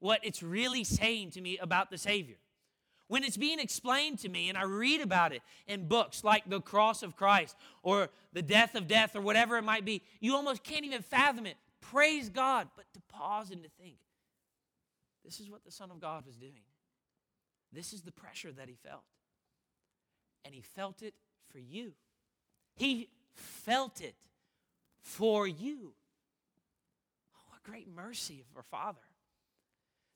what 0.00 0.20
it's 0.22 0.42
really 0.42 0.84
saying 0.84 1.30
to 1.30 1.40
me 1.40 1.56
about 1.58 1.90
the 1.90 1.96
Savior. 1.96 2.36
When 3.08 3.24
it's 3.24 3.36
being 3.36 3.58
explained 3.58 4.18
to 4.20 4.28
me 4.28 4.50
and 4.50 4.58
I 4.58 4.64
read 4.64 5.00
about 5.00 5.32
it 5.32 5.42
in 5.66 5.88
books 5.88 6.22
like 6.22 6.48
The 6.48 6.60
Cross 6.60 7.02
of 7.02 7.16
Christ 7.16 7.56
or 7.82 8.10
The 8.34 8.42
Death 8.42 8.74
of 8.74 8.86
Death 8.86 9.16
or 9.16 9.20
whatever 9.20 9.56
it 9.56 9.64
might 9.64 9.84
be, 9.84 10.02
you 10.20 10.36
almost 10.36 10.62
can't 10.62 10.84
even 10.84 11.02
fathom 11.02 11.46
it. 11.46 11.56
Praise 11.80 12.28
God. 12.28 12.68
But 12.76 12.84
to 12.94 13.00
pause 13.08 13.50
and 13.50 13.62
to 13.62 13.68
think, 13.80 13.96
this 15.24 15.40
is 15.40 15.50
what 15.50 15.64
the 15.64 15.72
Son 15.72 15.90
of 15.90 16.00
God 16.00 16.24
was 16.26 16.36
doing. 16.36 16.62
This 17.72 17.92
is 17.92 18.02
the 18.02 18.12
pressure 18.12 18.52
that 18.52 18.68
he 18.68 18.74
felt. 18.74 19.04
And 20.44 20.54
he 20.54 20.60
felt 20.60 21.02
it 21.02 21.14
for 21.50 21.58
you. 21.58 21.92
He 22.76 23.08
felt 23.34 24.00
it 24.00 24.14
for 25.00 25.46
you. 25.46 25.92
Oh, 27.34 27.42
what 27.48 27.62
great 27.62 27.88
mercy 27.88 28.44
of 28.50 28.56
our 28.56 28.62
Father 28.62 29.00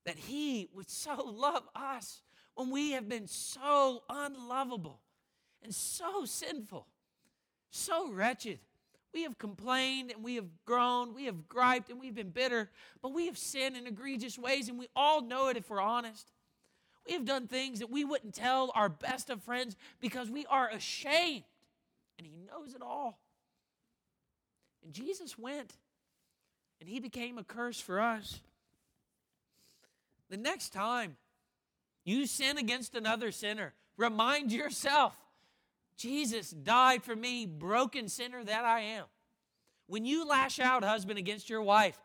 that 0.04 0.18
He 0.18 0.68
would 0.74 0.90
so 0.90 1.14
love 1.24 1.68
us 1.74 2.22
when 2.54 2.70
we 2.70 2.92
have 2.92 3.08
been 3.08 3.26
so 3.26 4.02
unlovable 4.08 5.00
and 5.62 5.74
so 5.74 6.24
sinful, 6.24 6.86
so 7.70 8.10
wretched. 8.10 8.58
We 9.12 9.22
have 9.22 9.38
complained 9.38 10.10
and 10.10 10.24
we 10.24 10.34
have 10.34 10.48
groaned, 10.64 11.14
we 11.14 11.26
have 11.26 11.48
griped 11.48 11.88
and 11.88 12.00
we've 12.00 12.14
been 12.14 12.30
bitter, 12.30 12.70
but 13.00 13.12
we 13.12 13.26
have 13.26 13.38
sinned 13.38 13.76
in 13.76 13.86
egregious 13.86 14.38
ways 14.38 14.68
and 14.68 14.78
we 14.78 14.88
all 14.94 15.22
know 15.22 15.48
it 15.48 15.56
if 15.56 15.70
we're 15.70 15.80
honest. 15.80 16.32
We 17.06 17.12
have 17.12 17.24
done 17.24 17.46
things 17.46 17.80
that 17.80 17.90
we 17.90 18.04
wouldn't 18.04 18.34
tell 18.34 18.72
our 18.74 18.88
best 18.88 19.30
of 19.30 19.42
friends 19.42 19.76
because 20.00 20.30
we 20.30 20.46
are 20.46 20.68
ashamed 20.68 21.44
and 22.18 22.26
He 22.26 22.36
knows 22.36 22.74
it 22.74 22.82
all. 22.82 23.18
And 24.82 24.92
Jesus 24.92 25.38
went 25.38 25.72
and 26.80 26.88
He 26.88 27.00
became 27.00 27.38
a 27.38 27.44
curse 27.44 27.80
for 27.80 28.00
us. 28.00 28.40
The 30.30 30.36
next 30.36 30.72
time 30.72 31.16
you 32.04 32.26
sin 32.26 32.58
against 32.58 32.94
another 32.94 33.30
sinner, 33.32 33.74
remind 33.96 34.52
yourself 34.52 35.16
Jesus 35.96 36.50
died 36.50 37.02
for 37.02 37.14
me, 37.14 37.46
broken 37.46 38.08
sinner 38.08 38.42
that 38.42 38.64
I 38.64 38.80
am. 38.80 39.04
When 39.86 40.04
you 40.04 40.26
lash 40.26 40.58
out, 40.58 40.82
husband, 40.82 41.18
against 41.18 41.48
your 41.48 41.62
wife, 41.62 41.98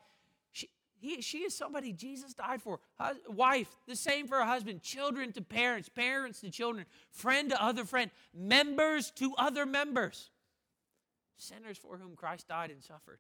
he, 1.00 1.22
she 1.22 1.40
is 1.40 1.56
somebody 1.56 1.94
Jesus 1.94 2.34
died 2.34 2.62
for. 2.62 2.80
wife, 3.28 3.74
the 3.88 3.96
same 3.96 4.28
for 4.28 4.40
a 4.40 4.46
husband. 4.46 4.82
Children 4.82 5.32
to 5.34 5.42
parents, 5.42 5.90
parents 5.90 6.42
to 6.42 6.50
children, 6.50 6.86
friend 7.10 7.50
to 7.50 7.64
other 7.64 7.86
friend, 7.86 8.12
members 8.34 9.12
to 9.12 9.34
other 9.38 9.66
members. 9.66 10.30
Sinners 11.38 11.78
for 11.78 11.98
whom 11.98 12.16
Christ 12.16 12.48
died 12.50 12.70
and 12.70 12.84
suffered. 12.84 13.20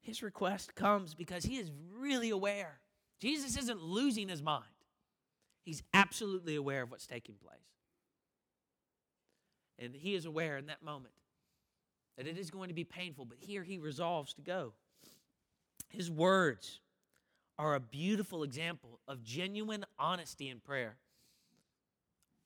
His 0.00 0.22
request 0.22 0.74
comes 0.74 1.14
because 1.14 1.44
he 1.44 1.58
is 1.58 1.70
really 1.96 2.30
aware 2.30 2.80
Jesus 3.20 3.56
isn't 3.56 3.80
losing 3.80 4.28
his 4.28 4.42
mind, 4.42 4.64
he's 5.64 5.82
absolutely 5.94 6.56
aware 6.56 6.82
of 6.82 6.90
what's 6.90 7.06
taking 7.06 7.36
place. 7.36 7.56
And 9.78 9.94
he 9.94 10.14
is 10.14 10.24
aware 10.24 10.56
in 10.56 10.66
that 10.66 10.82
moment 10.82 11.14
that 12.16 12.26
it 12.26 12.38
is 12.38 12.50
going 12.50 12.68
to 12.68 12.74
be 12.74 12.84
painful, 12.84 13.24
but 13.24 13.38
here 13.40 13.62
he 13.62 13.78
resolves 13.78 14.34
to 14.34 14.42
go. 14.42 14.72
His 15.94 16.10
words 16.10 16.80
are 17.56 17.76
a 17.76 17.80
beautiful 17.80 18.42
example 18.42 18.98
of 19.06 19.22
genuine 19.22 19.84
honesty 19.96 20.48
in 20.48 20.58
prayer. 20.58 20.96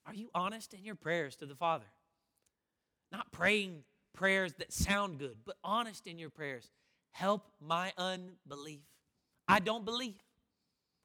Are 0.07 0.15
you 0.15 0.29
honest 0.35 0.75
in 0.75 0.85
your 0.85 0.95
prayers 0.95 1.35
to 1.37 1.47
the 1.47 1.55
Father? 1.55 1.87
Not 3.11 3.33
praying 3.33 3.85
prayers 4.13 4.53
that 4.59 4.73
sound 4.73 5.19
good, 5.19 5.37
but 5.47 5.57
honest 5.65 6.07
in 6.07 6.19
your 6.19 6.29
prayers. 6.29 6.71
Help 7.13 7.47
my 7.59 7.91
unbelief. 7.97 8.83
I 9.47 9.61
don't 9.61 9.87
believe. 9.87 10.21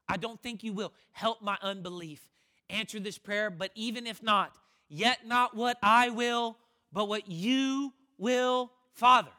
I 0.10 0.18
don't 0.18 0.42
think 0.42 0.64
you 0.64 0.74
will. 0.74 0.92
Help 1.14 1.42
my 1.42 1.58
unbelief. 1.62 2.28
Answer 2.70 3.00
this 3.00 3.18
prayer, 3.18 3.50
but 3.50 3.72
even 3.74 4.06
if 4.06 4.22
not, 4.22 4.54
yet 4.90 5.26
not 5.26 5.56
what 5.56 5.78
I 5.82 6.10
will, 6.10 6.58
but 6.92 7.08
what 7.08 7.30
you 7.30 7.94
will, 8.18 8.72
Father. 8.92 9.32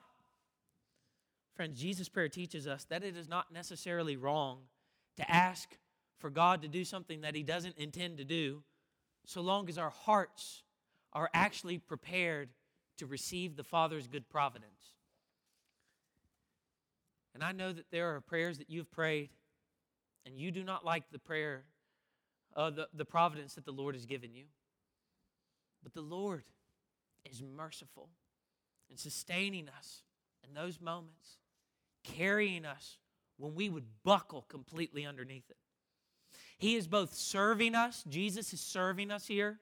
Friends, 1.54 1.80
Jesus' 1.80 2.08
prayer 2.08 2.28
teaches 2.28 2.66
us 2.66 2.84
that 2.86 3.04
it 3.04 3.16
is 3.16 3.28
not 3.28 3.52
necessarily 3.52 4.16
wrong 4.16 4.60
to 5.16 5.30
ask 5.30 5.76
for 6.18 6.30
God 6.30 6.62
to 6.62 6.68
do 6.68 6.84
something 6.84 7.20
that 7.20 7.34
He 7.34 7.42
doesn't 7.42 7.78
intend 7.78 8.18
to 8.18 8.24
do, 8.24 8.62
so 9.26 9.40
long 9.40 9.68
as 9.68 9.78
our 9.78 9.90
hearts 9.90 10.62
are 11.12 11.30
actually 11.32 11.78
prepared 11.78 12.50
to 12.98 13.06
receive 13.06 13.56
the 13.56 13.64
Father's 13.64 14.08
good 14.08 14.28
providence. 14.28 14.94
And 17.34 17.42
I 17.42 17.52
know 17.52 17.72
that 17.72 17.90
there 17.90 18.14
are 18.14 18.20
prayers 18.20 18.58
that 18.58 18.70
you've 18.70 18.90
prayed 18.90 19.30
and 20.26 20.38
you 20.38 20.50
do 20.50 20.62
not 20.62 20.84
like 20.84 21.04
the 21.10 21.18
prayer, 21.18 21.64
uh, 22.56 22.70
the, 22.70 22.88
the 22.94 23.04
providence 23.04 23.54
that 23.54 23.64
the 23.64 23.72
Lord 23.72 23.94
has 23.94 24.06
given 24.06 24.34
you. 24.34 24.44
But 25.82 25.94
the 25.94 26.00
Lord 26.00 26.44
is 27.28 27.42
merciful 27.42 28.08
and 28.88 28.98
sustaining 28.98 29.68
us 29.68 30.02
in 30.46 30.54
those 30.54 30.80
moments, 30.80 31.38
carrying 32.04 32.64
us 32.64 32.98
when 33.36 33.54
we 33.54 33.68
would 33.68 33.86
buckle 34.04 34.42
completely 34.48 35.04
underneath 35.04 35.50
it. 35.50 35.56
He 36.58 36.76
is 36.76 36.86
both 36.86 37.12
serving 37.12 37.74
us, 37.74 38.04
Jesus 38.08 38.52
is 38.52 38.60
serving 38.60 39.10
us 39.10 39.26
here, 39.26 39.58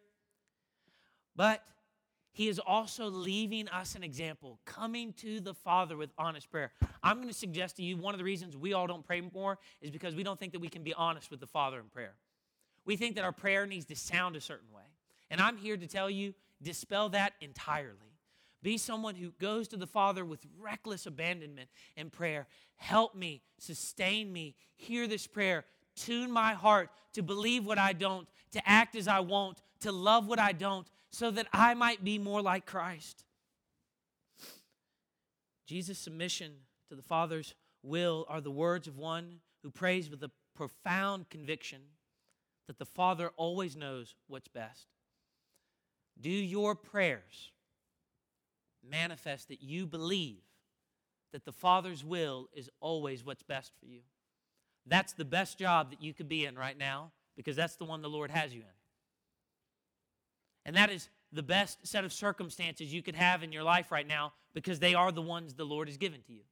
but 1.35 1.65
he 2.33 2.49
is 2.49 2.59
also 2.59 3.09
leaving 3.09 3.69
us 3.69 3.95
an 3.95 4.03
example, 4.03 4.59
coming 4.65 5.13
to 5.15 5.41
the 5.41 5.53
Father 5.53 5.97
with 5.97 6.11
honest 6.17 6.51
prayer. 6.51 6.73
I'm 7.03 7.17
going 7.17 7.29
to 7.29 7.35
suggest 7.35 7.77
to 7.77 7.83
you 7.83 7.97
one 7.97 8.15
of 8.15 8.19
the 8.19 8.25
reasons 8.25 8.57
we 8.57 8.73
all 8.73 8.87
don't 8.87 9.07
pray 9.07 9.21
more 9.21 9.59
is 9.81 9.91
because 9.91 10.15
we 10.15 10.23
don't 10.23 10.41
think 10.41 10.53
that 10.53 10.61
we 10.61 10.69
can 10.69 10.83
be 10.83 10.95
honest 10.95 11.31
with 11.31 11.41
the 11.41 11.47
Father 11.47 11.79
in 11.79 11.87
prayer. 11.87 12.15
We 12.87 12.97
think 12.97 13.17
that 13.17 13.25
our 13.25 13.33
prayer 13.33 13.67
needs 13.67 13.85
to 13.87 13.97
sound 13.97 14.35
a 14.35 14.41
certain 14.41 14.73
way. 14.75 14.83
And 15.31 15.41
I'm 15.41 15.57
here 15.57 15.77
to 15.77 15.87
tell 15.87 16.09
you 16.09 16.35
dispel 16.63 17.11
that 17.11 17.35
entirely. 17.41 18.12
Be 18.63 18.79
someone 18.79 19.17
who 19.17 19.33
goes 19.41 19.69
to 19.69 19.77
the 19.77 19.87
Father 19.87 20.25
with 20.25 20.47
reckless 20.61 21.07
abandonment 21.07 21.69
in 21.97 22.11
prayer. 22.11 22.47
Help 22.77 23.15
me, 23.15 23.43
sustain 23.59 24.33
me, 24.33 24.55
hear 24.77 25.07
this 25.07 25.27
prayer, 25.27 25.65
tune 25.97 26.31
my 26.31 26.55
heart 26.55 26.91
to 27.15 27.23
believe 27.23 27.67
what 27.67 27.79
I 27.79 27.93
don't, 27.93 28.29
to 28.53 28.69
act 28.69 28.95
as 28.95 29.09
I 29.09 29.21
won't, 29.21 29.61
to 29.81 29.91
love 29.91 30.27
what 30.29 30.39
I 30.39 30.53
don't, 30.53 30.87
so 31.11 31.31
that 31.33 31.49
I 31.53 31.75
might 31.75 32.05
be 32.05 32.19
more 32.19 32.41
like 32.41 32.65
Christ. 32.65 33.25
Jesus' 35.67 35.99
submission 35.99 36.53
to 36.89 36.95
the 36.95 37.03
Father's 37.03 37.55
will 37.83 38.27
are 38.29 38.41
the 38.41 38.51
words 38.51 38.87
of 38.87 38.97
one 38.97 39.41
who 39.63 39.71
prays 39.71 40.09
with 40.09 40.23
a 40.23 40.31
profound 40.55 41.29
conviction 41.31 41.81
that 42.69 42.79
the 42.79 42.87
Father 42.87 43.31
always 43.37 43.77
knows 43.77 44.15
what's 44.29 44.49
best. 44.49 44.87
Do 46.21 46.31
your 46.31 46.75
prayers 46.75 47.51
manifest 48.89 49.49
that 49.49 49.63
you 49.63 49.87
believe 49.87 50.43
that 51.33 51.45
the 51.45 51.53
Father's 51.53 52.05
will 52.05 52.49
is 52.53 52.71
always 52.81 53.25
what's 53.25 53.43
best 53.43 53.73
for 53.79 53.87
you? 53.87 54.01
That's 54.87 55.13
the 55.13 55.25
best 55.25 55.59
job 55.59 55.91
that 55.91 56.03
you 56.03 56.13
could 56.13 56.29
be 56.29 56.45
in 56.45 56.57
right 56.57 56.77
now 56.77 57.13
because 57.37 57.57
that's 57.57 57.77
the 57.77 57.85
one 57.85 58.03
the 58.03 58.09
Lord 58.09 58.31
has 58.31 58.53
you 58.53 58.61
in. 58.61 58.67
And 60.65 60.77
that 60.77 60.91
is 60.91 61.09
the 61.33 61.43
best 61.43 61.87
set 61.87 62.05
of 62.05 62.13
circumstances 62.13 62.93
you 62.93 63.03
could 63.03 63.17
have 63.17 63.43
in 63.43 63.53
your 63.53 63.63
life 63.63 63.91
right 63.91 64.07
now 64.07 64.33
because 64.55 64.79
they 64.79 64.95
are 64.95 65.11
the 65.11 65.23
ones 65.23 65.55
the 65.55 65.65
Lord 65.65 65.89
has 65.89 65.97
given 65.97 66.21
to 66.27 66.33
you. 66.33 66.43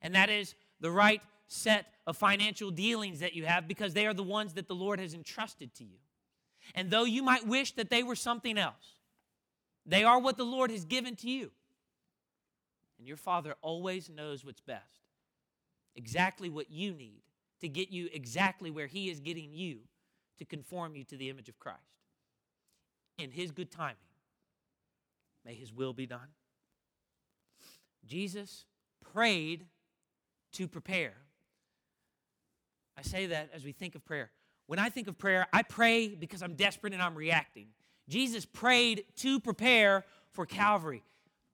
And 0.00 0.14
that 0.14 0.30
is 0.30 0.54
the 0.80 0.90
right 0.90 1.20
set 1.46 1.86
of 2.06 2.16
financial 2.16 2.70
dealings 2.70 3.20
that 3.20 3.34
you 3.34 3.44
have 3.44 3.68
because 3.68 3.94
they 3.94 4.06
are 4.06 4.14
the 4.14 4.22
ones 4.22 4.54
that 4.54 4.68
the 4.68 4.74
Lord 4.74 5.00
has 5.00 5.14
entrusted 5.14 5.74
to 5.74 5.84
you. 5.84 5.98
And 6.74 6.90
though 6.90 7.04
you 7.04 7.22
might 7.22 7.46
wish 7.46 7.72
that 7.72 7.90
they 7.90 8.02
were 8.02 8.14
something 8.14 8.56
else, 8.56 8.91
they 9.84 10.04
are 10.04 10.18
what 10.18 10.36
the 10.36 10.44
Lord 10.44 10.70
has 10.70 10.84
given 10.84 11.16
to 11.16 11.30
you. 11.30 11.50
And 12.98 13.06
your 13.06 13.16
Father 13.16 13.54
always 13.62 14.08
knows 14.08 14.44
what's 14.44 14.60
best, 14.60 15.00
exactly 15.96 16.48
what 16.48 16.70
you 16.70 16.94
need 16.94 17.22
to 17.60 17.68
get 17.68 17.90
you 17.90 18.08
exactly 18.12 18.70
where 18.70 18.86
He 18.86 19.08
is 19.08 19.20
getting 19.20 19.52
you 19.52 19.78
to 20.38 20.44
conform 20.44 20.94
you 20.94 21.04
to 21.04 21.16
the 21.16 21.30
image 21.30 21.48
of 21.48 21.58
Christ 21.58 21.78
in 23.18 23.30
His 23.30 23.50
good 23.50 23.70
timing. 23.70 23.96
May 25.44 25.54
His 25.54 25.72
will 25.72 25.92
be 25.92 26.06
done. 26.06 26.28
Jesus 28.06 28.66
prayed 29.12 29.66
to 30.52 30.68
prepare. 30.68 31.14
I 32.96 33.02
say 33.02 33.26
that 33.26 33.50
as 33.54 33.64
we 33.64 33.72
think 33.72 33.94
of 33.94 34.04
prayer. 34.04 34.30
When 34.66 34.78
I 34.78 34.90
think 34.90 35.08
of 35.08 35.18
prayer, 35.18 35.46
I 35.52 35.62
pray 35.62 36.08
because 36.08 36.42
I'm 36.42 36.54
desperate 36.54 36.92
and 36.92 37.02
I'm 37.02 37.14
reacting. 37.14 37.68
Jesus 38.08 38.44
prayed 38.44 39.04
to 39.16 39.40
prepare 39.40 40.04
for 40.30 40.46
Calvary. 40.46 41.02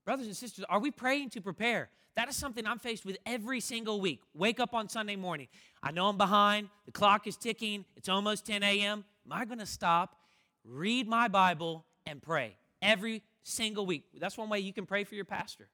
Brothers 0.04 0.26
and 0.26 0.36
sisters, 0.36 0.64
are 0.68 0.80
we 0.80 0.90
praying 0.90 1.30
to 1.30 1.40
prepare? 1.40 1.90
That 2.16 2.28
is 2.28 2.36
something 2.36 2.66
I'm 2.66 2.78
faced 2.78 3.04
with 3.04 3.16
every 3.26 3.60
single 3.60 4.00
week. 4.00 4.20
Wake 4.34 4.58
up 4.58 4.74
on 4.74 4.88
Sunday 4.88 5.16
morning. 5.16 5.48
I 5.82 5.92
know 5.92 6.08
I'm 6.08 6.16
behind. 6.16 6.68
The 6.86 6.92
clock 6.92 7.26
is 7.26 7.36
ticking. 7.36 7.84
It's 7.96 8.08
almost 8.08 8.46
10 8.46 8.62
a.m. 8.62 9.04
Am 9.26 9.32
I 9.32 9.44
going 9.44 9.58
to 9.60 9.66
stop, 9.66 10.16
read 10.64 11.06
my 11.06 11.28
Bible, 11.28 11.84
and 12.06 12.20
pray 12.20 12.56
every 12.82 13.22
single 13.44 13.86
week? 13.86 14.04
That's 14.18 14.36
one 14.36 14.48
way 14.48 14.58
you 14.60 14.72
can 14.72 14.86
pray 14.86 15.04
for 15.04 15.14
your 15.14 15.26
pastor. 15.26 15.68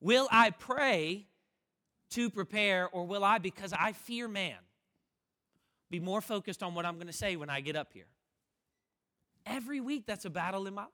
Will 0.00 0.26
I 0.32 0.50
pray 0.50 1.26
to 2.10 2.30
prepare, 2.30 2.88
or 2.88 3.06
will 3.06 3.22
I, 3.22 3.38
because 3.38 3.72
I 3.72 3.92
fear 3.92 4.26
man, 4.26 4.56
be 5.90 6.00
more 6.00 6.20
focused 6.20 6.62
on 6.62 6.74
what 6.74 6.86
I'm 6.86 6.94
going 6.94 7.06
to 7.06 7.12
say 7.12 7.36
when 7.36 7.50
I 7.50 7.60
get 7.60 7.76
up 7.76 7.92
here? 7.92 8.06
Every 9.46 9.80
week, 9.80 10.04
that's 10.06 10.24
a 10.24 10.30
battle 10.30 10.66
in 10.66 10.74
my 10.74 10.82
life. 10.82 10.90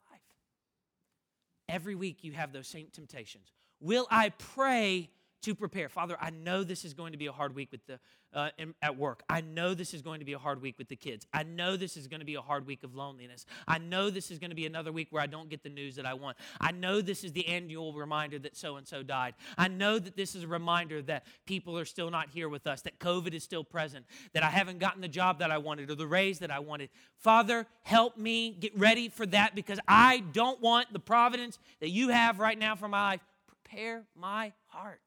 Every 1.69 1.95
week 1.95 2.25
you 2.25 2.33
have 2.33 2.53
those 2.53 2.67
same 2.67 2.89
temptations. 2.93 3.53
Will 3.81 4.07
I 4.11 4.31
pray 4.31 5.11
to 5.43 5.55
prepare? 5.55 5.89
Father, 5.89 6.17
I 6.21 6.31
know 6.31 6.65
this 6.65 6.85
is 6.85 6.95
going 6.95 7.13
to 7.13 7.19
be 7.19 7.27
a 7.27 7.33
hard 7.33 7.55
week 7.55 7.71
with 7.73 7.87
the 7.87 7.99
uh, 8.33 8.51
in, 8.59 8.75
at 8.83 8.97
work. 8.97 9.23
I 9.29 9.41
know 9.41 9.75
this 9.75 9.93
is 9.93 10.03
going 10.03 10.21
to 10.21 10.25
be 10.25 10.35
a 10.35 10.39
hard 10.39 10.63
week 10.63 10.79
with 10.79 10.89
the 10.89 10.97
kids. 10.97 11.27
I 11.33 11.43
know 11.43 11.77
this 11.77 11.97
is 11.97 12.07
going 12.07 12.21
to 12.21 12.27
be 12.27 12.37
a 12.37 12.41
hard 12.41 12.67
week 12.67 12.85
of 12.85 12.95
loneliness. 12.95 13.45
I 13.67 13.79
know 13.79 14.11
this 14.11 14.31
is 14.31 14.39
going 14.39 14.51
to 14.51 14.57
be 14.57 14.67
another 14.67 14.93
week 14.93 15.09
where 15.11 15.23
I 15.23 15.27
don't 15.27 15.49
get 15.49 15.63
the 15.63 15.69
news 15.69 15.97
that 15.97 16.07
I 16.07 16.15
want. 16.15 16.37
I 16.61 16.73
know 16.73 17.01
this 17.01 17.25
is 17.25 17.33
the 17.33 17.47
annual 17.49 17.93
reminder 17.93 18.39
that 18.41 18.57
so 18.57 18.77
and 18.77 18.87
so 18.87 19.03
died. 19.03 19.35
I 19.59 19.69
know 19.69 19.99
that 19.99 20.17
this 20.17 20.35
is 20.35 20.45
a 20.45 20.49
reminder 20.49 21.03
that 21.03 21.27
people 21.47 21.79
are 21.79 21.85
still 21.85 22.11
not 22.11 22.31
here 22.31 22.49
with 22.49 22.67
us, 22.67 22.83
that 22.83 22.99
COVID 22.99 23.35
is 23.35 23.43
still 23.43 23.65
present, 23.65 24.07
that 24.33 24.43
I 24.43 24.51
haven't 24.51 24.79
gotten 24.79 25.01
the 25.01 25.09
job 25.09 25.41
that 25.41 25.51
I 25.51 25.59
wanted 25.59 25.91
or 25.91 25.95
the 25.95 26.07
raise 26.07 26.39
that 26.41 26.51
I 26.51 26.61
wanted. 26.61 26.91
Father, 27.17 27.67
help 27.83 28.17
me 28.17 28.53
get 28.53 28.77
ready 28.79 29.09
for 29.09 29.27
that 29.27 29.55
because 29.55 29.81
I 29.89 30.21
don't 30.33 30.61
want 30.61 30.93
the 30.93 31.01
providence 31.01 31.59
that 31.81 31.91
you 31.91 32.09
have 32.11 32.39
right 32.39 32.59
now 32.59 32.77
for 32.77 32.89
my 32.89 33.11
life. 33.11 33.21
Prepare 33.47 34.05
my 34.17 34.53
heart. 34.69 35.01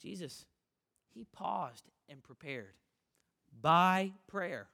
Jesus 0.00 0.46
he 1.14 1.24
paused 1.24 1.88
and 2.08 2.22
prepared 2.22 2.74
by 3.60 4.12
prayer. 4.26 4.68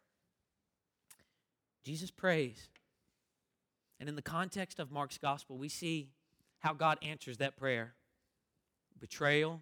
Jesus 1.84 2.10
prays. 2.10 2.68
And 4.00 4.08
in 4.08 4.16
the 4.16 4.22
context 4.22 4.80
of 4.80 4.90
Mark's 4.90 5.18
gospel, 5.18 5.56
we 5.56 5.68
see 5.68 6.08
how 6.58 6.74
God 6.74 6.98
answers 7.02 7.38
that 7.38 7.56
prayer 7.56 7.94
betrayal, 9.00 9.60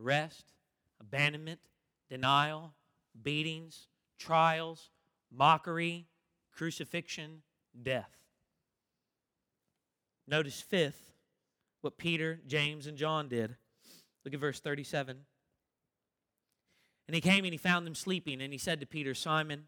arrest, 0.00 0.52
abandonment, 1.00 1.60
denial, 2.08 2.74
beatings, 3.22 3.88
trials, 4.18 4.90
mockery, 5.32 6.06
crucifixion, 6.52 7.42
death. 7.80 8.10
Notice, 10.26 10.60
fifth, 10.60 11.12
what 11.80 11.98
Peter, 11.98 12.40
James, 12.46 12.86
and 12.86 12.96
John 12.98 13.28
did. 13.28 13.56
Look 14.28 14.34
at 14.34 14.40
verse 14.40 14.60
37. 14.60 15.16
And 17.06 17.14
he 17.14 17.22
came 17.22 17.46
and 17.46 17.54
he 17.54 17.56
found 17.56 17.86
them 17.86 17.94
sleeping, 17.94 18.42
and 18.42 18.52
he 18.52 18.58
said 18.58 18.78
to 18.80 18.84
Peter, 18.84 19.14
Simon, 19.14 19.64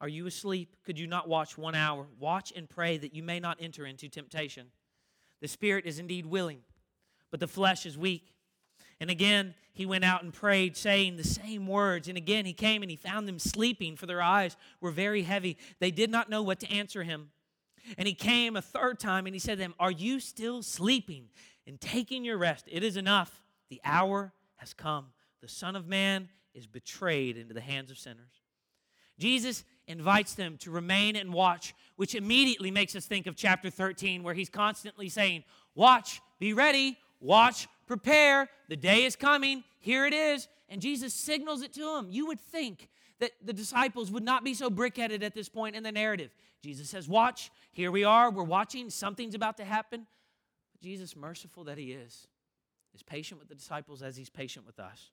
are 0.00 0.08
you 0.08 0.26
asleep? 0.26 0.74
Could 0.86 0.98
you 0.98 1.06
not 1.06 1.28
watch 1.28 1.58
one 1.58 1.74
hour? 1.74 2.06
Watch 2.18 2.50
and 2.56 2.66
pray 2.66 2.96
that 2.96 3.14
you 3.14 3.22
may 3.22 3.40
not 3.40 3.58
enter 3.60 3.84
into 3.84 4.08
temptation. 4.08 4.68
The 5.42 5.48
spirit 5.48 5.84
is 5.84 5.98
indeed 5.98 6.24
willing, 6.24 6.60
but 7.30 7.40
the 7.40 7.46
flesh 7.46 7.84
is 7.84 7.98
weak. 7.98 8.32
And 9.00 9.10
again, 9.10 9.54
he 9.74 9.84
went 9.84 10.02
out 10.02 10.22
and 10.22 10.32
prayed, 10.32 10.74
saying 10.74 11.18
the 11.18 11.24
same 11.24 11.66
words. 11.66 12.08
And 12.08 12.16
again, 12.16 12.46
he 12.46 12.54
came 12.54 12.80
and 12.80 12.90
he 12.90 12.96
found 12.96 13.28
them 13.28 13.38
sleeping, 13.38 13.96
for 13.96 14.06
their 14.06 14.22
eyes 14.22 14.56
were 14.80 14.92
very 14.92 15.24
heavy. 15.24 15.58
They 15.78 15.90
did 15.90 16.08
not 16.08 16.30
know 16.30 16.42
what 16.42 16.60
to 16.60 16.72
answer 16.72 17.02
him. 17.02 17.32
And 17.98 18.08
he 18.08 18.14
came 18.14 18.56
a 18.56 18.62
third 18.62 18.98
time 18.98 19.26
and 19.26 19.34
he 19.34 19.38
said 19.38 19.56
to 19.56 19.62
them, 19.62 19.74
Are 19.78 19.90
you 19.90 20.20
still 20.20 20.62
sleeping 20.62 21.28
and 21.66 21.78
taking 21.78 22.24
your 22.24 22.38
rest? 22.38 22.64
It 22.72 22.82
is 22.82 22.96
enough. 22.96 23.42
The 23.68 23.80
hour 23.84 24.32
has 24.56 24.72
come. 24.72 25.06
The 25.40 25.48
Son 25.48 25.76
of 25.76 25.86
Man 25.86 26.28
is 26.54 26.66
betrayed 26.66 27.36
into 27.36 27.54
the 27.54 27.60
hands 27.60 27.90
of 27.90 27.98
sinners. 27.98 28.42
Jesus 29.18 29.64
invites 29.86 30.34
them 30.34 30.56
to 30.58 30.70
remain 30.70 31.16
and 31.16 31.32
watch, 31.32 31.74
which 31.96 32.14
immediately 32.14 32.70
makes 32.70 32.94
us 32.94 33.06
think 33.06 33.26
of 33.26 33.36
chapter 33.36 33.70
13, 33.70 34.22
where 34.22 34.34
he's 34.34 34.48
constantly 34.48 35.08
saying, 35.08 35.44
Watch, 35.74 36.20
be 36.38 36.52
ready, 36.52 36.96
watch, 37.20 37.68
prepare, 37.86 38.48
the 38.68 38.76
day 38.76 39.04
is 39.04 39.16
coming, 39.16 39.64
here 39.80 40.06
it 40.06 40.14
is. 40.14 40.48
And 40.68 40.82
Jesus 40.82 41.14
signals 41.14 41.62
it 41.62 41.72
to 41.74 41.80
them. 41.80 42.08
You 42.10 42.26
would 42.26 42.40
think 42.40 42.88
that 43.20 43.32
the 43.42 43.52
disciples 43.52 44.10
would 44.10 44.22
not 44.22 44.44
be 44.44 44.54
so 44.54 44.70
brick-headed 44.70 45.22
at 45.22 45.34
this 45.34 45.48
point 45.48 45.74
in 45.74 45.82
the 45.82 45.92
narrative. 45.92 46.30
Jesus 46.62 46.88
says, 46.88 47.08
Watch, 47.08 47.50
here 47.72 47.90
we 47.90 48.04
are, 48.04 48.30
we're 48.30 48.44
watching, 48.44 48.90
something's 48.90 49.34
about 49.34 49.56
to 49.56 49.64
happen. 49.64 50.06
Jesus, 50.82 51.16
merciful 51.16 51.64
that 51.64 51.78
he 51.78 51.92
is, 51.92 52.28
is 52.94 53.02
patient 53.02 53.38
with 53.40 53.48
the 53.48 53.54
disciples 53.54 54.02
as 54.02 54.16
he's 54.16 54.30
patient 54.30 54.66
with 54.66 54.78
us. 54.78 55.10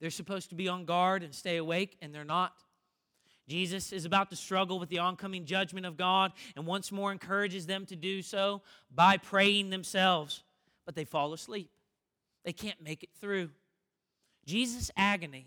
They're 0.00 0.10
supposed 0.10 0.50
to 0.50 0.54
be 0.54 0.68
on 0.68 0.84
guard 0.84 1.22
and 1.22 1.34
stay 1.34 1.56
awake, 1.56 1.96
and 2.00 2.14
they're 2.14 2.24
not. 2.24 2.52
Jesus 3.48 3.92
is 3.92 4.04
about 4.04 4.30
to 4.30 4.36
struggle 4.36 4.78
with 4.78 4.90
the 4.90 4.98
oncoming 4.98 5.46
judgment 5.46 5.86
of 5.86 5.96
God 5.96 6.32
and 6.54 6.66
once 6.66 6.92
more 6.92 7.10
encourages 7.10 7.66
them 7.66 7.86
to 7.86 7.96
do 7.96 8.20
so 8.20 8.62
by 8.94 9.16
praying 9.16 9.70
themselves, 9.70 10.42
but 10.84 10.94
they 10.94 11.04
fall 11.04 11.32
asleep. 11.32 11.70
They 12.44 12.52
can't 12.52 12.82
make 12.82 13.02
it 13.02 13.10
through. 13.20 13.50
Jesus' 14.44 14.90
agony 14.96 15.46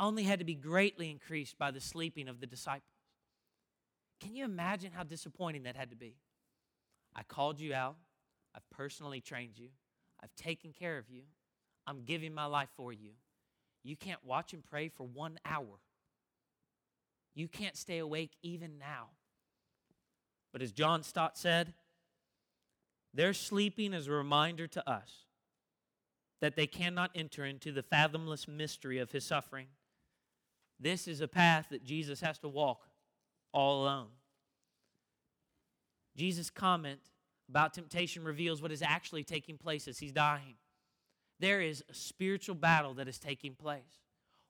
only 0.00 0.24
had 0.24 0.38
to 0.38 0.44
be 0.44 0.54
greatly 0.54 1.10
increased 1.10 1.58
by 1.58 1.70
the 1.70 1.80
sleeping 1.80 2.28
of 2.28 2.40
the 2.40 2.46
disciples. 2.46 2.82
Can 4.20 4.34
you 4.34 4.44
imagine 4.44 4.90
how 4.92 5.02
disappointing 5.02 5.64
that 5.64 5.76
had 5.76 5.90
to 5.90 5.96
be? 5.96 6.16
I 7.14 7.22
called 7.22 7.60
you 7.60 7.74
out, 7.74 7.96
I've 8.54 8.68
personally 8.70 9.20
trained 9.20 9.56
you, 9.56 9.68
I've 10.24 10.34
taken 10.34 10.72
care 10.72 10.96
of 10.96 11.10
you, 11.10 11.24
I'm 11.86 12.04
giving 12.04 12.32
my 12.32 12.46
life 12.46 12.70
for 12.76 12.92
you. 12.92 13.10
You 13.82 13.94
can't 13.94 14.24
watch 14.24 14.54
and 14.54 14.64
pray 14.64 14.88
for 14.88 15.04
one 15.04 15.38
hour. 15.44 15.80
You 17.34 17.46
can't 17.46 17.76
stay 17.76 17.98
awake 17.98 18.30
even 18.42 18.78
now. 18.78 19.08
But 20.50 20.62
as 20.62 20.72
John 20.72 21.02
Stott 21.02 21.36
said, 21.36 21.74
their 23.12 23.34
sleeping 23.34 23.92
is 23.92 24.06
a 24.06 24.12
reminder 24.12 24.66
to 24.68 24.90
us 24.90 25.26
that 26.40 26.56
they 26.56 26.66
cannot 26.66 27.10
enter 27.14 27.44
into 27.44 27.70
the 27.70 27.82
fathomless 27.82 28.48
mystery 28.48 28.98
of 28.98 29.12
his 29.12 29.24
suffering. 29.24 29.66
This 30.80 31.06
is 31.06 31.20
a 31.20 31.28
path 31.28 31.66
that 31.70 31.84
Jesus 31.84 32.20
has 32.22 32.38
to 32.38 32.48
walk 32.48 32.86
all 33.52 33.82
alone. 33.82 34.08
Jesus' 36.16 36.50
comment 36.50 37.00
about 37.48 37.74
temptation 37.74 38.24
reveals 38.24 38.60
what 38.62 38.72
is 38.72 38.82
actually 38.82 39.24
taking 39.24 39.56
place 39.58 39.86
as 39.88 39.98
he's 39.98 40.12
dying 40.12 40.56
there 41.40 41.60
is 41.60 41.84
a 41.90 41.94
spiritual 41.94 42.54
battle 42.54 42.94
that 42.94 43.08
is 43.08 43.18
taking 43.18 43.54
place. 43.54 44.00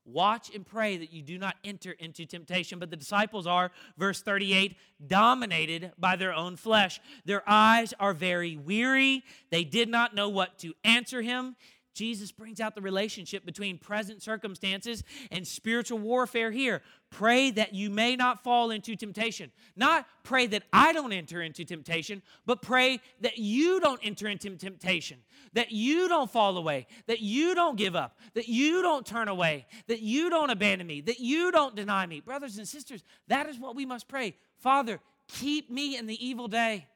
Watch 0.07 0.55
and 0.55 0.67
pray 0.67 0.99
that 0.99 1.13
you 1.13 1.23
do 1.23 1.39
not 1.39 1.57
enter 1.65 1.93
into 1.93 2.27
temptation. 2.27 2.79
But 2.79 2.91
the 2.91 2.97
disciples 2.97 3.47
are, 3.47 3.71
verse 3.97 4.21
38, 4.21 4.77
dominated 5.07 5.93
by 5.99 6.17
their 6.17 6.35
own 6.35 6.57
flesh. 6.57 7.01
Their 7.25 7.43
eyes 7.47 7.95
are 7.99 8.13
very 8.13 8.57
weary. 8.57 9.25
They 9.51 9.65
did 9.65 9.89
not 9.89 10.15
know 10.15 10.29
what 10.29 10.59
to 10.59 10.75
answer 10.85 11.23
him. 11.23 11.57
Jesus 11.95 12.33
brings 12.33 12.61
out 12.61 12.75
the 12.75 12.81
relationship 12.81 13.47
between 13.47 13.79
present 13.79 14.23
circumstances 14.23 15.05
and 15.31 15.47
spiritual 15.47 15.99
warfare 15.99 16.51
here. 16.51 16.83
Pray 17.11 17.51
that 17.53 17.73
you 17.73 17.91
may 17.91 18.17
not 18.17 18.43
fall 18.43 18.73
into 18.73 18.97
temptation. 18.97 19.53
Not 19.77 20.07
pray 20.25 20.49
that 20.49 20.65
I 20.73 20.93
don't 20.93 21.13
enter 21.13 21.41
into 21.41 21.65
temptation, 21.65 22.23
but 22.45 22.61
pray 22.61 23.01
that 23.21 23.39
you 23.39 23.79
don't 23.81 24.01
enter 24.03 24.27
into 24.27 24.51
temptation, 24.57 25.19
that 25.53 25.71
you 25.71 26.09
don't 26.09 26.31
fall 26.31 26.57
away, 26.57 26.89
that 27.07 27.21
you 27.21 27.55
don't 27.55 27.77
give 27.77 27.95
up, 27.95 28.19
that 28.35 28.49
you 28.49 28.83
don't 28.83 29.07
turn 29.07 29.29
away, 29.29 29.67
that 29.87 30.01
you 30.01 30.29
don't 30.29 30.51
abandon 30.51 30.87
me, 30.87 31.01
that 31.03 31.21
you 31.21 31.53
don't 31.53 31.77
deny 31.77 32.05
me. 32.05 32.21
Brothers 32.21 32.59
and 32.59 32.67
sisters, 32.67 33.05
that 33.29 33.49
is 33.49 33.59
what 33.59 33.77
we 33.77 33.87
must 33.87 34.09
pray. 34.09 34.37
Father, 34.59 34.99
keep 35.29 35.71
me 35.71 35.97
in 35.97 36.07
the 36.07 36.27
evil 36.27 36.49
day. 36.49 36.87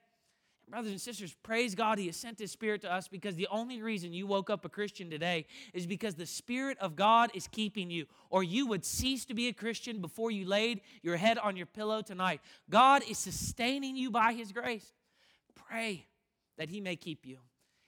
Brothers 0.71 0.91
and 0.91 1.01
sisters, 1.01 1.35
praise 1.43 1.75
God, 1.75 1.99
He 1.99 2.07
has 2.07 2.17
sent 2.17 2.39
His 2.39 2.53
Spirit 2.53 2.83
to 2.83 2.93
us 2.93 3.09
because 3.09 3.37
the 3.37 3.49
only 3.51 3.81
reason 3.81 4.13
you 4.13 4.27
woke 4.27 4.51
up 4.51 4.65
a 4.65 4.69
Christian 4.69 5.09
today 5.09 5.47
is 5.73 5.87
because 5.87 6.15
the 6.15 6.27
Spirit 6.27 6.77
of 6.79 6.95
God 6.95 7.31
is 7.33 7.49
keeping 7.49 7.91
you, 7.91 8.07
or 8.29 8.43
you 8.43 8.67
would 8.67 8.85
cease 8.85 9.25
to 9.27 9.35
be 9.35 9.49
a 9.49 9.53
Christian 9.53 10.01
before 10.01 10.31
you 10.31 10.47
laid 10.47 10.83
your 11.03 11.17
head 11.17 11.39
on 11.39 11.57
your 11.57 11.67
pillow 11.67 12.03
tonight. 12.03 12.41
God 12.69 13.03
is 13.09 13.17
sustaining 13.17 13.97
you 13.97 14.11
by 14.11 14.35
His 14.35 14.53
grace. 14.53 14.93
Pray 15.55 16.07
that 16.59 16.69
He 16.69 16.81
may 16.81 16.97
keep 16.97 17.25
you. 17.25 17.39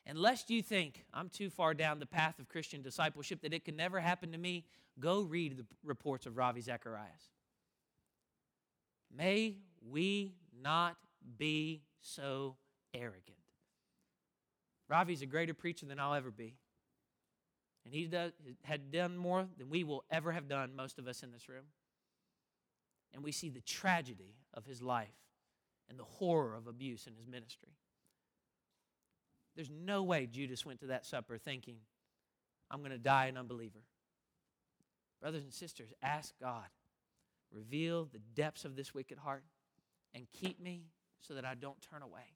And 0.07 0.19
lest 0.19 0.49
you 0.51 0.63
think 0.63 1.05
I'm 1.13 1.29
too 1.29 1.51
far 1.51 1.75
down 1.75 1.99
the 1.99 2.07
path 2.07 2.39
of 2.39 2.49
Christian 2.49 2.81
discipleship 2.81 3.43
that 3.43 3.53
it 3.53 3.65
can 3.65 3.77
never 3.77 4.01
happen 4.01 4.33
to 4.33 4.39
me, 4.39 4.65
go 4.99 5.21
read 5.21 5.59
the 5.59 5.67
reports 5.85 6.25
of 6.25 6.39
Ravi 6.39 6.63
Zacharias. 6.63 7.29
May 9.15 9.57
we 9.87 10.35
not 10.63 10.97
be 11.37 11.83
so 12.01 12.57
arrogant. 12.95 13.37
Ravi's 14.89 15.23
a 15.23 15.27
greater 15.27 15.55
preacher 15.55 15.87
than 15.87 15.99
I'll 16.01 16.15
ever 16.15 16.31
be. 16.31 16.57
And 17.85 17.95
he 17.95 18.11
had 18.63 18.93
done 18.93 19.17
more 19.17 19.47
than 19.57 19.71
we 19.71 19.85
will 19.85 20.05
ever 20.11 20.33
have 20.33 20.49
done, 20.49 20.77
most 20.77 20.99
of 20.99 21.07
us 21.09 21.23
in 21.23 21.33
this 21.33 21.49
room. 21.49 21.65
and 23.13 23.23
we 23.23 23.33
see 23.33 23.49
the 23.49 23.61
tragedy 23.61 24.37
of 24.55 24.67
his 24.67 24.83
life 24.83 25.09
and 25.89 25.99
the 25.99 26.05
horror 26.05 26.55
of 26.55 26.67
abuse 26.67 27.07
in 27.07 27.15
his 27.15 27.27
ministry. 27.27 27.77
There's 29.57 29.71
no 29.71 30.03
way 30.03 30.27
Judas 30.27 30.65
went 30.65 30.81
to 30.81 30.87
that 30.87 31.05
supper 31.05 31.37
thinking, 31.37 31.77
I'm 32.71 32.81
going 32.81 32.93
to 32.93 32.99
die 32.99 33.27
an 33.27 33.37
unbeliever. 33.37 33.81
Brothers 35.21 35.43
and 35.43 35.53
sisters, 35.53 35.93
ask 36.03 36.33
God, 36.41 36.67
reveal 37.53 38.05
the 38.05 38.21
depths 38.35 38.65
of 38.65 38.77
this 38.77 38.95
wicked 38.95 39.19
heart, 39.19 39.45
and 40.15 40.27
keep 40.33 40.61
me 40.61 40.85
so 41.21 41.35
that 41.35 41.45
I 41.45 41.55
don't 41.55 41.81
turn 41.91 42.03
away. 42.03 42.35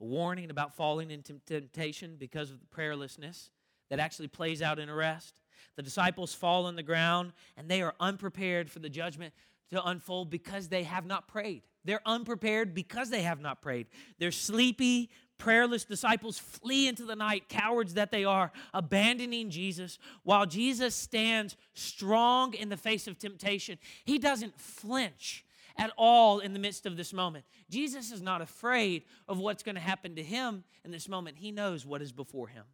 A 0.00 0.04
warning 0.04 0.50
about 0.50 0.76
falling 0.76 1.10
into 1.10 1.34
temptation 1.46 2.16
because 2.18 2.50
of 2.50 2.60
the 2.60 2.66
prayerlessness 2.66 3.50
that 3.90 3.98
actually 3.98 4.28
plays 4.28 4.62
out 4.62 4.78
in 4.78 4.88
arrest. 4.88 5.34
The 5.76 5.82
disciples 5.82 6.34
fall 6.34 6.66
on 6.66 6.76
the 6.76 6.82
ground 6.82 7.32
and 7.56 7.68
they 7.68 7.82
are 7.82 7.94
unprepared 8.00 8.70
for 8.70 8.78
the 8.78 8.88
judgment 8.88 9.34
to 9.70 9.84
unfold 9.84 10.30
because 10.30 10.68
they 10.68 10.84
have 10.84 11.06
not 11.06 11.28
prayed. 11.28 11.62
They're 11.84 12.02
unprepared 12.06 12.74
because 12.74 13.10
they 13.10 13.22
have 13.22 13.40
not 13.40 13.62
prayed. 13.62 13.86
They're 14.18 14.30
sleepy, 14.30 15.10
prayerless 15.38 15.84
disciples 15.84 16.38
flee 16.38 16.88
into 16.88 17.04
the 17.04 17.16
night, 17.16 17.48
cowards 17.48 17.94
that 17.94 18.10
they 18.10 18.24
are, 18.24 18.52
abandoning 18.74 19.50
Jesus, 19.50 19.98
while 20.22 20.46
Jesus 20.46 20.94
stands 20.94 21.56
strong 21.74 22.54
in 22.54 22.68
the 22.68 22.76
face 22.76 23.06
of 23.06 23.18
temptation. 23.18 23.78
He 24.04 24.18
doesn't 24.18 24.60
flinch 24.60 25.44
at 25.78 25.92
all 25.96 26.40
in 26.40 26.52
the 26.52 26.58
midst 26.58 26.84
of 26.84 26.96
this 26.96 27.12
moment. 27.12 27.44
Jesus 27.70 28.10
is 28.10 28.20
not 28.20 28.42
afraid 28.42 29.04
of 29.28 29.38
what's 29.38 29.62
going 29.62 29.76
to 29.76 29.80
happen 29.80 30.16
to 30.16 30.22
him 30.22 30.64
in 30.84 30.90
this 30.90 31.08
moment. 31.08 31.38
He 31.38 31.52
knows 31.52 31.86
what 31.86 32.02
is 32.02 32.12
before 32.12 32.48
him. 32.48 32.64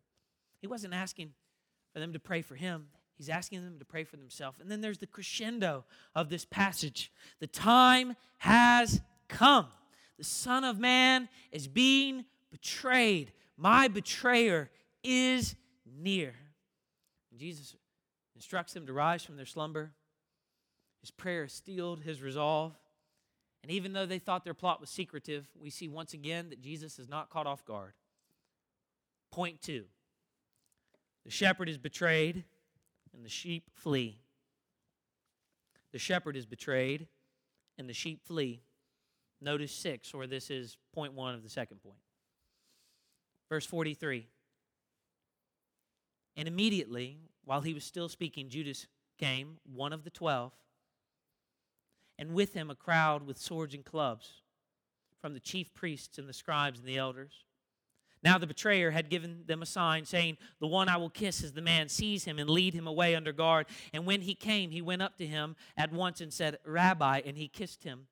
He 0.61 0.67
wasn't 0.67 0.95
asking 0.95 1.33
for 1.93 2.01
them 2.01 2.15
to 2.15 2.19
pray 2.19 2.43
for 2.43 2.57
him, 2.57 2.87
he's 3.17 3.29
asking 3.29 3.63
them 3.63 3.79
to 3.79 3.85
pray 3.85 4.03
for 4.03 4.17
themselves. 4.17 4.59
And 4.59 4.69
then 4.69 4.81
there's 4.81 4.99
the 4.99 5.07
crescendo 5.07 5.85
of 6.15 6.29
this 6.29 6.45
passage 6.45 7.13
the 7.39 7.47
time 7.47 8.17
has 8.39 9.01
come. 9.29 9.67
The 10.19 10.25
Son 10.25 10.65
of 10.65 10.79
Man 10.79 11.29
is 11.53 11.69
being 11.69 12.25
betrayed. 12.51 13.33
My 13.57 13.89
betrayer 13.89 14.71
is 15.05 15.55
near. 15.87 16.35
And 17.31 17.39
Jesus 17.39 17.77
instructs 18.35 18.73
them 18.73 18.87
to 18.87 18.93
rise 18.93 19.23
from 19.23 19.37
their 19.37 19.47
slumber. 19.47 19.93
His 21.01 21.11
prayer 21.11 21.45
is 21.45 21.53
steeled 21.53 22.01
his 22.01 22.23
resolve. 22.23 22.75
And 23.65 23.71
even 23.71 23.95
though 23.95 24.05
they 24.05 24.19
thought 24.19 24.45
their 24.45 24.53
plot 24.53 24.79
was 24.79 24.91
secretive, 24.91 25.49
we 25.59 25.71
see 25.71 25.89
once 25.89 26.13
again 26.13 26.51
that 26.51 26.61
Jesus 26.61 26.99
is 26.99 27.09
not 27.09 27.31
caught 27.31 27.47
off 27.47 27.65
guard. 27.65 27.95
Point 29.33 29.63
two 29.63 29.85
the 31.25 31.31
shepherd 31.31 31.71
is 31.71 31.79
betrayed, 31.79 32.45
and 33.15 33.25
the 33.25 33.31
sheep 33.31 33.71
flee. 33.73 34.19
The 35.93 35.99
shepherd 35.99 36.37
is 36.37 36.45
betrayed, 36.45 37.09
and 37.79 37.89
the 37.89 37.95
sheep 37.95 38.21
flee. 38.27 38.61
Notice 39.41 39.73
six, 39.73 40.13
or 40.13 40.27
this 40.27 40.51
is 40.51 40.77
point 40.93 41.15
one 41.15 41.35
of 41.35 41.43
the 41.43 41.49
second 41.49 41.83
point. 41.83 41.97
Verse 43.49 43.65
43. 43.65 44.27
And 46.37 46.47
immediately, 46.47 47.17
while 47.47 47.63
he 47.63 47.73
was 47.73 47.85
still 47.85 48.11
speaking, 48.11 48.51
Judas 48.51 48.89
came, 49.17 49.57
one 49.65 49.95
of 49.95 50.05
the 50.05 50.11
twelve, 50.11 50.53
and 52.19 52.35
with 52.35 52.55
him 52.55 52.71
a 52.71 52.75
crowd 52.75 53.27
with 53.27 53.39
swords 53.39 53.75
and 53.75 53.85
clubs 53.85 54.43
from 55.21 55.35
the 55.35 55.41
chief 55.41 55.73
priests 55.75 56.19
and 56.19 56.29
the 56.29 56.33
scribes 56.33 56.79
and 56.79 56.89
the 56.89 56.99
elders. 56.99 57.45
Now 58.23 58.39
the 58.39 58.47
betrayer 58.47 58.91
had 58.91 59.11
given 59.11 59.45
them 59.47 59.61
a 59.61 59.67
sign, 59.67 60.07
saying, 60.07 60.39
The 60.59 60.67
one 60.67 60.89
I 60.89 60.97
will 60.97 61.11
kiss 61.11 61.43
is 61.43 61.53
the 61.53 61.61
man. 61.61 61.91
Seize 61.91 62.25
him 62.25 62.39
and 62.39 62.49
lead 62.49 62.73
him 62.73 62.87
away 62.87 63.15
under 63.15 63.33
guard. 63.33 63.67
And 63.93 64.07
when 64.07 64.23
he 64.23 64.35
came, 64.35 64.71
he 64.71 64.81
went 64.81 65.03
up 65.03 65.19
to 65.19 65.27
him 65.27 65.57
at 65.77 65.93
once 65.93 66.23
and 66.23 66.33
said, 66.33 66.59
Rabbi, 66.65 67.21
and 67.27 67.37
he 67.37 67.49
kissed 67.49 67.85
him. 67.85 68.07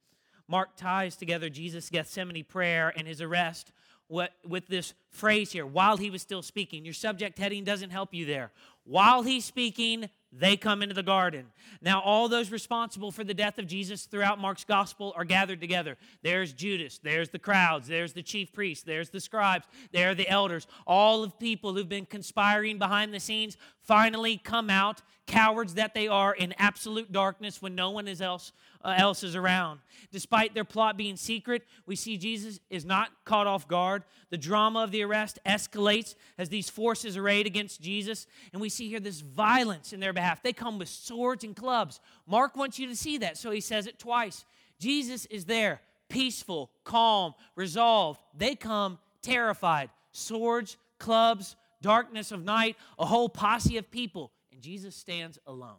Mark 0.49 0.77
ties 0.77 1.17
together 1.17 1.49
Jesus' 1.49 1.89
Gethsemane 1.89 2.45
prayer 2.45 2.93
and 2.95 3.09
his 3.09 3.23
arrest 3.23 3.73
what, 4.09 4.33
with 4.47 4.67
this 4.67 4.93
phrase 5.09 5.53
here, 5.53 5.65
while 5.65 5.97
he 5.97 6.11
was 6.11 6.21
still 6.21 6.43
speaking. 6.43 6.85
Your 6.85 6.93
subject 6.93 7.39
heading 7.39 7.65
doesn't 7.65 7.89
help 7.89 8.13
you 8.13 8.27
there. 8.27 8.53
While 8.85 9.22
he's 9.22 9.45
speaking, 9.45 10.11
they 10.33 10.57
come 10.57 10.83
into 10.83 10.95
the 10.95 11.03
garden. 11.03 11.47
Now, 11.83 12.01
all 12.01 12.28
those 12.28 12.51
responsible 12.51 13.12
for 13.12 13.22
the 13.22 13.35
death 13.35 13.59
of 13.59 13.66
Jesus 13.66 14.07
throughout 14.07 14.41
Mark's 14.41 14.64
gospel 14.64 15.12
are 15.14 15.24
gathered 15.24 15.61
together. 15.61 15.99
There's 16.22 16.53
Judas, 16.53 16.99
there's 17.03 17.28
the 17.28 17.39
crowds, 17.39 17.87
there's 17.87 18.14
the 18.14 18.22
chief 18.22 18.53
priests, 18.53 18.83
there's 18.83 19.11
the 19.11 19.20
scribes, 19.20 19.66
there 19.93 20.11
are 20.11 20.14
the 20.14 20.28
elders. 20.28 20.66
All 20.87 21.22
of 21.22 21.39
people 21.39 21.74
who've 21.74 21.89
been 21.89 22.07
conspiring 22.07 22.78
behind 22.78 23.12
the 23.12 23.20
scenes 23.20 23.59
finally 23.83 24.39
come 24.39 24.70
out, 24.70 25.03
cowards 25.26 25.74
that 25.74 25.93
they 25.93 26.09
are, 26.09 26.35
in 26.35 26.55
absolute 26.59 27.12
darkness 27.12 27.61
when 27.61 27.74
no 27.74 27.91
one 27.91 28.09
is 28.09 28.22
else 28.22 28.53
uh, 28.85 28.95
else 28.97 29.22
is 29.22 29.37
around. 29.37 29.80
Despite 30.11 30.55
their 30.55 30.64
plot 30.64 30.97
being 30.97 31.16
secret, 31.16 31.62
we 31.87 31.97
see 31.97 32.16
Jesus 32.16 32.61
is 32.70 32.85
not 32.85 33.11
caught 33.24 33.47
off 33.47 33.68
guard. 33.68 34.03
The 34.30 34.39
drama 34.39 34.80
of 34.80 34.91
the 34.91 35.03
arrest 35.03 35.39
escalates 35.47 36.14
as 36.39 36.49
these 36.49 36.68
forces 36.68 37.16
arrayed 37.16 37.47
against 37.47 37.80
Jesus, 37.80 38.26
and 38.53 38.61
we 38.61 38.68
see 38.73 38.89
here 38.89 39.01
this 39.01 39.20
violence 39.20 39.93
in 39.93 40.01
their 40.01 40.12
behalf. 40.12 40.43
They 40.43 40.53
come 40.53 40.79
with 40.79 40.89
swords 40.89 41.45
and 41.45 41.55
clubs. 41.55 42.01
Mark 42.27 42.57
wants 42.57 42.79
you 42.79 42.87
to 42.89 42.97
see 42.97 43.18
that, 43.18 43.37
so 43.37 43.51
he 43.51 43.61
says 43.61 43.87
it 43.87 43.99
twice. 43.99 44.45
Jesus 44.79 45.27
is 45.27 45.45
there, 45.45 45.81
peaceful, 46.09 46.70
calm, 46.85 47.35
resolved. 47.55 48.20
They 48.37 48.55
come 48.55 48.99
terrified. 49.23 49.91
Swords, 50.12 50.77
clubs, 50.99 51.57
darkness 51.81 52.33
of 52.33 52.45
night, 52.45 52.77
a 52.99 53.07
whole 53.07 53.29
posse 53.29 53.77
of 53.77 53.91
people, 53.91 54.33
and 54.53 54.61
Jesus 54.61 54.95
stands 54.95 55.39
alone. 55.47 55.77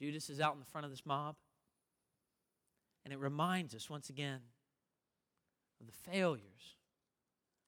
Judas 0.00 0.30
is 0.30 0.40
out 0.40 0.54
in 0.54 0.60
the 0.60 0.66
front 0.66 0.84
of 0.84 0.90
this 0.90 1.04
mob. 1.04 1.36
And 3.04 3.12
it 3.12 3.18
reminds 3.18 3.74
us 3.74 3.90
once 3.90 4.10
again 4.10 4.40
of 5.80 5.86
the 5.86 6.10
failures 6.10 6.76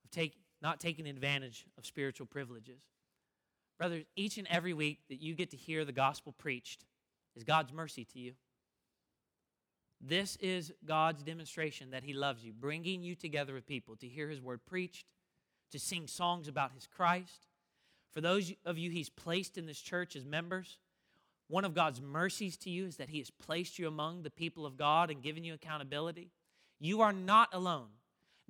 of 0.04 0.10
take, 0.10 0.34
not 0.62 0.80
taking 0.80 1.06
advantage 1.06 1.66
of 1.76 1.84
spiritual 1.84 2.26
privileges. 2.26 2.80
Brothers, 3.78 4.04
each 4.14 4.38
and 4.38 4.46
every 4.48 4.72
week 4.72 5.00
that 5.08 5.20
you 5.20 5.34
get 5.34 5.50
to 5.50 5.56
hear 5.56 5.84
the 5.84 5.92
gospel 5.92 6.32
preached 6.38 6.84
is 7.34 7.42
God's 7.42 7.72
mercy 7.72 8.04
to 8.12 8.18
you. 8.18 8.34
This 10.00 10.36
is 10.36 10.72
God's 10.84 11.22
demonstration 11.22 11.90
that 11.90 12.04
He 12.04 12.12
loves 12.12 12.44
you, 12.44 12.52
bringing 12.52 13.02
you 13.02 13.14
together 13.14 13.54
with 13.54 13.66
people 13.66 13.96
to 13.96 14.06
hear 14.06 14.28
His 14.28 14.40
word 14.40 14.60
preached, 14.66 15.06
to 15.70 15.78
sing 15.78 16.06
songs 16.06 16.48
about 16.48 16.72
His 16.72 16.86
Christ. 16.86 17.46
For 18.12 18.20
those 18.20 18.52
of 18.64 18.78
you 18.78 18.90
He's 18.90 19.08
placed 19.08 19.58
in 19.58 19.66
this 19.66 19.80
church 19.80 20.16
as 20.16 20.24
members, 20.24 20.78
one 21.48 21.64
of 21.64 21.74
God's 21.74 22.00
mercies 22.00 22.56
to 22.58 22.70
you 22.70 22.86
is 22.86 22.96
that 22.96 23.10
He 23.10 23.18
has 23.18 23.30
placed 23.30 23.78
you 23.78 23.86
among 23.88 24.22
the 24.22 24.30
people 24.30 24.66
of 24.66 24.76
God 24.76 25.10
and 25.10 25.22
given 25.22 25.44
you 25.44 25.54
accountability. 25.54 26.30
You 26.78 27.00
are 27.00 27.12
not 27.12 27.48
alone. 27.52 27.88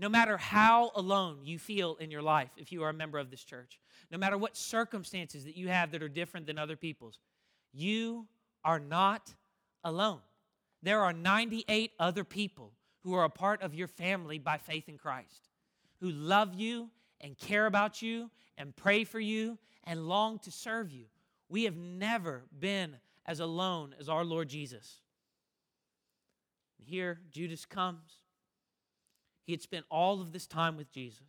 No 0.03 0.09
matter 0.09 0.37
how 0.37 0.91
alone 0.97 1.39
you 1.45 1.61
feel 1.61 1.95
in 1.95 2.11
your 2.11 2.23
life, 2.23 2.51
if 2.57 2.73
you 2.73 2.83
are 2.83 2.89
a 2.89 2.93
member 2.93 3.21
of 3.21 3.31
this 3.31 3.45
church, 3.45 3.79
no 4.11 4.19
matter 4.19 4.37
what 4.37 4.57
circumstances 4.57 5.45
that 5.45 5.57
you 5.57 5.69
have 5.69 5.93
that 5.93 6.03
are 6.03 6.09
different 6.09 6.45
than 6.45 6.59
other 6.59 6.75
people's, 6.75 7.21
you 7.73 8.27
are 8.65 8.81
not 8.81 9.33
alone. 9.85 10.19
There 10.83 11.03
are 11.03 11.13
98 11.13 11.93
other 12.01 12.25
people 12.25 12.73
who 13.05 13.15
are 13.15 13.23
a 13.23 13.31
part 13.31 13.63
of 13.63 13.77
your 13.77 13.87
family 13.87 14.41
by 14.41 14.59
faith 14.59 14.89
in 14.89 14.99
Christ, 14.99 15.49
who 16.01 16.11
love 16.11 16.57
you 16.57 16.91
and 17.21 17.39
care 17.39 17.67
about 17.67 18.03
you 18.03 18.29
and 18.59 18.75
pray 18.75 19.05
for 19.05 19.21
you 19.21 19.57
and 19.85 20.09
long 20.09 20.41
to 20.41 20.51
serve 20.51 20.91
you. 20.91 21.05
We 21.49 21.63
have 21.63 21.77
never 21.77 22.43
been 22.59 22.97
as 23.25 23.39
alone 23.39 23.95
as 24.01 24.09
our 24.09 24.25
Lord 24.25 24.49
Jesus. 24.49 24.99
Here, 26.85 27.21
Judas 27.31 27.65
comes. 27.65 28.22
He 29.45 29.53
had 29.53 29.63
spent 29.63 29.87
all 29.91 30.21
of 30.21 30.33
this 30.33 30.47
time 30.47 30.77
with 30.77 30.91
Jesus. 30.91 31.27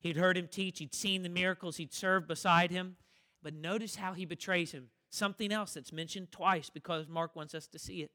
He'd 0.00 0.16
heard 0.16 0.36
him 0.36 0.48
teach, 0.48 0.80
he'd 0.80 0.94
seen 0.94 1.22
the 1.22 1.28
miracles, 1.28 1.76
he'd 1.76 1.92
served 1.92 2.28
beside 2.28 2.70
him. 2.70 2.96
But 3.42 3.54
notice 3.54 3.96
how 3.96 4.14
he 4.14 4.24
betrays 4.24 4.72
him. 4.72 4.88
Something 5.10 5.52
else 5.52 5.74
that's 5.74 5.92
mentioned 5.92 6.32
twice 6.32 6.70
because 6.70 7.08
Mark 7.08 7.36
wants 7.36 7.54
us 7.54 7.66
to 7.68 7.78
see 7.78 8.02
it 8.02 8.10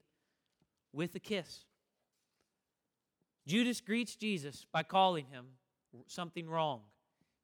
with 0.91 1.15
a 1.15 1.19
kiss. 1.19 1.65
Judas 3.47 3.81
greets 3.81 4.15
Jesus 4.15 4.65
by 4.71 4.83
calling 4.83 5.25
him 5.31 5.45
something 6.07 6.47
wrong, 6.47 6.81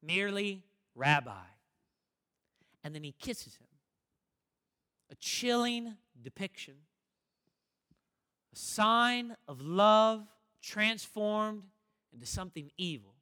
merely 0.02 0.62
rabbi 0.94 1.32
and 2.86 2.94
then 2.94 3.02
he 3.02 3.10
kisses 3.18 3.56
him. 3.56 3.66
A 5.10 5.16
chilling 5.16 5.96
depiction, 6.22 6.74
a 8.52 8.56
sign 8.56 9.34
of 9.48 9.60
love 9.60 10.24
transformed 10.66 11.62
into 12.12 12.26
something 12.26 12.70
evil, 12.76 13.14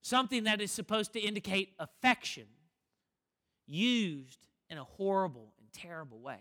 something 0.00 0.44
that 0.44 0.60
is 0.60 0.70
supposed 0.70 1.12
to 1.12 1.20
indicate 1.20 1.74
affection 1.78 2.46
used 3.66 4.46
in 4.70 4.78
a 4.78 4.84
horrible 4.84 5.52
and 5.58 5.72
terrible 5.72 6.20
way, 6.20 6.38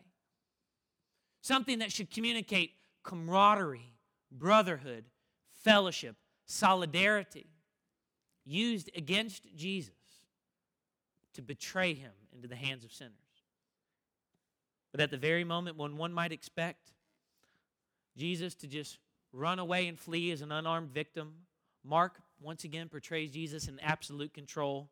something 1.41 1.79
that 1.79 1.91
should 1.91 2.11
communicate 2.11 2.73
camaraderie, 3.03 3.95
brotherhood, 4.31 5.05
fellowship, 5.63 6.15
solidarity, 6.45 7.47
used 8.45 8.91
against 8.95 9.47
Jesus 9.55 9.93
to 11.33 11.41
betray 11.41 11.95
him 11.95 12.11
into 12.31 12.47
the 12.47 12.55
hands 12.55 12.83
of 12.83 12.93
sinners. 12.93 13.13
But 14.91 15.01
at 15.01 15.09
the 15.09 15.17
very 15.17 15.43
moment 15.43 15.77
when 15.77 15.97
one 15.97 16.13
might 16.13 16.31
expect 16.31 16.91
Jesus 18.17 18.53
to 18.55 18.67
just 18.67 18.99
run 19.33 19.59
away 19.59 19.87
and 19.87 19.97
flee 19.97 20.31
as 20.31 20.41
an 20.41 20.51
unarmed 20.51 20.91
victim, 20.91 21.33
Mark 21.83 22.19
once 22.41 22.63
again 22.63 22.89
portrays 22.89 23.31
Jesus 23.31 23.67
in 23.67 23.79
absolute 23.79 24.33
control, 24.33 24.89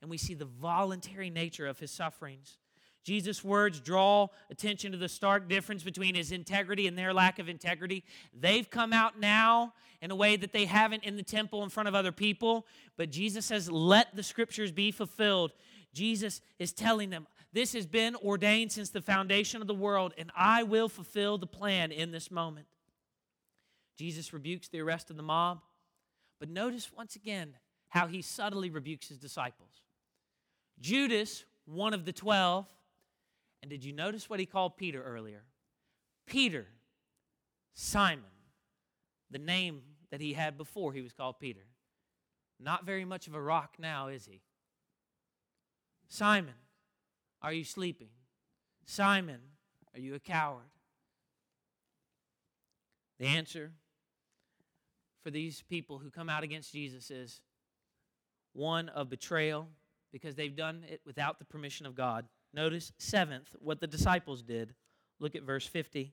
and 0.00 0.10
we 0.10 0.18
see 0.18 0.34
the 0.34 0.44
voluntary 0.44 1.30
nature 1.30 1.66
of 1.66 1.78
his 1.78 1.90
sufferings. 1.90 2.58
Jesus' 3.04 3.42
words 3.42 3.80
draw 3.80 4.28
attention 4.50 4.92
to 4.92 4.98
the 4.98 5.08
stark 5.08 5.48
difference 5.48 5.82
between 5.82 6.14
his 6.14 6.30
integrity 6.30 6.86
and 6.86 6.96
their 6.96 7.12
lack 7.12 7.38
of 7.38 7.48
integrity. 7.48 8.04
They've 8.32 8.68
come 8.68 8.92
out 8.92 9.18
now 9.18 9.74
in 10.00 10.10
a 10.10 10.16
way 10.16 10.36
that 10.36 10.52
they 10.52 10.66
haven't 10.66 11.04
in 11.04 11.16
the 11.16 11.22
temple 11.22 11.64
in 11.64 11.68
front 11.68 11.88
of 11.88 11.94
other 11.94 12.12
people, 12.12 12.66
but 12.96 13.10
Jesus 13.10 13.46
says, 13.46 13.70
Let 13.70 14.14
the 14.14 14.22
scriptures 14.22 14.70
be 14.70 14.92
fulfilled. 14.92 15.52
Jesus 15.92 16.40
is 16.58 16.72
telling 16.72 17.10
them, 17.10 17.26
This 17.52 17.72
has 17.72 17.86
been 17.86 18.14
ordained 18.16 18.70
since 18.70 18.90
the 18.90 19.02
foundation 19.02 19.60
of 19.60 19.66
the 19.66 19.74
world, 19.74 20.14
and 20.16 20.30
I 20.36 20.62
will 20.62 20.88
fulfill 20.88 21.38
the 21.38 21.46
plan 21.46 21.90
in 21.90 22.12
this 22.12 22.30
moment. 22.30 22.66
Jesus 24.02 24.32
rebukes 24.32 24.66
the 24.66 24.80
arrest 24.80 25.10
of 25.10 25.16
the 25.16 25.22
mob, 25.22 25.60
but 26.40 26.48
notice 26.48 26.90
once 26.92 27.14
again 27.14 27.54
how 27.88 28.08
he 28.08 28.20
subtly 28.20 28.68
rebukes 28.68 29.06
his 29.06 29.16
disciples. 29.16 29.70
Judas, 30.80 31.44
one 31.66 31.94
of 31.94 32.04
the 32.04 32.12
twelve, 32.12 32.66
and 33.62 33.70
did 33.70 33.84
you 33.84 33.92
notice 33.92 34.28
what 34.28 34.40
he 34.40 34.46
called 34.46 34.76
Peter 34.76 35.00
earlier? 35.00 35.44
Peter, 36.26 36.66
Simon, 37.74 38.24
the 39.30 39.38
name 39.38 39.82
that 40.10 40.20
he 40.20 40.32
had 40.32 40.58
before 40.58 40.92
he 40.92 41.00
was 41.00 41.12
called 41.12 41.38
Peter. 41.38 41.62
Not 42.58 42.84
very 42.84 43.04
much 43.04 43.28
of 43.28 43.34
a 43.34 43.40
rock 43.40 43.76
now, 43.78 44.08
is 44.08 44.26
he? 44.26 44.40
Simon, 46.08 46.54
are 47.40 47.52
you 47.52 47.62
sleeping? 47.62 48.10
Simon, 48.84 49.38
are 49.94 50.00
you 50.00 50.16
a 50.16 50.18
coward? 50.18 50.72
The 53.20 53.26
answer 53.26 53.70
for 55.22 55.30
these 55.30 55.62
people 55.68 55.98
who 55.98 56.10
come 56.10 56.28
out 56.28 56.42
against 56.42 56.72
Jesus 56.72 57.10
is 57.10 57.40
one 58.52 58.88
of 58.90 59.08
betrayal 59.08 59.68
because 60.12 60.34
they've 60.34 60.56
done 60.56 60.84
it 60.88 61.00
without 61.06 61.38
the 61.38 61.44
permission 61.44 61.86
of 61.86 61.94
God. 61.94 62.26
Notice, 62.52 62.92
seventh, 62.98 63.56
what 63.60 63.80
the 63.80 63.86
disciples 63.86 64.42
did. 64.42 64.74
Look 65.18 65.34
at 65.34 65.42
verse 65.42 65.66
50. 65.66 66.12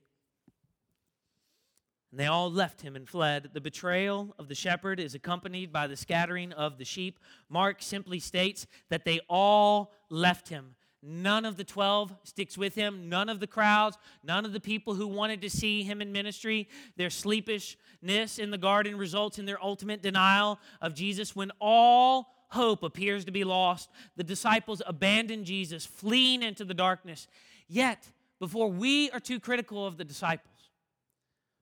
And 2.10 2.18
they 2.18 2.26
all 2.26 2.50
left 2.50 2.80
him 2.80 2.96
and 2.96 3.08
fled. 3.08 3.50
The 3.52 3.60
betrayal 3.60 4.34
of 4.38 4.48
the 4.48 4.54
shepherd 4.54 4.98
is 4.98 5.14
accompanied 5.14 5.72
by 5.72 5.86
the 5.86 5.96
scattering 5.96 6.52
of 6.52 6.78
the 6.78 6.84
sheep. 6.84 7.20
Mark 7.48 7.82
simply 7.82 8.18
states 8.18 8.66
that 8.88 9.04
they 9.04 9.20
all 9.28 9.92
left 10.08 10.48
him. 10.48 10.74
None 11.02 11.46
of 11.46 11.56
the 11.56 11.64
12 11.64 12.14
sticks 12.24 12.58
with 12.58 12.74
him. 12.74 13.08
None 13.08 13.28
of 13.28 13.40
the 13.40 13.46
crowds, 13.46 13.96
none 14.22 14.44
of 14.44 14.52
the 14.52 14.60
people 14.60 14.94
who 14.94 15.06
wanted 15.06 15.40
to 15.42 15.50
see 15.50 15.82
him 15.82 16.02
in 16.02 16.12
ministry. 16.12 16.68
Their 16.96 17.08
sleepishness 17.08 18.38
in 18.38 18.50
the 18.50 18.58
garden 18.58 18.98
results 18.98 19.38
in 19.38 19.46
their 19.46 19.62
ultimate 19.62 20.02
denial 20.02 20.58
of 20.82 20.94
Jesus 20.94 21.34
when 21.34 21.52
all 21.58 22.34
hope 22.50 22.82
appears 22.82 23.24
to 23.24 23.30
be 23.30 23.44
lost. 23.44 23.88
The 24.16 24.24
disciples 24.24 24.82
abandon 24.86 25.44
Jesus, 25.44 25.86
fleeing 25.86 26.42
into 26.42 26.64
the 26.64 26.74
darkness. 26.74 27.28
Yet, 27.66 28.10
before 28.38 28.68
we 28.68 29.10
are 29.10 29.20
too 29.20 29.40
critical 29.40 29.86
of 29.86 29.96
the 29.96 30.04
disciples, 30.04 30.70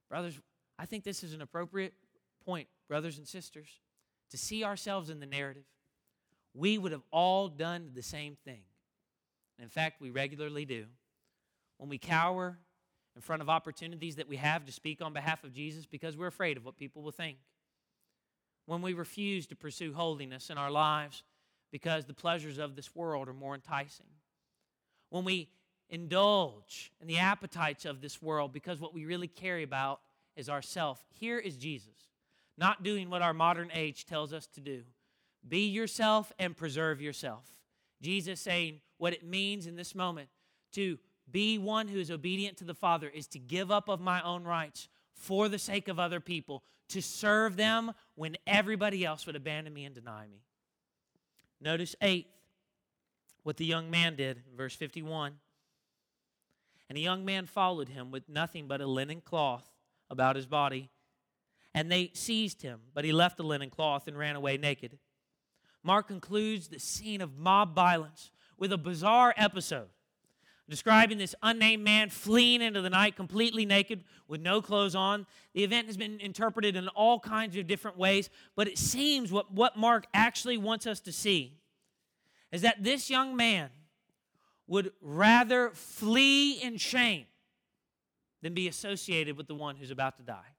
brothers, 0.08 0.34
I 0.78 0.86
think 0.86 1.04
this 1.04 1.22
is 1.22 1.32
an 1.32 1.42
appropriate 1.42 1.92
point, 2.44 2.66
brothers 2.88 3.18
and 3.18 3.28
sisters, 3.28 3.68
to 4.30 4.38
see 4.38 4.64
ourselves 4.64 5.10
in 5.10 5.20
the 5.20 5.26
narrative. 5.26 5.64
We 6.54 6.78
would 6.78 6.92
have 6.92 7.02
all 7.12 7.48
done 7.48 7.90
the 7.94 8.02
same 8.02 8.36
thing. 8.44 8.62
In 9.60 9.68
fact, 9.68 10.00
we 10.00 10.10
regularly 10.10 10.64
do. 10.64 10.86
When 11.78 11.88
we 11.88 11.98
cower 11.98 12.58
in 13.14 13.22
front 13.22 13.42
of 13.42 13.48
opportunities 13.48 14.16
that 14.16 14.28
we 14.28 14.36
have 14.36 14.64
to 14.66 14.72
speak 14.72 15.02
on 15.02 15.12
behalf 15.12 15.44
of 15.44 15.52
Jesus 15.52 15.86
because 15.86 16.16
we're 16.16 16.26
afraid 16.26 16.56
of 16.56 16.64
what 16.64 16.76
people 16.76 17.02
will 17.02 17.12
think 17.12 17.38
when 18.68 18.82
we 18.82 18.92
refuse 18.92 19.46
to 19.46 19.56
pursue 19.56 19.94
holiness 19.94 20.50
in 20.50 20.58
our 20.58 20.70
lives 20.70 21.22
because 21.72 22.04
the 22.04 22.12
pleasures 22.12 22.58
of 22.58 22.76
this 22.76 22.94
world 22.94 23.26
are 23.26 23.32
more 23.32 23.54
enticing. 23.54 24.06
When 25.08 25.24
we 25.24 25.48
indulge 25.88 26.92
in 27.00 27.06
the 27.06 27.16
appetites 27.16 27.86
of 27.86 28.02
this 28.02 28.20
world 28.20 28.52
because 28.52 28.78
what 28.78 28.92
we 28.92 29.06
really 29.06 29.26
care 29.26 29.60
about 29.60 30.00
is 30.36 30.50
ourself. 30.50 31.02
Here 31.14 31.38
is 31.38 31.56
Jesus, 31.56 32.10
not 32.58 32.82
doing 32.82 33.08
what 33.08 33.22
our 33.22 33.32
modern 33.32 33.70
age 33.72 34.04
tells 34.04 34.34
us 34.34 34.46
to 34.48 34.60
do. 34.60 34.82
Be 35.48 35.66
yourself 35.66 36.30
and 36.38 36.54
preserve 36.54 37.00
yourself. 37.00 37.46
Jesus 38.00 38.40
saying 38.40 38.80
what 38.98 39.12
it 39.12 39.24
means 39.24 39.66
in 39.66 39.76
this 39.76 39.94
moment 39.94 40.28
to 40.72 40.98
be 41.30 41.58
one 41.58 41.88
who 41.88 41.98
is 41.98 42.10
obedient 42.10 42.56
to 42.58 42.64
the 42.64 42.74
Father 42.74 43.08
is 43.08 43.26
to 43.28 43.38
give 43.38 43.70
up 43.70 43.88
of 43.88 44.00
my 44.00 44.22
own 44.22 44.44
rights 44.44 44.88
for 45.14 45.48
the 45.48 45.58
sake 45.58 45.88
of 45.88 45.98
other 45.98 46.20
people, 46.20 46.62
to 46.88 47.02
serve 47.02 47.56
them 47.56 47.92
when 48.14 48.36
everybody 48.46 49.04
else 49.04 49.26
would 49.26 49.36
abandon 49.36 49.74
me 49.74 49.84
and 49.84 49.94
deny 49.94 50.26
me. 50.26 50.42
Notice 51.60 51.96
eighth, 52.00 52.30
what 53.42 53.56
the 53.56 53.64
young 53.64 53.90
man 53.90 54.14
did, 54.14 54.42
verse 54.56 54.74
51. 54.74 55.34
And 56.88 56.96
the 56.96 57.02
young 57.02 57.24
man 57.24 57.46
followed 57.46 57.88
him 57.88 58.10
with 58.10 58.28
nothing 58.28 58.66
but 58.66 58.80
a 58.80 58.86
linen 58.86 59.20
cloth 59.20 59.68
about 60.08 60.36
his 60.36 60.46
body. 60.46 60.88
And 61.74 61.92
they 61.92 62.10
seized 62.14 62.62
him, 62.62 62.80
but 62.94 63.04
he 63.04 63.12
left 63.12 63.36
the 63.36 63.42
linen 63.42 63.70
cloth 63.70 64.06
and 64.06 64.16
ran 64.16 64.36
away 64.36 64.56
naked. 64.56 64.98
Mark 65.82 66.08
concludes 66.08 66.68
the 66.68 66.78
scene 66.78 67.20
of 67.20 67.38
mob 67.38 67.74
violence 67.74 68.30
with 68.58 68.72
a 68.72 68.78
bizarre 68.78 69.34
episode 69.36 69.88
describing 70.68 71.18
this 71.18 71.34
unnamed 71.42 71.82
man 71.82 72.10
fleeing 72.10 72.60
into 72.60 72.82
the 72.82 72.90
night 72.90 73.16
completely 73.16 73.64
naked 73.64 74.04
with 74.26 74.40
no 74.40 74.60
clothes 74.60 74.94
on. 74.94 75.26
The 75.54 75.64
event 75.64 75.86
has 75.86 75.96
been 75.96 76.20
interpreted 76.20 76.76
in 76.76 76.88
all 76.88 77.18
kinds 77.18 77.56
of 77.56 77.66
different 77.66 77.96
ways, 77.96 78.28
but 78.54 78.68
it 78.68 78.76
seems 78.78 79.32
what, 79.32 79.52
what 79.52 79.76
Mark 79.76 80.06
actually 80.12 80.58
wants 80.58 80.86
us 80.86 81.00
to 81.00 81.12
see 81.12 81.54
is 82.52 82.62
that 82.62 82.82
this 82.82 83.08
young 83.08 83.36
man 83.36 83.70
would 84.66 84.92
rather 85.00 85.70
flee 85.70 86.60
in 86.60 86.76
shame 86.76 87.26
than 88.42 88.54
be 88.54 88.68
associated 88.68 89.36
with 89.36 89.48
the 89.48 89.54
one 89.54 89.76
who's 89.76 89.90
about 89.90 90.16
to 90.18 90.22
die. 90.22 90.54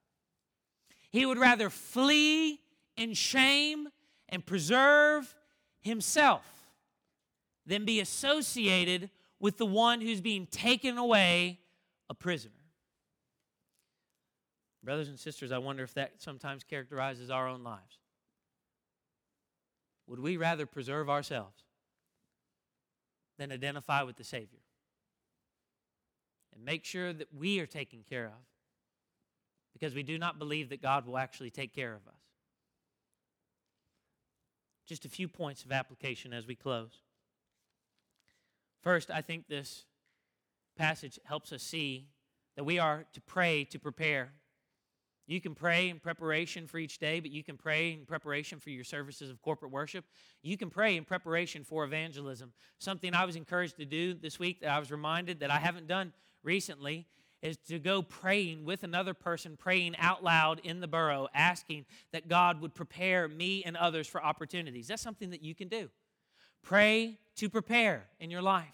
He 1.11 1.25
would 1.25 1.37
rather 1.37 1.69
flee 1.69 2.59
in 2.97 3.13
shame 3.13 3.89
and 4.29 4.45
preserve 4.45 5.35
himself 5.81 6.43
than 7.65 7.85
be 7.85 7.99
associated 7.99 9.09
with 9.39 9.57
the 9.57 9.65
one 9.65 10.01
who's 10.01 10.21
being 10.21 10.45
taken 10.47 10.97
away 10.97 11.59
a 12.09 12.13
prisoner. 12.13 12.53
Brothers 14.83 15.09
and 15.09 15.19
sisters, 15.19 15.51
I 15.51 15.57
wonder 15.57 15.83
if 15.83 15.93
that 15.95 16.13
sometimes 16.21 16.63
characterizes 16.63 17.29
our 17.29 17.47
own 17.47 17.63
lives. 17.63 17.99
Would 20.07 20.19
we 20.19 20.37
rather 20.37 20.65
preserve 20.65 21.09
ourselves 21.09 21.63
than 23.37 23.51
identify 23.51 24.03
with 24.03 24.15
the 24.15 24.23
Savior 24.23 24.59
and 26.55 26.65
make 26.65 26.85
sure 26.85 27.13
that 27.13 27.27
we 27.33 27.59
are 27.59 27.67
taken 27.67 28.03
care 28.09 28.25
of 28.25 28.41
because 29.73 29.93
we 29.93 30.03
do 30.03 30.17
not 30.17 30.39
believe 30.39 30.69
that 30.69 30.81
God 30.81 31.05
will 31.05 31.17
actually 31.17 31.51
take 31.51 31.75
care 31.75 31.93
of 31.93 32.07
us? 32.07 32.28
Just 34.89 35.05
a 35.05 35.09
few 35.09 35.27
points 35.27 35.63
of 35.63 35.71
application 35.71 36.33
as 36.33 36.47
we 36.47 36.55
close. 36.55 37.03
First, 38.81 39.11
I 39.11 39.21
think 39.21 39.47
this 39.47 39.85
passage 40.75 41.19
helps 41.25 41.53
us 41.53 41.61
see 41.61 42.07
that 42.55 42.63
we 42.63 42.79
are 42.79 43.05
to 43.13 43.21
pray 43.21 43.65
to 43.65 43.77
prepare. 43.77 44.31
You 45.27 45.39
can 45.41 45.53
pray 45.53 45.89
in 45.89 45.99
preparation 45.99 46.65
for 46.65 46.79
each 46.79 46.97
day, 46.97 47.19
but 47.19 47.29
you 47.29 47.43
can 47.43 47.55
pray 47.55 47.93
in 47.93 48.07
preparation 48.07 48.59
for 48.59 48.71
your 48.71 48.83
services 48.83 49.29
of 49.29 49.43
corporate 49.43 49.71
worship. 49.71 50.05
You 50.41 50.57
can 50.57 50.71
pray 50.71 50.97
in 50.97 51.05
preparation 51.05 51.63
for 51.63 51.83
evangelism. 51.83 52.51
Something 52.79 53.13
I 53.13 53.25
was 53.25 53.35
encouraged 53.35 53.77
to 53.77 53.85
do 53.85 54.15
this 54.15 54.39
week 54.39 54.61
that 54.61 54.71
I 54.71 54.79
was 54.79 54.89
reminded 54.89 55.41
that 55.41 55.51
I 55.51 55.59
haven't 55.59 55.87
done 55.87 56.13
recently 56.41 57.05
is 57.41 57.57
to 57.67 57.79
go 57.79 58.01
praying 58.01 58.65
with 58.65 58.83
another 58.83 59.13
person, 59.13 59.55
praying 59.57 59.95
out 59.97 60.23
loud 60.23 60.59
in 60.63 60.79
the 60.81 60.87
borough, 60.87 61.27
asking 61.33 61.85
that 62.11 62.27
God 62.27 62.61
would 62.61 62.73
prepare 62.73 63.27
me 63.27 63.63
and 63.63 63.77
others 63.77 64.07
for 64.07 64.23
opportunities. 64.23 64.87
That's 64.87 65.01
something 65.01 65.29
that 65.29 65.41
you 65.41 65.55
can 65.55 65.67
do. 65.67 65.89
Pray 66.61 67.17
to 67.37 67.49
prepare 67.49 68.07
in 68.19 68.29
your 68.29 68.41
life. 68.41 68.67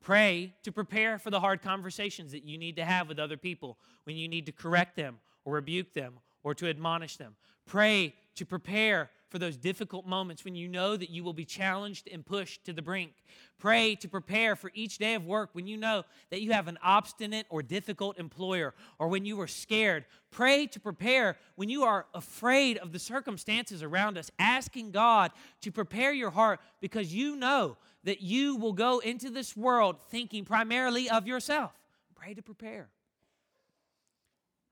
Pray 0.00 0.54
to 0.62 0.72
prepare 0.72 1.18
for 1.18 1.30
the 1.30 1.40
hard 1.40 1.62
conversations 1.62 2.32
that 2.32 2.44
you 2.44 2.58
need 2.58 2.76
to 2.76 2.84
have 2.84 3.08
with 3.08 3.18
other 3.18 3.36
people 3.36 3.78
when 4.04 4.16
you 4.16 4.28
need 4.28 4.46
to 4.46 4.52
correct 4.52 4.96
them 4.96 5.18
or 5.44 5.54
rebuke 5.54 5.92
them 5.92 6.14
or 6.42 6.54
to 6.54 6.68
admonish 6.68 7.16
them. 7.16 7.36
Pray 7.66 8.14
to 8.36 8.46
prepare 8.46 9.10
for 9.28 9.38
those 9.38 9.56
difficult 9.56 10.06
moments 10.06 10.44
when 10.44 10.54
you 10.54 10.68
know 10.68 10.96
that 10.96 11.10
you 11.10 11.22
will 11.22 11.32
be 11.32 11.44
challenged 11.44 12.08
and 12.10 12.24
pushed 12.24 12.64
to 12.64 12.72
the 12.72 12.82
brink. 12.82 13.12
Pray 13.58 13.94
to 13.96 14.08
prepare 14.08 14.56
for 14.56 14.70
each 14.74 14.98
day 14.98 15.14
of 15.14 15.26
work 15.26 15.50
when 15.52 15.66
you 15.66 15.76
know 15.76 16.04
that 16.30 16.40
you 16.40 16.52
have 16.52 16.68
an 16.68 16.78
obstinate 16.82 17.46
or 17.50 17.62
difficult 17.62 18.18
employer 18.18 18.74
or 18.98 19.08
when 19.08 19.24
you 19.24 19.40
are 19.40 19.46
scared. 19.46 20.06
Pray 20.30 20.66
to 20.66 20.80
prepare 20.80 21.36
when 21.56 21.68
you 21.68 21.84
are 21.84 22.06
afraid 22.14 22.78
of 22.78 22.92
the 22.92 22.98
circumstances 22.98 23.82
around 23.82 24.16
us, 24.16 24.30
asking 24.38 24.92
God 24.92 25.32
to 25.60 25.70
prepare 25.70 26.12
your 26.12 26.30
heart 26.30 26.60
because 26.80 27.14
you 27.14 27.36
know 27.36 27.76
that 28.04 28.22
you 28.22 28.56
will 28.56 28.72
go 28.72 29.00
into 29.00 29.28
this 29.28 29.56
world 29.56 29.96
thinking 30.10 30.44
primarily 30.44 31.10
of 31.10 31.26
yourself. 31.26 31.72
Pray 32.14 32.34
to 32.34 32.42
prepare. 32.42 32.88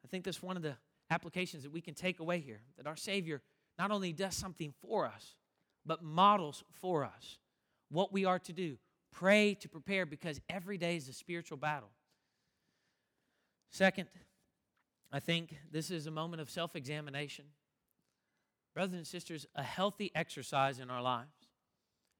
I 0.04 0.08
think 0.08 0.24
that's 0.24 0.42
one 0.42 0.56
of 0.56 0.62
the 0.62 0.76
applications 1.10 1.62
that 1.64 1.72
we 1.72 1.80
can 1.80 1.94
take 1.94 2.20
away 2.20 2.38
here 2.38 2.60
that 2.76 2.86
our 2.86 2.96
Savior 2.96 3.42
not 3.78 3.90
only 3.90 4.12
does 4.12 4.34
something 4.34 4.72
for 4.80 5.06
us, 5.06 5.34
but 5.84 6.02
models 6.02 6.64
for 6.80 7.04
us 7.04 7.38
what 7.90 8.12
we 8.12 8.24
are 8.24 8.38
to 8.40 8.52
do. 8.52 8.76
Pray 9.12 9.54
to 9.54 9.68
prepare 9.68 10.04
because 10.04 10.40
every 10.48 10.78
day 10.78 10.96
is 10.96 11.08
a 11.08 11.12
spiritual 11.12 11.56
battle. 11.56 11.90
Second, 13.70 14.08
I 15.12 15.20
think 15.20 15.54
this 15.70 15.90
is 15.90 16.06
a 16.06 16.10
moment 16.10 16.42
of 16.42 16.50
self 16.50 16.76
examination. 16.76 17.46
Brothers 18.74 18.96
and 18.96 19.06
sisters, 19.06 19.46
a 19.54 19.62
healthy 19.62 20.10
exercise 20.14 20.80
in 20.80 20.90
our 20.90 21.00
lives 21.00 21.32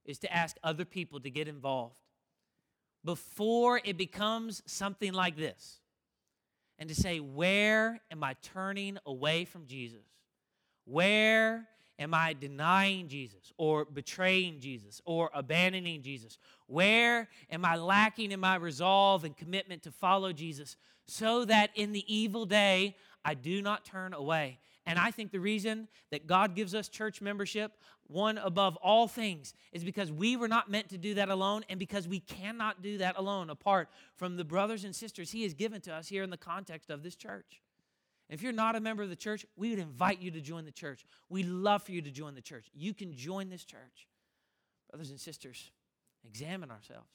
is 0.07 0.18
to 0.20 0.32
ask 0.32 0.57
other 0.62 0.84
people 0.84 1.20
to 1.20 1.30
get 1.30 1.48
involved 1.48 1.98
before 3.04 3.80
it 3.84 3.98
becomes 3.98 4.62
something 4.66 5.12
like 5.12 5.36
this 5.36 5.80
and 6.78 6.88
to 6.88 6.94
say, 6.94 7.18
Where 7.20 8.00
am 8.11 8.24
I 8.24 8.36
turning 8.42 8.98
away 9.04 9.44
from 9.44 9.66
Jesus? 9.66 10.07
Where 10.87 11.68
am 11.99 12.14
I 12.14 12.32
denying 12.32 13.09
Jesus 13.09 13.53
or 13.59 13.84
betraying 13.84 14.61
Jesus 14.61 15.03
or 15.05 15.30
abandoning 15.34 16.03
Jesus? 16.03 16.39
Where 16.66 17.28
am 17.51 17.64
I 17.64 17.76
lacking 17.76 18.32
in 18.32 18.41
my 18.41 18.57
resolve 18.57 19.24
and 19.24 19.37
commitment 19.37 19.82
to 19.82 19.91
follow 19.91 20.32
Jesus 20.32 20.76
so 21.07 21.45
that 21.45 21.70
in 21.74 21.93
the 21.93 22.05
evil 22.12 22.47
day 22.47 22.97
I 23.24 23.34
do 23.34 23.61
not 23.61 23.84
turn 23.84 24.14
away? 24.14 24.59
And 24.87 24.99
I 24.99 25.11
think 25.11 25.32
the 25.32 25.41
reason 25.41 25.89
that 26.12 26.28
God 26.28 26.55
gives 26.55 26.72
us 26.72 26.89
church 26.89 27.20
membership, 27.20 27.72
one 28.07 28.39
above 28.39 28.76
all 28.76 29.09
things, 29.09 29.53
is 29.72 29.82
because 29.82 30.12
we 30.12 30.37
were 30.37 30.47
not 30.47 30.70
meant 30.70 30.91
to 30.91 30.99
do 30.99 31.14
that 31.14 31.28
alone 31.28 31.64
and 31.68 31.80
because 31.80 32.07
we 32.07 32.20
cannot 32.20 32.82
do 32.82 32.99
that 32.99 33.18
alone 33.18 33.51
apart 33.51 33.89
from 34.14 34.37
the 34.37 34.45
brothers 34.45 34.84
and 34.84 34.95
sisters 34.95 35.32
He 35.32 35.43
has 35.43 35.55
given 35.55 35.80
to 35.82 35.93
us 35.93 36.07
here 36.07 36.22
in 36.22 36.30
the 36.30 36.37
context 36.37 36.89
of 36.89 37.03
this 37.03 37.16
church. 37.16 37.61
If 38.29 38.43
you're 38.43 38.53
not 38.53 38.74
a 38.74 38.81
member 38.81 39.03
of 39.03 39.09
the 39.09 39.16
church, 39.16 39.47
we 39.57 39.70
would 39.70 39.79
invite 39.79 40.20
you 40.20 40.31
to 40.33 40.41
join 40.41 40.64
the 40.64 40.72
church. 40.72 41.05
We'd 41.29 41.47
love 41.47 41.83
for 41.83 41.93
you 41.93 42.03
to 42.03 42.11
join 42.11 42.35
the 42.35 42.41
church. 42.41 42.66
You 42.74 42.93
can 42.93 43.14
join 43.14 43.49
this 43.49 43.64
church. 43.64 44.09
Brothers 44.91 45.11
and 45.11 45.20
sisters, 45.20 45.70
examine 46.24 46.70
ourselves. 46.70 47.09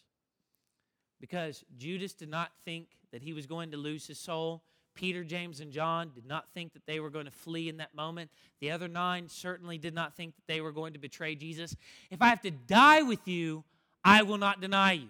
Because 1.19 1.63
Judas 1.77 2.13
did 2.13 2.29
not 2.29 2.51
think 2.65 2.87
that 3.11 3.21
he 3.21 3.33
was 3.33 3.45
going 3.45 3.71
to 3.71 3.77
lose 3.77 4.07
his 4.07 4.19
soul 4.19 4.63
Peter, 4.93 5.23
James, 5.23 5.61
and 5.61 5.71
John 5.71 6.11
did 6.13 6.25
not 6.25 6.45
think 6.53 6.73
that 6.73 6.85
they 6.85 6.99
were 6.99 7.09
going 7.09 7.25
to 7.25 7.31
flee 7.31 7.69
in 7.69 7.77
that 7.77 7.95
moment. 7.95 8.29
The 8.59 8.71
other 8.71 8.87
nine 8.87 9.29
certainly 9.29 9.77
did 9.77 9.93
not 9.93 10.15
think 10.15 10.35
that 10.35 10.47
they 10.47 10.61
were 10.61 10.71
going 10.71 10.93
to 10.93 10.99
betray 10.99 11.35
Jesus. 11.35 11.75
If 12.09 12.21
I 12.21 12.27
have 12.27 12.41
to 12.41 12.51
die 12.51 13.01
with 13.01 13.27
you, 13.27 13.63
I 14.03 14.23
will 14.23 14.37
not 14.37 14.61
deny 14.61 14.93
you. 14.93 15.09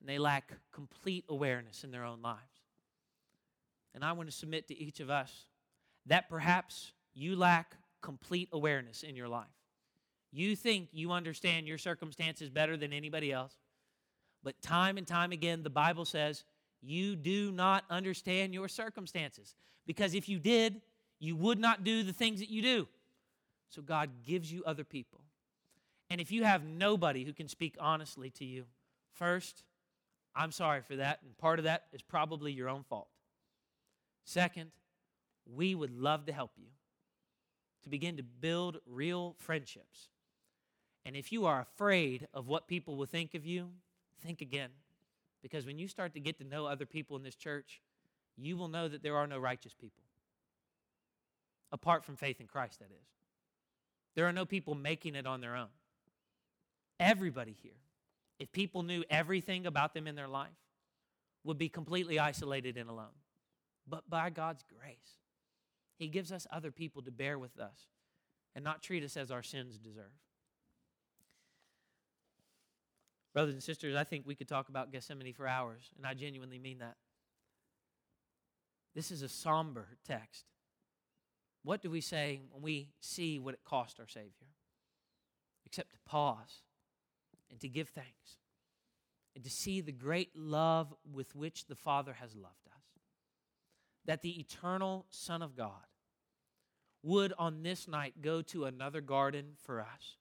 And 0.00 0.08
they 0.08 0.18
lack 0.18 0.52
complete 0.72 1.24
awareness 1.28 1.84
in 1.84 1.90
their 1.90 2.04
own 2.04 2.22
lives. 2.22 2.40
And 3.98 4.04
I 4.04 4.12
want 4.12 4.30
to 4.30 4.36
submit 4.36 4.68
to 4.68 4.78
each 4.78 5.00
of 5.00 5.10
us 5.10 5.46
that 6.06 6.30
perhaps 6.30 6.92
you 7.14 7.34
lack 7.34 7.74
complete 8.00 8.48
awareness 8.52 9.02
in 9.02 9.16
your 9.16 9.26
life. 9.26 9.48
You 10.30 10.54
think 10.54 10.90
you 10.92 11.10
understand 11.10 11.66
your 11.66 11.78
circumstances 11.78 12.48
better 12.48 12.76
than 12.76 12.92
anybody 12.92 13.32
else. 13.32 13.56
But 14.44 14.62
time 14.62 14.98
and 14.98 15.06
time 15.06 15.32
again, 15.32 15.64
the 15.64 15.68
Bible 15.70 16.04
says 16.04 16.44
you 16.80 17.16
do 17.16 17.50
not 17.50 17.82
understand 17.90 18.54
your 18.54 18.68
circumstances. 18.68 19.56
Because 19.84 20.14
if 20.14 20.28
you 20.28 20.38
did, 20.38 20.80
you 21.18 21.34
would 21.34 21.58
not 21.58 21.82
do 21.82 22.04
the 22.04 22.12
things 22.12 22.38
that 22.38 22.50
you 22.50 22.62
do. 22.62 22.86
So 23.68 23.82
God 23.82 24.10
gives 24.24 24.52
you 24.52 24.62
other 24.64 24.84
people. 24.84 25.22
And 26.08 26.20
if 26.20 26.30
you 26.30 26.44
have 26.44 26.62
nobody 26.62 27.24
who 27.24 27.32
can 27.32 27.48
speak 27.48 27.74
honestly 27.80 28.30
to 28.30 28.44
you, 28.44 28.66
first, 29.14 29.64
I'm 30.36 30.52
sorry 30.52 30.82
for 30.82 30.94
that. 30.94 31.18
And 31.24 31.36
part 31.36 31.58
of 31.58 31.64
that 31.64 31.86
is 31.92 32.00
probably 32.00 32.52
your 32.52 32.68
own 32.68 32.84
fault. 32.84 33.08
Second, 34.28 34.72
we 35.46 35.74
would 35.74 35.90
love 35.90 36.26
to 36.26 36.34
help 36.34 36.50
you 36.58 36.66
to 37.82 37.88
begin 37.88 38.18
to 38.18 38.22
build 38.22 38.76
real 38.84 39.34
friendships. 39.38 40.10
And 41.06 41.16
if 41.16 41.32
you 41.32 41.46
are 41.46 41.62
afraid 41.62 42.28
of 42.34 42.46
what 42.46 42.68
people 42.68 42.98
will 42.98 43.06
think 43.06 43.32
of 43.32 43.46
you, 43.46 43.70
think 44.22 44.42
again. 44.42 44.68
Because 45.40 45.64
when 45.64 45.78
you 45.78 45.88
start 45.88 46.12
to 46.12 46.20
get 46.20 46.36
to 46.40 46.44
know 46.44 46.66
other 46.66 46.84
people 46.84 47.16
in 47.16 47.22
this 47.22 47.36
church, 47.36 47.80
you 48.36 48.58
will 48.58 48.68
know 48.68 48.86
that 48.86 49.02
there 49.02 49.16
are 49.16 49.26
no 49.26 49.38
righteous 49.38 49.72
people. 49.72 50.04
Apart 51.72 52.04
from 52.04 52.16
faith 52.16 52.38
in 52.38 52.46
Christ, 52.46 52.80
that 52.80 52.90
is. 52.90 53.08
There 54.14 54.26
are 54.26 54.32
no 54.34 54.44
people 54.44 54.74
making 54.74 55.14
it 55.14 55.26
on 55.26 55.40
their 55.40 55.56
own. 55.56 55.68
Everybody 57.00 57.56
here, 57.62 57.80
if 58.38 58.52
people 58.52 58.82
knew 58.82 59.04
everything 59.08 59.64
about 59.64 59.94
them 59.94 60.06
in 60.06 60.16
their 60.16 60.28
life, 60.28 60.50
would 61.44 61.56
be 61.56 61.70
completely 61.70 62.18
isolated 62.18 62.76
and 62.76 62.90
alone. 62.90 63.06
But 63.88 64.08
by 64.08 64.30
God's 64.30 64.62
grace, 64.62 65.18
He 65.98 66.08
gives 66.08 66.32
us 66.32 66.46
other 66.52 66.70
people 66.70 67.02
to 67.02 67.10
bear 67.10 67.38
with 67.38 67.58
us 67.58 67.86
and 68.54 68.64
not 68.64 68.82
treat 68.82 69.04
us 69.04 69.16
as 69.16 69.30
our 69.30 69.42
sins 69.42 69.78
deserve. 69.78 70.12
Brothers 73.32 73.54
and 73.54 73.62
sisters, 73.62 73.94
I 73.94 74.04
think 74.04 74.26
we 74.26 74.34
could 74.34 74.48
talk 74.48 74.68
about 74.68 74.90
Gethsemane 74.90 75.32
for 75.32 75.46
hours, 75.46 75.90
and 75.96 76.06
I 76.06 76.14
genuinely 76.14 76.58
mean 76.58 76.78
that. 76.78 76.96
This 78.94 79.10
is 79.10 79.22
a 79.22 79.28
somber 79.28 79.86
text. 80.04 80.44
What 81.62 81.82
do 81.82 81.90
we 81.90 82.00
say 82.00 82.40
when 82.50 82.62
we 82.62 82.88
see 83.00 83.38
what 83.38 83.54
it 83.54 83.60
cost 83.64 84.00
our 84.00 84.08
Savior? 84.08 84.32
Except 85.66 85.92
to 85.92 85.98
pause 86.06 86.62
and 87.50 87.60
to 87.60 87.68
give 87.68 87.90
thanks 87.90 88.38
and 89.34 89.44
to 89.44 89.50
see 89.50 89.80
the 89.80 89.92
great 89.92 90.34
love 90.34 90.92
with 91.12 91.36
which 91.36 91.66
the 91.66 91.76
Father 91.76 92.14
has 92.14 92.34
loved 92.34 92.66
us. 92.74 92.77
That 94.08 94.22
the 94.22 94.40
eternal 94.40 95.06
Son 95.10 95.40
of 95.40 95.54
God 95.54 95.86
would 97.04 97.32
on 97.38 97.62
this 97.62 97.86
night 97.86 98.14
go 98.20 98.42
to 98.42 98.64
another 98.64 99.00
garden 99.00 99.52
for 99.64 99.80
us 99.80 100.16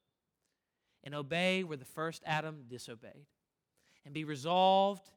and 1.04 1.16
obey 1.16 1.64
where 1.64 1.78
the 1.78 1.86
first 1.86 2.22
Adam 2.26 2.66
disobeyed, 2.68 3.28
and 4.04 4.14
be 4.14 4.26
resolved, 4.26 5.10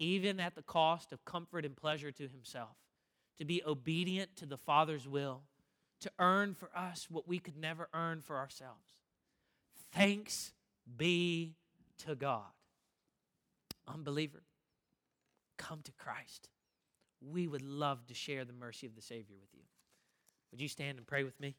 even 0.00 0.40
at 0.40 0.56
the 0.56 0.62
cost 0.62 1.12
of 1.12 1.24
comfort 1.24 1.64
and 1.64 1.76
pleasure 1.76 2.10
to 2.10 2.26
himself, 2.26 2.76
to 3.38 3.44
be 3.44 3.62
obedient 3.64 4.34
to 4.36 4.44
the 4.44 4.56
Father's 4.56 5.06
will, 5.06 5.42
to 6.00 6.10
earn 6.18 6.52
for 6.54 6.68
us 6.76 7.06
what 7.08 7.28
we 7.28 7.38
could 7.38 7.56
never 7.56 7.88
earn 7.94 8.20
for 8.20 8.36
ourselves. 8.36 9.02
Thanks 9.92 10.52
be 10.96 11.54
to 12.04 12.16
God. 12.16 12.42
Unbeliever, 13.86 14.42
come 15.58 15.80
to 15.84 15.92
Christ. 15.92 16.48
We 17.30 17.48
would 17.48 17.62
love 17.62 18.06
to 18.06 18.14
share 18.14 18.44
the 18.44 18.52
mercy 18.52 18.86
of 18.86 18.94
the 18.94 19.02
Savior 19.02 19.36
with 19.40 19.50
you. 19.52 19.62
Would 20.50 20.60
you 20.60 20.68
stand 20.68 20.98
and 20.98 21.06
pray 21.06 21.24
with 21.24 21.38
me? 21.40 21.56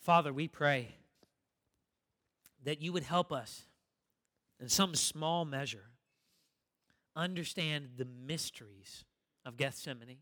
Father, 0.00 0.32
we 0.32 0.46
pray 0.46 0.94
that 2.64 2.80
you 2.80 2.92
would 2.92 3.02
help 3.02 3.32
us 3.32 3.64
in 4.60 4.68
some 4.68 4.94
small 4.94 5.44
measure 5.44 5.90
understand 7.16 7.88
the 7.96 8.04
mysteries 8.04 9.04
of 9.44 9.56
Gethsemane, 9.56 10.18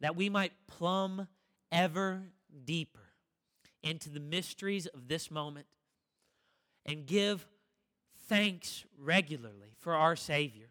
that 0.00 0.16
we 0.16 0.28
might 0.28 0.52
plumb 0.66 1.28
ever 1.72 2.22
deeper 2.64 3.07
into 3.88 4.10
the 4.10 4.20
mysteries 4.20 4.86
of 4.86 5.08
this 5.08 5.30
moment 5.30 5.66
and 6.84 7.06
give 7.06 7.46
thanks 8.28 8.84
regularly 8.98 9.74
for 9.80 9.94
our 9.94 10.14
Savior, 10.14 10.68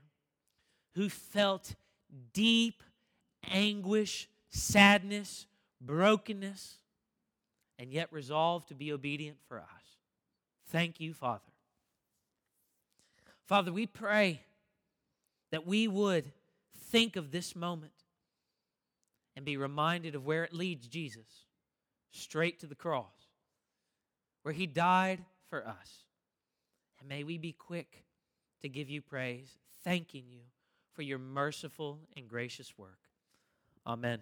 who 0.93 1.09
felt 1.09 1.74
deep 2.34 2.84
anguish, 3.49 4.30
sadness, 4.49 5.47
brokenness 5.82 6.78
and 7.80 7.91
yet 7.91 8.11
resolved 8.11 8.68
to 8.70 8.76
be 8.76 8.91
obedient 8.91 9.38
for 9.47 9.59
us. 9.59 9.65
Thank 10.70 10.99
you, 10.99 11.13
Father. 11.13 11.41
Father, 13.45 13.72
we 13.72 13.86
pray 13.86 14.41
that 15.51 15.65
we 15.65 15.88
would 15.88 16.32
think 16.91 17.15
of 17.15 17.32
this 17.32 17.55
moment 17.55 17.93
and 19.36 19.45
be 19.45 19.57
reminded 19.57 20.15
of 20.15 20.26
where 20.26 20.43
it 20.43 20.53
leads 20.53 20.88
Jesus 20.88 21.46
straight 22.12 22.60
to 22.60 22.68
the 22.68 22.76
cross, 22.76 23.30
where 24.43 24.53
he 24.53 24.66
died 24.66 25.24
for 25.49 25.66
us. 25.66 26.05
And 26.99 27.10
may 27.10 27.24
we 27.24 27.38
be 27.38 27.53
quick 27.53 28.05
to 28.62 28.70
give 28.70 28.89
you 28.89 29.01
praise, 29.01 29.58
thanking 29.84 30.26
you 30.28 30.41
for 30.93 31.03
your 31.03 31.20
merciful 31.20 31.99
and 32.16 32.28
gracious 32.28 32.78
work. 32.78 32.99
Amen. 33.86 34.20